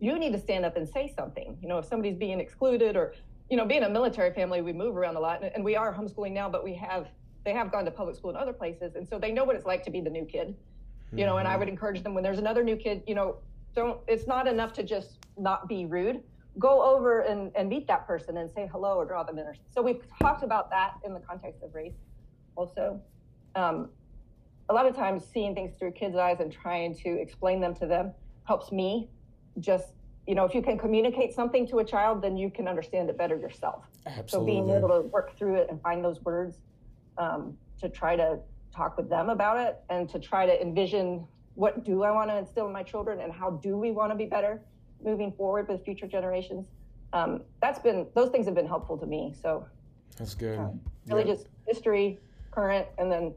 you 0.00 0.18
need 0.18 0.32
to 0.32 0.38
stand 0.38 0.64
up 0.64 0.76
and 0.76 0.88
say 0.88 1.12
something. 1.14 1.58
You 1.62 1.68
know, 1.68 1.78
if 1.78 1.84
somebody's 1.84 2.16
being 2.16 2.40
excluded 2.40 2.96
or, 2.96 3.14
you 3.50 3.56
know, 3.56 3.66
being 3.66 3.82
a 3.84 3.88
military 3.88 4.32
family, 4.32 4.62
we 4.62 4.72
move 4.72 4.96
around 4.96 5.16
a 5.16 5.20
lot, 5.20 5.42
and, 5.42 5.52
and 5.54 5.64
we 5.64 5.76
are 5.76 5.92
homeschooling 5.94 6.32
now, 6.32 6.48
but 6.48 6.64
we 6.64 6.74
have 6.74 7.08
they 7.44 7.52
have 7.52 7.72
gone 7.72 7.84
to 7.84 7.90
public 7.90 8.14
school 8.14 8.30
in 8.30 8.36
other 8.36 8.52
places, 8.52 8.94
and 8.94 9.06
so 9.06 9.18
they 9.18 9.32
know 9.32 9.42
what 9.42 9.56
it's 9.56 9.66
like 9.66 9.82
to 9.82 9.90
be 9.90 10.00
the 10.00 10.08
new 10.10 10.24
kid 10.24 10.54
you 11.14 11.26
know 11.26 11.38
and 11.38 11.46
Mm-hmm. 11.46 11.54
i 11.54 11.58
would 11.58 11.68
encourage 11.68 12.02
them 12.02 12.14
when 12.14 12.22
there's 12.24 12.38
another 12.38 12.62
new 12.62 12.76
kid 12.76 13.02
you 13.06 13.14
know 13.14 13.36
don't 13.74 14.00
it's 14.06 14.26
not 14.26 14.46
enough 14.46 14.72
to 14.74 14.82
just 14.82 15.18
not 15.38 15.68
be 15.68 15.84
rude 15.86 16.22
go 16.58 16.82
over 16.82 17.20
and, 17.20 17.50
and 17.54 17.68
meet 17.68 17.86
that 17.86 18.06
person 18.06 18.36
and 18.36 18.50
say 18.50 18.68
hello 18.70 18.96
or 18.96 19.04
draw 19.06 19.22
them 19.22 19.38
in 19.38 19.46
so 19.70 19.80
we've 19.82 20.02
talked 20.20 20.42
about 20.42 20.70
that 20.70 20.94
in 21.04 21.14
the 21.14 21.20
context 21.20 21.62
of 21.62 21.74
race 21.74 21.94
also 22.56 23.00
um, 23.54 23.88
a 24.68 24.74
lot 24.74 24.86
of 24.86 24.94
times 24.94 25.24
seeing 25.32 25.54
things 25.54 25.74
through 25.78 25.90
kids 25.92 26.16
eyes 26.16 26.40
and 26.40 26.52
trying 26.52 26.94
to 26.94 27.08
explain 27.20 27.60
them 27.60 27.74
to 27.74 27.86
them 27.86 28.12
helps 28.44 28.70
me 28.72 29.08
just 29.60 29.94
you 30.26 30.34
know 30.34 30.44
if 30.44 30.54
you 30.54 30.62
can 30.62 30.78
communicate 30.78 31.32
something 31.34 31.66
to 31.66 31.78
a 31.78 31.84
child 31.84 32.22
then 32.22 32.36
you 32.36 32.50
can 32.50 32.68
understand 32.68 33.08
it 33.10 33.16
better 33.18 33.36
yourself 33.36 33.84
Absolutely. 34.06 34.28
so 34.28 34.44
being 34.44 34.70
able 34.76 34.88
to 34.88 35.00
work 35.08 35.36
through 35.38 35.54
it 35.56 35.66
and 35.70 35.80
find 35.82 36.04
those 36.04 36.20
words 36.22 36.58
um, 37.18 37.56
to 37.80 37.88
try 37.88 38.14
to 38.16 38.38
talk 38.74 38.96
with 38.96 39.08
them 39.08 39.28
about 39.28 39.58
it 39.58 39.80
and 39.90 40.08
to 40.08 40.18
try 40.18 40.46
to 40.46 40.60
envision 40.60 41.26
what 41.54 41.84
do 41.84 42.02
I 42.02 42.10
want 42.10 42.30
to 42.30 42.36
instill 42.38 42.66
in 42.66 42.72
my 42.72 42.82
children 42.82 43.20
and 43.20 43.32
how 43.32 43.50
do 43.50 43.76
we 43.76 43.90
want 43.90 44.10
to 44.10 44.16
be 44.16 44.24
better 44.26 44.60
moving 45.04 45.32
forward 45.32 45.68
with 45.68 45.84
future 45.84 46.06
generations. 46.06 46.66
Um, 47.12 47.42
that's 47.60 47.78
been 47.78 48.06
those 48.14 48.30
things 48.30 48.46
have 48.46 48.54
been 48.54 48.66
helpful 48.66 48.96
to 48.98 49.06
me. 49.06 49.34
So 49.40 49.66
That's 50.16 50.34
good. 50.34 50.58
really 51.06 51.26
Yeah. 51.26 51.34
just 51.34 51.48
history, 51.66 52.18
current, 52.50 52.86
and 52.98 53.12
then 53.12 53.34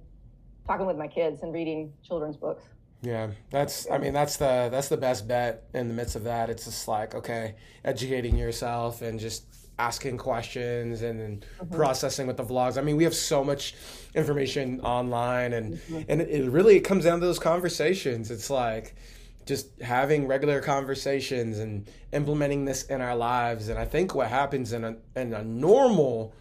talking 0.65 0.85
with 0.85 0.97
my 0.97 1.07
kids 1.07 1.41
and 1.41 1.53
reading 1.53 1.91
children's 2.01 2.37
books. 2.37 2.63
Yeah, 3.01 3.31
that's. 3.51 3.89
I 3.91 3.97
mean, 3.97 4.13
that's 4.13 4.37
the 4.37 4.69
that's 4.71 4.87
the 4.87 4.97
best 4.97 5.27
bet. 5.27 5.65
In 5.73 5.89
the 5.89 5.93
midst 5.93 6.15
of 6.15 6.23
that, 6.23 6.49
it's 6.49 6.65
just 6.65 6.87
like 6.87 7.13
okay, 7.13 7.55
educating 7.83 8.37
yourself 8.37 9.01
and 9.01 9.19
just 9.19 9.45
asking 9.77 10.17
questions 10.17 11.01
and 11.01 11.19
then 11.19 11.43
mm-hmm. 11.59 11.75
processing 11.75 12.27
with 12.27 12.37
the 12.37 12.43
vlogs. 12.43 12.77
I 12.77 12.81
mean, 12.81 12.95
we 12.95 13.03
have 13.03 13.15
so 13.15 13.43
much 13.43 13.75
information 14.13 14.79
online, 14.81 15.53
and 15.53 15.75
mm-hmm. 15.75 16.01
and 16.09 16.21
it, 16.21 16.29
it 16.29 16.49
really 16.49 16.77
it 16.77 16.81
comes 16.81 17.05
down 17.05 17.19
to 17.19 17.25
those 17.25 17.39
conversations. 17.39 18.31
It's 18.31 18.49
like 18.49 18.95
just 19.45 19.79
having 19.81 20.27
regular 20.27 20.61
conversations 20.61 21.59
and 21.59 21.87
implementing 22.11 22.65
this 22.65 22.83
in 22.83 23.01
our 23.01 23.15
lives. 23.15 23.69
And 23.69 23.77
I 23.77 23.85
think 23.85 24.15
what 24.15 24.27
happens 24.27 24.73
in 24.73 24.83
a 24.83 24.95
in 25.15 25.33
a 25.33 25.43
normal 25.43 26.33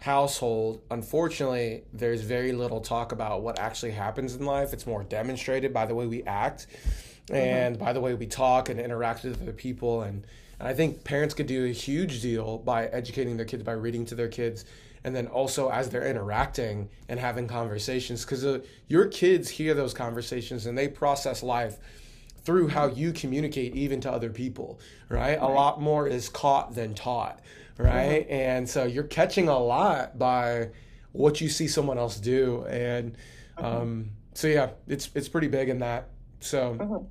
household, 0.00 0.80
unfortunately, 0.90 1.84
there's 1.92 2.22
very 2.22 2.52
little 2.52 2.80
talk 2.80 3.12
about 3.12 3.42
what 3.42 3.58
actually 3.58 3.92
happens 3.92 4.34
in 4.34 4.46
life. 4.46 4.72
It's 4.72 4.86
more 4.86 5.04
demonstrated 5.04 5.74
by 5.74 5.86
the 5.86 5.94
way 5.94 6.06
we 6.06 6.22
act 6.24 6.66
mm-hmm. 7.26 7.34
and 7.36 7.78
by 7.78 7.92
the 7.92 8.00
way 8.00 8.14
we 8.14 8.26
talk 8.26 8.70
and 8.70 8.80
interact 8.80 9.24
with 9.24 9.42
other 9.42 9.52
people. 9.52 10.02
And, 10.02 10.24
and 10.60 10.68
I 10.68 10.74
think 10.74 11.02
parents 11.02 11.34
could 11.34 11.46
do 11.46 11.64
a 11.64 11.72
huge 11.72 12.20
deal 12.20 12.58
by 12.58 12.86
educating 12.86 13.36
their 13.36 13.46
kids, 13.46 13.62
by 13.62 13.72
reading 13.72 14.04
to 14.06 14.14
their 14.14 14.28
kids. 14.28 14.66
And 15.02 15.16
then 15.16 15.26
also 15.28 15.70
as 15.70 15.88
they're 15.88 16.06
interacting 16.06 16.90
and 17.08 17.18
having 17.18 17.48
conversations, 17.48 18.24
because 18.24 18.44
uh, 18.44 18.60
your 18.86 19.06
kids 19.06 19.48
hear 19.48 19.72
those 19.72 19.94
conversations 19.94 20.66
and 20.66 20.76
they 20.76 20.88
process 20.88 21.42
life 21.42 21.78
through 22.44 22.68
how 22.68 22.86
you 22.86 23.12
communicate 23.12 23.74
even 23.74 24.00
to 24.02 24.12
other 24.12 24.28
people, 24.28 24.78
right? 25.08 25.38
A 25.40 25.46
lot 25.48 25.80
more 25.80 26.06
is 26.06 26.28
caught 26.28 26.74
than 26.74 26.94
taught, 26.94 27.40
right? 27.78 28.26
And 28.28 28.68
so 28.68 28.84
you're 28.84 29.04
catching 29.04 29.48
a 29.48 29.58
lot 29.58 30.18
by 30.18 30.68
what 31.12 31.40
you 31.40 31.48
see 31.48 31.66
someone 31.66 31.98
else 31.98 32.18
do, 32.18 32.64
and 32.66 33.16
um, 33.56 34.10
so 34.34 34.46
yeah, 34.48 34.70
it's 34.86 35.10
it's 35.14 35.28
pretty 35.28 35.48
big 35.48 35.68
in 35.68 35.80
that. 35.80 36.08
So 36.40 37.08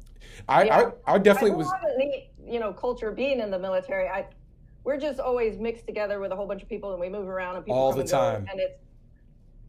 I, 0.48 0.64
Yeah. 0.64 0.92
I 1.08 1.14
I 1.16 1.18
definitely 1.18 1.52
I 1.52 1.56
was 1.56 1.72
neat, 1.98 2.29
you 2.50 2.60
know, 2.60 2.74
culture 2.74 3.12
being 3.12 3.40
in 3.40 3.52
the 3.52 3.60
military. 3.60 4.08
I, 4.08 4.26
we're 4.84 4.98
just 4.98 5.20
always 5.20 5.60
mixed 5.60 5.86
together 5.86 6.20
with 6.20 6.32
a 6.32 6.36
whole 6.36 6.48
bunch 6.48 6.64
of 6.64 6.70
people, 6.70 6.92
and 6.92 7.00
we 7.00 7.10
move 7.10 7.28
around, 7.28 7.56
and 7.56 7.66
people 7.66 7.78
All 7.78 7.94
the 7.94 8.02
and 8.02 8.10
go, 8.10 8.18
time. 8.18 8.48
and 8.52 8.60
it's. 8.60 8.80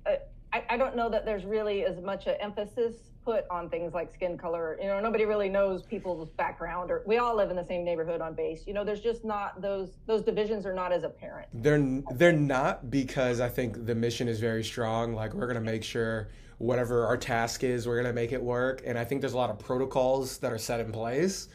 Uh, 0.07 0.17
I, 0.53 0.65
I 0.71 0.77
don't 0.77 0.97
know 0.97 1.09
that 1.11 1.25
there's 1.25 1.45
really 1.45 1.85
as 1.85 2.01
much 2.01 2.27
a 2.27 2.41
emphasis 2.43 2.95
put 3.25 3.45
on 3.51 3.69
things 3.69 3.93
like 3.93 4.13
skin 4.13 4.39
color. 4.39 4.79
You 4.81 4.89
know, 4.89 5.01
nobody 5.01 5.25
really 5.25 5.49
knows 5.49 5.83
people's 5.83 6.31
background, 6.31 6.91
or 6.91 7.03
we 7.07 7.19
all 7.19 7.37
live 7.37 7.51
in 7.51 7.57
the 7.57 7.65
same 7.65 7.85
neighborhood 7.85 8.21
on 8.21 8.35
base. 8.35 8.65
You 8.67 8.75
know, 8.75 8.85
there's 8.85 9.01
just 9.01 9.25
not 9.25 9.61
those 9.61 9.99
those 10.07 10.23
divisions 10.23 10.67
are 10.67 10.75
not 10.75 10.93
as 10.93 11.05
apparent. 11.05 11.49
They're 11.53 12.03
they're 12.15 12.33
not 12.33 12.91
because 12.91 13.41
I 13.41 13.49
think 13.49 13.87
the 13.87 13.95
mission 13.95 14.29
is 14.29 14.41
very 14.41 14.65
strong. 14.65 15.15
Like 15.15 15.35
we're 15.35 15.47
gonna 15.47 15.61
make 15.61 15.85
sure 15.85 16.29
whatever 16.59 17.07
our 17.07 17.17
task 17.17 17.63
is, 17.65 17.87
we're 17.87 17.97
gonna 17.97 18.13
make 18.13 18.33
it 18.33 18.43
work. 18.43 18.83
And 18.85 18.99
I 18.99 19.05
think 19.05 19.21
there's 19.21 19.35
a 19.35 19.39
lot 19.39 19.51
of 19.51 19.59
protocols 19.59 20.39
that 20.39 20.53
are 20.53 20.59
set 20.59 20.81
in 20.81 20.93
place 20.93 21.49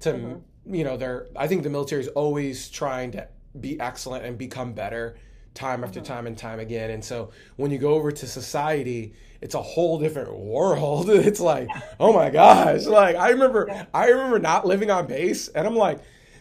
to 0.00 0.40
you 0.66 0.84
know 0.84 0.96
they're. 0.96 1.26
I 1.36 1.46
think 1.46 1.62
the 1.62 1.70
military 1.70 2.02
is 2.02 2.08
always 2.08 2.68
trying 2.68 3.12
to 3.12 3.28
be 3.58 3.80
excellent 3.80 4.24
and 4.24 4.38
become 4.38 4.72
better 4.72 5.16
time 5.54 5.82
after 5.82 6.00
uh-huh. 6.00 6.14
time 6.14 6.26
and 6.26 6.38
time 6.38 6.60
again. 6.60 6.90
And 6.90 7.04
so 7.04 7.30
when 7.56 7.70
you 7.70 7.78
go 7.78 7.94
over 7.94 8.12
to 8.12 8.26
society, 8.26 9.14
it's 9.40 9.54
a 9.54 9.62
whole 9.62 9.98
different 9.98 10.36
world. 10.36 11.10
It's 11.30 11.40
like, 11.40 11.68
oh 11.98 12.12
my 12.12 12.30
gosh. 12.30 12.86
Like 12.86 13.16
I 13.16 13.30
remember 13.30 13.86
I 13.92 14.08
remember 14.08 14.38
not 14.38 14.66
living 14.66 14.90
on 14.90 15.06
base 15.06 15.48
and 15.48 15.66
I'm 15.66 15.76
like, 15.76 16.00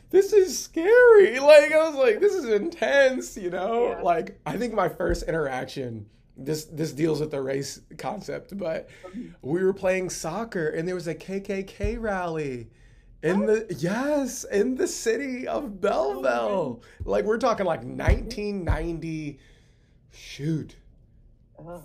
this 0.10 0.34
is 0.34 0.58
scary. 0.58 1.39
Like 1.39 1.71
I 1.71 1.89
was 1.89 1.95
like, 1.95 2.19
this 2.19 2.34
is 2.34 2.45
intense, 2.45 3.38
you 3.38 3.49
know? 3.49 3.89
Yeah. 3.89 4.01
Like 4.01 4.39
I 4.45 4.58
think 4.58 4.73
my 4.73 4.89
first 4.89 5.23
interaction 5.23 6.05
this 6.41 6.65
this 6.65 6.93
deals 6.93 7.19
with 7.19 7.32
the 7.32 7.41
race 7.41 7.82
concept, 7.97 8.58
but 8.58 8.89
mm-hmm. 9.03 9.32
we 9.41 9.62
were 9.63 9.73
playing 9.73 10.10
soccer 10.10 10.69
and 10.69 10.88
there 10.88 10.95
was 10.95 11.08
a 11.08 11.15
KKK 11.15 11.99
rally 11.99 12.69
in 13.21 13.43
oh. 13.43 13.45
the 13.47 13.73
yes 13.75 14.43
in 14.45 14.75
the 14.75 14.88
city 14.88 15.47
of 15.47 15.82
Belleville. 15.82 16.25
Oh, 16.25 16.82
like 17.03 17.25
we're 17.25 17.38
talking 17.38 17.65
like 17.65 17.84
1990. 17.84 19.39
Shoot, 20.12 20.75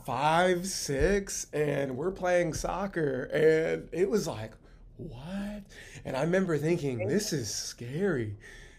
five 0.07 0.66
six, 0.66 1.47
and 1.53 1.97
we're 1.97 2.11
playing 2.11 2.55
soccer, 2.55 3.25
and 3.25 3.88
it 3.92 4.09
was 4.09 4.27
like 4.27 4.53
what? 4.97 5.62
And 6.05 6.16
I 6.16 6.23
remember 6.23 6.57
thinking 6.59 7.07
this 7.07 7.33
is 7.33 7.53
scary, 7.55 8.37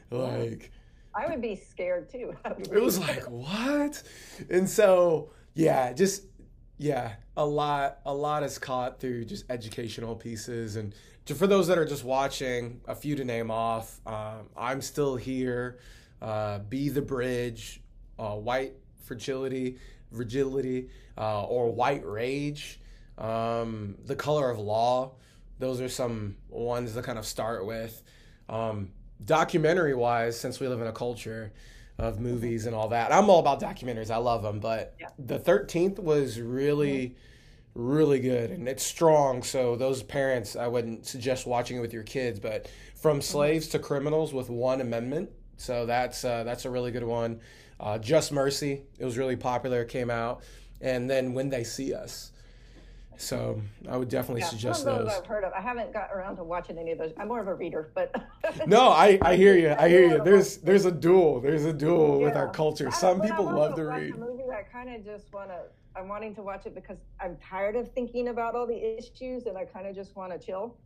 like. 0.09 0.71
I 1.17 1.27
would 1.27 1.41
be 1.41 1.55
scared 1.55 2.09
too. 2.09 2.35
It 2.45 2.81
was 2.81 2.99
like, 2.99 3.23
what? 3.29 4.03
And 4.49 4.69
so 4.69 5.29
yeah, 5.53 5.93
just 5.93 6.23
yeah, 6.77 7.13
a 7.37 7.45
lot 7.45 7.99
a 8.05 8.13
lot 8.13 8.43
is 8.43 8.57
caught 8.57 8.99
through 8.99 9.25
just 9.25 9.45
educational 9.49 10.15
pieces 10.15 10.75
and 10.75 10.93
to, 11.25 11.35
for 11.35 11.47
those 11.47 11.67
that 11.67 11.77
are 11.77 11.85
just 11.85 12.03
watching, 12.03 12.81
a 12.87 12.95
few 12.95 13.15
to 13.15 13.23
name 13.23 13.49
off. 13.51 13.99
Um, 14.05 14.49
I'm 14.55 14.81
still 14.81 15.15
here. 15.15 15.79
Uh, 16.21 16.59
Be 16.59 16.89
the 16.89 17.01
bridge. 17.01 17.81
Uh, 18.17 18.35
white 18.35 18.73
fragility, 19.03 19.77
fragility, 20.13 20.89
uh, 21.17 21.43
or 21.43 21.71
white 21.71 22.05
rage. 22.05 22.79
Um, 23.17 23.95
the 24.05 24.15
color 24.15 24.49
of 24.49 24.57
law. 24.59 25.11
Those 25.59 25.81
are 25.81 25.89
some 25.89 26.35
ones 26.49 26.93
to 26.93 27.01
kind 27.01 27.17
of 27.19 27.25
start 27.25 27.65
with. 27.65 28.01
Um, 28.49 28.91
documentary 29.23 29.93
wise, 29.95 30.39
since 30.39 30.59
we 30.59 30.67
live 30.67 30.81
in 30.81 30.87
a 30.87 30.91
culture 30.93 31.51
of 31.97 32.19
movies 32.19 32.65
and 32.65 32.75
all 32.75 32.89
that, 32.89 33.11
I'm 33.13 33.29
all 33.29 33.39
about 33.39 33.61
documentaries. 33.61 34.11
I 34.11 34.17
love 34.17 34.43
them, 34.43 34.59
but 34.59 34.95
Yeah. 34.99 35.07
the 35.17 35.39
13th 35.39 35.97
was 35.99 36.39
really, 36.39 37.15
really 37.75 38.19
good 38.19 38.51
and 38.51 38.67
it's 38.67 38.83
strong. 38.83 39.43
So 39.43 39.75
those 39.75 40.01
parents, 40.01 40.55
I 40.55 40.67
wouldn't 40.67 41.05
suggest 41.05 41.45
watching 41.45 41.77
it 41.77 41.81
with 41.81 41.93
your 41.93 42.03
kids, 42.03 42.39
but 42.39 42.69
from 42.95 43.21
slaves 43.21 43.67
to 43.69 43.79
criminals 43.79 44.33
with 44.33 44.49
one 44.49 44.81
amendment. 44.81 45.29
So 45.57 45.85
that's 45.85 46.25
uh, 46.25 46.43
that's 46.43 46.65
a 46.65 46.69
really 46.69 46.91
good 46.91 47.03
one. 47.03 47.39
Uh, 47.79 47.97
Just 47.97 48.31
Mercy, 48.31 48.83
it 48.97 49.05
was 49.05 49.17
really 49.17 49.35
popular. 49.35 49.83
Came 49.85 50.09
out, 50.09 50.41
and 50.81 51.09
then 51.09 51.33
When 51.33 51.49
They 51.49 51.63
See 51.63 51.93
Us. 51.93 52.31
So 53.17 53.61
I 53.89 53.95
would 53.95 54.09
definitely 54.09 54.41
Yeah, 54.41 54.47
suggest 54.47 54.83
some 54.83 54.89
of 54.89 54.97
those 54.99 55.07
those. 55.07 55.21
I've 55.21 55.25
heard 55.25 55.43
of. 55.45 55.53
I 55.53 55.61
haven't 55.61 55.93
got 55.93 56.11
around 56.11 56.35
to 56.37 56.43
watching 56.43 56.77
any 56.77 56.91
of 56.91 56.97
those. 56.97 57.13
I'm 57.17 57.29
more 57.29 57.39
of 57.39 57.47
a 57.47 57.53
reader, 57.53 57.89
but 57.95 58.13
No, 58.67 58.89
I, 58.89 59.17
I 59.21 59.35
hear 59.37 59.55
you. 59.55 59.73
I 59.77 59.87
hear 59.87 60.09
you. 60.09 60.23
There's 60.23 60.57
there's 60.67 60.85
a 60.85 60.91
duel. 60.91 61.39
There's 61.39 61.63
a 61.65 61.73
duel 61.73 62.19
with 62.19 62.35
our 62.35 62.49
culture. 62.49 62.91
Some 62.91 63.21
people 63.21 63.45
love 63.45 63.75
to 63.75 63.85
read. 63.85 64.15
A 64.15 64.17
movie 64.17 64.43
I 64.51 64.63
kind 64.63 64.93
of 64.93 65.05
just 65.05 65.31
want 65.33 65.49
to. 65.49 65.59
I'm 65.97 66.07
wanting 66.07 66.35
to 66.35 66.43
watch 66.43 66.65
it 66.65 66.75
because 66.75 66.97
I'm 67.19 67.37
tired 67.37 67.75
of 67.75 67.91
thinking 67.93 68.27
about 68.29 68.55
all 68.55 68.67
the 68.67 68.97
issues, 68.97 69.45
and 69.45 69.57
I 69.57 69.65
kind 69.65 69.87
of 69.87 69.95
just 69.95 70.15
want 70.15 70.31
to 70.33 70.45
chill. 70.45 70.77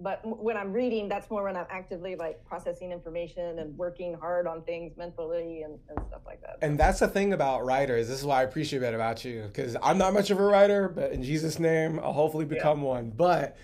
But 0.00 0.20
when 0.24 0.56
I'm 0.56 0.72
reading, 0.72 1.08
that's 1.08 1.28
more 1.28 1.42
when 1.42 1.56
I'm 1.56 1.66
actively 1.70 2.14
like 2.14 2.44
processing 2.44 2.92
information 2.92 3.58
and 3.58 3.76
working 3.76 4.14
hard 4.14 4.46
on 4.46 4.62
things 4.62 4.96
mentally 4.96 5.62
and, 5.62 5.76
and 5.88 5.98
stuff 6.06 6.20
like 6.24 6.40
that. 6.42 6.58
And 6.62 6.78
that's 6.78 7.00
the 7.00 7.08
thing 7.08 7.32
about 7.32 7.64
writers. 7.64 8.06
This 8.06 8.20
is 8.20 8.24
why 8.24 8.40
I 8.40 8.42
appreciate 8.44 8.78
that 8.80 8.94
about 8.94 9.24
you 9.24 9.42
because 9.42 9.76
I'm 9.82 9.98
not 9.98 10.14
much 10.14 10.30
of 10.30 10.38
a 10.38 10.44
writer, 10.44 10.88
but 10.88 11.10
in 11.10 11.24
Jesus' 11.24 11.58
name, 11.58 11.98
I'll 11.98 12.12
hopefully 12.12 12.44
become 12.44 12.82
one. 12.82 13.10
But 13.10 13.56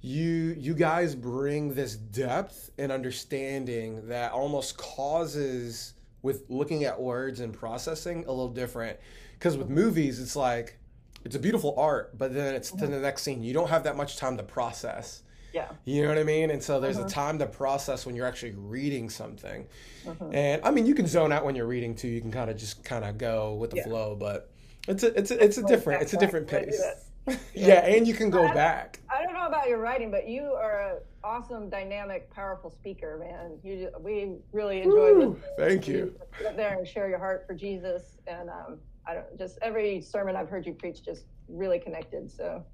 you 0.00 0.56
you 0.58 0.74
guys 0.74 1.14
bring 1.14 1.74
this 1.74 1.94
depth 1.94 2.70
and 2.78 2.90
understanding 2.90 4.08
that 4.08 4.32
almost 4.32 4.78
causes 4.78 5.92
with 6.22 6.44
looking 6.48 6.84
at 6.84 7.00
words 7.00 7.40
and 7.40 7.52
processing 7.52 8.24
a 8.24 8.30
little 8.30 8.48
different. 8.48 8.98
Because 9.42 9.56
with 9.56 9.68
movies, 9.68 10.20
it's 10.20 10.36
like 10.36 10.78
it's 11.24 11.34
a 11.34 11.38
beautiful 11.40 11.74
art, 11.76 12.16
but 12.16 12.32
then 12.32 12.54
it's 12.54 12.70
to 12.70 12.86
the 12.86 13.00
next 13.00 13.22
scene. 13.22 13.42
You 13.42 13.52
don't 13.52 13.68
have 13.68 13.82
that 13.82 13.96
much 13.96 14.16
time 14.16 14.36
to 14.36 14.44
process. 14.44 15.24
yeah, 15.52 15.66
You 15.84 16.02
know 16.02 16.08
what 16.10 16.18
I 16.18 16.22
mean? 16.22 16.50
And 16.52 16.62
so 16.62 16.78
there's 16.78 16.96
a 16.96 17.08
time 17.08 17.40
to 17.40 17.46
process 17.46 18.06
when 18.06 18.14
you're 18.14 18.26
actually 18.26 18.52
reading 18.52 19.10
something. 19.10 19.66
Uh-huh. 20.06 20.28
And 20.32 20.62
I 20.64 20.70
mean, 20.70 20.86
you 20.86 20.94
can 20.94 21.08
zone 21.08 21.32
out 21.32 21.44
when 21.44 21.56
you're 21.56 21.66
reading 21.66 21.96
too. 21.96 22.06
You 22.06 22.20
can 22.20 22.30
kind 22.30 22.50
of 22.50 22.56
just 22.56 22.84
kind 22.84 23.04
of 23.04 23.18
go 23.18 23.54
with 23.54 23.70
the 23.70 23.78
Yeah. 23.78 23.82
flow, 23.82 24.14
but 24.14 24.48
it's 24.86 25.02
a 25.02 25.18
it's 25.18 25.32
a 25.32 25.42
it's 25.42 25.58
a 25.58 25.66
different 25.66 26.02
it's 26.02 26.12
a 26.12 26.18
different 26.18 26.52
I 26.54 26.60
pace. 26.64 26.80
yeah, 27.52 27.74
and 27.84 28.06
you 28.06 28.14
can 28.14 28.30
go 28.30 28.46
back. 28.54 29.00
I 29.10 29.24
don't 29.24 29.34
know 29.34 29.48
about 29.48 29.68
your 29.68 29.78
writing, 29.78 30.12
but 30.12 30.28
you 30.28 30.42
are 30.42 30.92
an 30.92 30.98
awesome, 31.24 31.68
dynamic, 31.68 32.30
powerful 32.30 32.70
speaker, 32.70 33.18
man. 33.18 33.58
You 33.64 33.90
we 33.98 34.36
really 34.52 34.82
enjoy 34.82 35.34
thank 35.58 35.88
you. 35.88 36.14
Up 36.46 36.54
there 36.56 36.78
and 36.78 36.86
share 36.86 37.08
your 37.08 37.18
heart 37.18 37.44
for 37.44 37.54
Jesus, 37.54 38.18
and 38.28 38.48
um, 38.48 38.78
I 39.06 39.14
don't 39.14 39.38
just 39.38 39.58
every 39.62 40.00
sermon 40.00 40.36
I've 40.36 40.48
heard 40.48 40.66
you 40.66 40.74
preach 40.74 41.04
just 41.04 41.24
really 41.48 41.78
connected. 41.78 42.30
So 42.30 42.64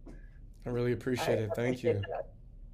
I 0.67 0.69
really 0.69 0.93
appreciate 0.93 1.39
I 1.39 1.43
it. 1.43 1.51
Thank 1.55 1.83
you. 1.83 1.91
appreciate 1.91 2.11
that. 2.11 2.29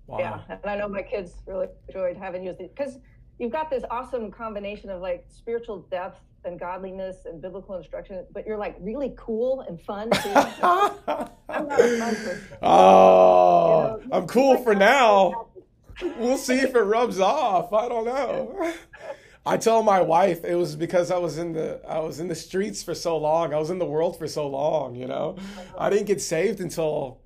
Wow. 0.07 0.19
Yeah, 0.19 0.57
and 0.63 0.71
I 0.71 0.77
know 0.77 0.89
my 0.89 1.03
kids 1.03 1.33
really 1.47 1.69
enjoyed 1.89 2.17
having 2.17 2.45
you 2.45 2.55
because 2.59 2.99
you've 3.39 3.53
got 3.53 3.71
this 3.71 3.85
awesome 3.91 4.31
combination 4.31 4.91
of 4.91 5.01
like 5.01 5.25
spiritual 5.29 5.87
depth 5.91 6.21
and 6.45 6.61
godliness 6.61 7.25
and 7.25 7.41
biblical 7.41 7.75
instruction, 7.77 8.25
but 8.33 8.47
you're 8.47 8.59
like 8.59 8.77
really 8.81 9.15
cool 9.17 9.63
and 9.63 9.81
fun 9.81 10.11
too. 10.11 10.31
I'm 10.35 11.69
not 11.69 11.81
a 11.81 11.99
fun 11.99 12.15
person. 12.17 12.43
oh, 12.63 13.99
You 14.01 14.09
know, 14.09 14.17
I'm 14.17 14.27
cool 14.27 14.55
like 14.55 14.65
for 14.65 14.75
now. 14.75 15.49
We'll 16.19 16.39
see 16.39 16.59
if 16.59 16.75
it 16.75 16.81
rubs 16.81 17.21
off. 17.21 17.73
I 17.73 17.89
don't 17.89 18.05
know. 18.05 18.73
I 19.47 19.57
tell 19.59 19.83
my 19.83 20.01
wife 20.01 20.45
it 20.45 20.55
was 20.55 20.75
because 20.75 21.11
I 21.11 21.19
was 21.19 21.37
in 21.39 21.53
the 21.53 21.81
I 21.87 21.99
was 21.99 22.19
in 22.21 22.29
the 22.29 22.35
streets 22.35 22.83
for 22.83 22.95
so 22.95 23.19
long. 23.19 23.53
I 23.53 23.59
was 23.59 23.71
in 23.71 23.79
the 23.79 23.85
world 23.87 24.19
for 24.19 24.27
so 24.27 24.47
long, 24.49 24.95
you 24.97 25.07
know. 25.07 25.37
I 25.79 25.91
didn't 25.91 26.07
get 26.07 26.21
saved 26.23 26.61
until 26.61 27.21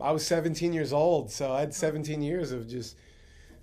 I 0.00 0.12
was 0.12 0.24
17 0.26 0.72
years 0.72 0.92
old. 0.92 1.30
So 1.30 1.52
I 1.52 1.60
had 1.60 1.74
17 1.74 2.22
years 2.22 2.52
of 2.52 2.68
just 2.68 2.96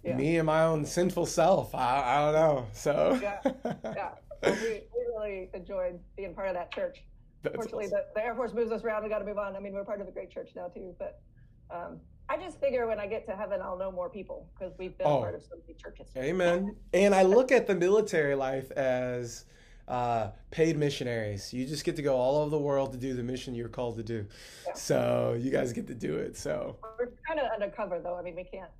Yeah. 0.04 0.17
me 0.17 0.38
and 0.38 0.45
my 0.45 0.63
own 0.63 0.84
sinful 0.86 1.26
self. 1.28 1.74
I, 1.74 2.02
I 2.04 2.26
don't 2.26 2.34
know. 2.34 2.65
So 2.74 3.19
Yeah, 3.21 3.39
yeah. 3.86 4.10
Well, 4.43 4.56
we, 4.62 4.69
we 4.93 5.02
really 5.15 5.50
enjoyed 5.54 6.00
being 6.17 6.34
part 6.34 6.47
of 6.50 6.56
that 6.56 6.74
church. 6.74 7.04
That's 7.43 7.56
Fortunately, 7.56 7.86
awesome. 7.86 8.00
the, 8.13 8.19
the 8.19 8.26
Air 8.26 8.36
Force 8.36 8.54
moves 8.54 8.71
us 8.71 8.84
around. 8.84 9.04
We 9.04 9.10
got 9.10 9.19
to 9.19 9.26
move 9.26 9.38
on. 9.38 9.56
I 9.56 9.60
mean, 9.60 9.74
we're 9.74 9.84
part 9.86 10.02
of 10.02 10.08
a 10.08 10.12
great 10.12 10.32
church 10.32 10.50
now 10.56 10.67
too. 10.67 10.93
But 11.00 11.21
um, 11.69 12.00
I 12.32 12.38
just 12.38 12.62
figure 12.62 12.88
when 12.88 12.98
I 12.98 13.08
get 13.08 13.26
to 13.26 13.36
heaven, 13.36 13.60
I'll 13.62 13.78
know 13.78 13.91
more 13.91 14.10
people 14.10 14.48
because 14.58 14.74
we've 14.78 14.98
been 14.98 15.06
Oh. 15.06 15.20
part 15.20 15.36
of 15.36 15.44
so 15.44 15.56
many 15.60 15.78
churches. 15.78 16.08
Amen. 16.15 16.78
And 16.94 17.13
I 17.13 17.24
look 17.24 17.52
at 17.52 17.67
the 17.67 17.76
military 17.76 18.36
life 18.36 18.72
as 18.72 19.44
uh, 19.89 20.30
paid 20.50 20.78
missionaries. 20.78 21.52
You 21.54 21.65
just 21.65 21.84
get 21.84 21.98
to 21.98 22.02
go 22.02 22.15
all 22.15 22.38
over 22.38 22.50
the 22.50 22.58
world 22.58 22.94
to 22.94 22.98
do 22.98 23.13
the 23.13 23.24
mission 23.24 23.54
you're 23.54 23.67
called 23.67 23.98
to 23.98 24.04
do. 24.04 24.26
Yeah. 24.65 24.74
So 24.76 25.36
you 25.38 25.52
guys 25.52 25.74
get 25.74 25.88
to 25.88 25.94
do 25.94 26.15
it. 26.15 26.38
So 26.38 26.78
We're 26.98 27.12
kind 27.28 27.41
of 27.41 27.48
undercover, 27.54 28.00
though. 28.00 28.15
I 28.15 28.22
mean, 28.22 28.38
we 28.38 28.46
can't 28.46 28.72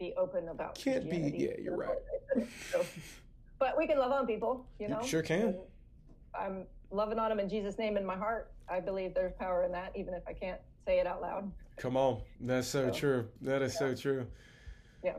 be 0.00 0.12
open 0.16 0.48
about. 0.48 0.74
Can't 0.74 1.08
be- 1.08 1.32
yeah, 1.36 1.52
you're 1.62 1.76
right. 1.76 1.98
So, 2.72 2.84
but 3.60 3.78
we 3.78 3.86
can 3.86 3.98
love 3.98 4.10
on 4.10 4.26
people, 4.26 4.66
you 4.80 4.88
know. 4.88 5.00
sure 5.04 5.22
can. 5.22 5.42
And 5.42 5.56
I'm 6.36 6.64
loving 6.90 7.20
on 7.20 7.28
them 7.28 7.38
in 7.38 7.48
Jesus' 7.48 7.78
name 7.78 7.96
in 7.96 8.04
my 8.04 8.16
heart. 8.16 8.50
I 8.68 8.80
believe 8.80 9.14
there's 9.14 9.32
power 9.34 9.62
in 9.62 9.70
that, 9.70 9.92
even 9.94 10.12
if 10.14 10.24
I 10.26 10.32
can't 10.32 10.60
say 10.84 10.98
it 10.98 11.06
out 11.06 11.22
loud. 11.22 11.52
Come 11.76 11.96
on. 11.96 12.20
That's 12.40 12.68
so 12.68 12.88
So, 12.88 12.98
true. 12.98 13.28
That 13.42 13.62
is 13.62 13.76
so 13.78 13.94
true. 13.94 14.26
Yeah. 15.02 15.14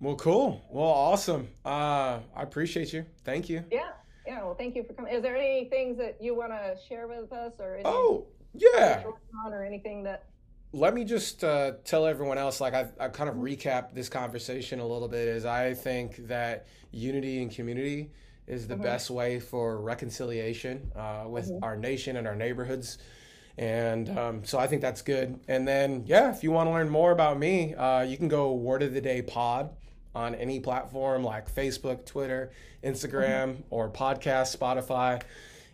Well, 0.00 0.16
cool. 0.16 0.62
Well, 0.70 0.84
awesome. 0.86 1.48
Uh, 1.64 2.20
I 2.34 2.42
appreciate 2.42 2.92
you. 2.92 3.04
Thank 3.24 3.48
you. 3.48 3.64
Yeah. 3.70 3.90
Yeah. 4.26 4.42
Well, 4.44 4.54
thank 4.54 4.74
you 4.76 4.84
for 4.84 4.92
coming. 4.94 5.12
Is 5.14 5.22
there 5.22 5.36
any 5.36 5.66
things 5.68 5.98
that 5.98 6.16
you 6.20 6.34
want 6.34 6.52
to 6.52 6.76
share 6.88 7.06
with 7.08 7.32
us, 7.32 7.52
or 7.58 7.74
any 7.74 7.82
Oh, 7.84 8.26
yeah. 8.54 8.68
that 8.78 9.02
you're 9.02 9.12
working 9.12 9.36
on, 9.46 9.52
or 9.52 9.64
anything 9.64 10.02
that? 10.04 10.24
let 10.72 10.94
me 10.94 11.02
just 11.02 11.42
uh, 11.42 11.72
tell 11.84 12.06
everyone 12.06 12.38
else 12.38 12.60
like 12.60 12.74
I, 12.74 12.86
I 13.00 13.08
kind 13.08 13.28
of 13.28 13.34
recap 13.36 13.92
this 13.92 14.08
conversation 14.08 14.78
a 14.78 14.86
little 14.86 15.08
bit 15.08 15.26
is 15.26 15.44
i 15.44 15.74
think 15.74 16.28
that 16.28 16.68
unity 16.92 17.42
and 17.42 17.50
community 17.50 18.12
is 18.46 18.68
the 18.68 18.76
Mhm. 18.76 18.82
best 18.82 19.10
way 19.10 19.40
for 19.40 19.80
reconciliation 19.80 20.92
uh, 20.94 21.24
with 21.26 21.50
Mhm. 21.50 21.58
our 21.64 21.76
nation 21.76 22.18
and 22.18 22.28
our 22.28 22.36
neighborhoods 22.36 22.98
and 23.60 24.08
um, 24.18 24.42
so 24.44 24.58
i 24.58 24.66
think 24.66 24.80
that's 24.80 25.02
good 25.02 25.38
and 25.46 25.68
then 25.68 26.02
yeah 26.06 26.34
if 26.34 26.42
you 26.42 26.50
want 26.50 26.66
to 26.66 26.72
learn 26.72 26.88
more 26.88 27.12
about 27.12 27.38
me 27.38 27.74
uh, 27.74 28.00
you 28.02 28.16
can 28.16 28.26
go 28.26 28.52
word 28.54 28.82
of 28.82 28.94
the 28.94 29.00
day 29.00 29.20
pod 29.22 29.70
on 30.14 30.34
any 30.34 30.58
platform 30.58 31.22
like 31.22 31.54
facebook 31.54 32.04
twitter 32.06 32.50
instagram 32.82 33.56
or 33.68 33.90
podcast 33.90 34.56
spotify 34.56 35.20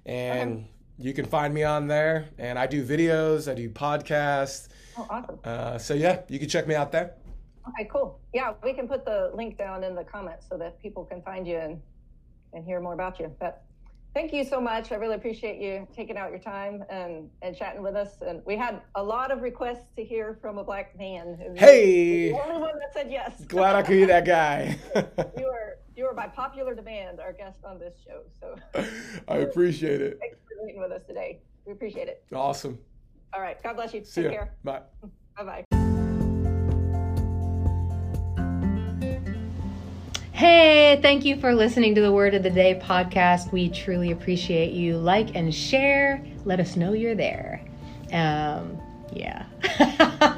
and 0.05 0.67
you 0.99 1.13
can 1.15 1.25
find 1.25 1.55
me 1.55 1.63
on 1.63 1.87
there 1.87 2.29
and 2.39 2.59
i 2.59 2.67
do 2.67 2.85
videos 2.85 3.51
i 3.51 3.55
do 3.55 3.71
podcasts 3.71 4.69
Oh, 4.99 5.07
awesome. 5.11 5.39
uh, 5.45 5.77
so 5.77 5.93
yeah, 5.93 6.23
you 6.29 6.39
can 6.39 6.49
check 6.49 6.67
me 6.67 6.75
out 6.75 6.91
there. 6.91 7.13
Okay, 7.69 7.87
cool. 7.93 8.19
Yeah, 8.33 8.55
we 8.65 8.73
can 8.73 8.89
put 8.89 9.05
the 9.05 9.31
link 9.35 9.59
down 9.59 9.85
in 9.85 9.95
the 9.95 10.05
comments 10.05 10.47
so 10.49 10.57
that 10.57 10.81
people 10.81 11.05
can 11.05 11.21
find 11.21 11.47
you 11.47 11.59
and 11.59 11.83
and 12.55 12.65
hear 12.65 12.81
more 12.81 12.95
about 12.95 13.21
you. 13.21 13.31
But 13.39 13.63
thank 14.17 14.33
you 14.33 14.45
so 14.45 14.59
much. 14.59 14.93
I 14.93 14.95
really 14.95 15.15
appreciate 15.17 15.61
you 15.61 15.87
taking 15.95 16.17
out 16.17 16.31
your 16.31 16.39
time 16.39 16.83
and 16.89 17.29
and 17.43 17.55
chatting 17.55 17.83
with 17.83 17.95
us. 17.95 18.23
And 18.27 18.41
we 18.47 18.57
had 18.57 18.81
a 18.95 19.03
lot 19.03 19.31
of 19.31 19.43
requests 19.43 19.93
to 19.97 20.03
hear 20.03 20.39
from 20.41 20.57
a 20.57 20.65
black 20.65 20.97
man. 20.99 21.37
who- 21.39 21.55
Hey, 21.55 22.31
the 22.31 22.41
only 22.41 22.59
one 22.63 22.79
that 22.79 22.95
said 22.95 23.11
yes. 23.11 23.45
glad 23.49 23.77
I 23.77 23.83
could 23.83 23.91
be 23.93 24.05
that 24.07 24.25
guy. 24.25 24.79
you 25.39 25.47
are 25.49 25.77
you 25.95 26.07
are 26.07 26.15
by 26.15 26.29
popular 26.29 26.75
demand 26.75 27.21
our 27.21 27.35
guest 27.35 27.59
on 27.63 27.79
this 27.79 27.95
show. 28.07 28.23
So 28.41 28.57
I 29.29 29.37
appreciate 29.49 30.01
it. 30.01 30.19
thanks 30.19 30.39
for 30.49 30.65
meeting 30.65 30.81
with 30.81 30.93
us 30.93 31.03
today. 31.07 31.43
We 31.67 31.73
appreciate 31.73 32.09
it. 32.09 32.25
Awesome. 32.33 32.79
All 33.35 33.43
right. 33.43 33.63
God 33.63 33.75
bless 33.77 33.93
you. 33.93 34.03
See 34.03 34.23
Take 34.23 34.33
ya. 34.33 34.39
care. 34.39 34.55
Bye. 34.65 34.81
Bye 35.37 35.45
bye. 35.45 35.65
Hey, 40.37 40.99
thank 41.01 41.25
you 41.25 41.41
for 41.41 41.55
listening 41.55 41.95
to 41.95 42.03
the 42.03 42.13
Word 42.13 42.35
of 42.35 42.43
the 42.43 42.51
Day 42.51 42.79
podcast. 42.79 43.51
We 43.53 43.71
truly 43.71 44.11
appreciate 44.11 44.75
you. 44.75 44.99
Like 44.99 45.35
and 45.35 45.55
share. 45.55 46.23
Let 46.45 46.61
us 46.61 46.77
know 46.77 46.93
you're 46.93 47.15
there. 47.15 47.63
Um, 48.13 48.79
yeah. 49.15 49.47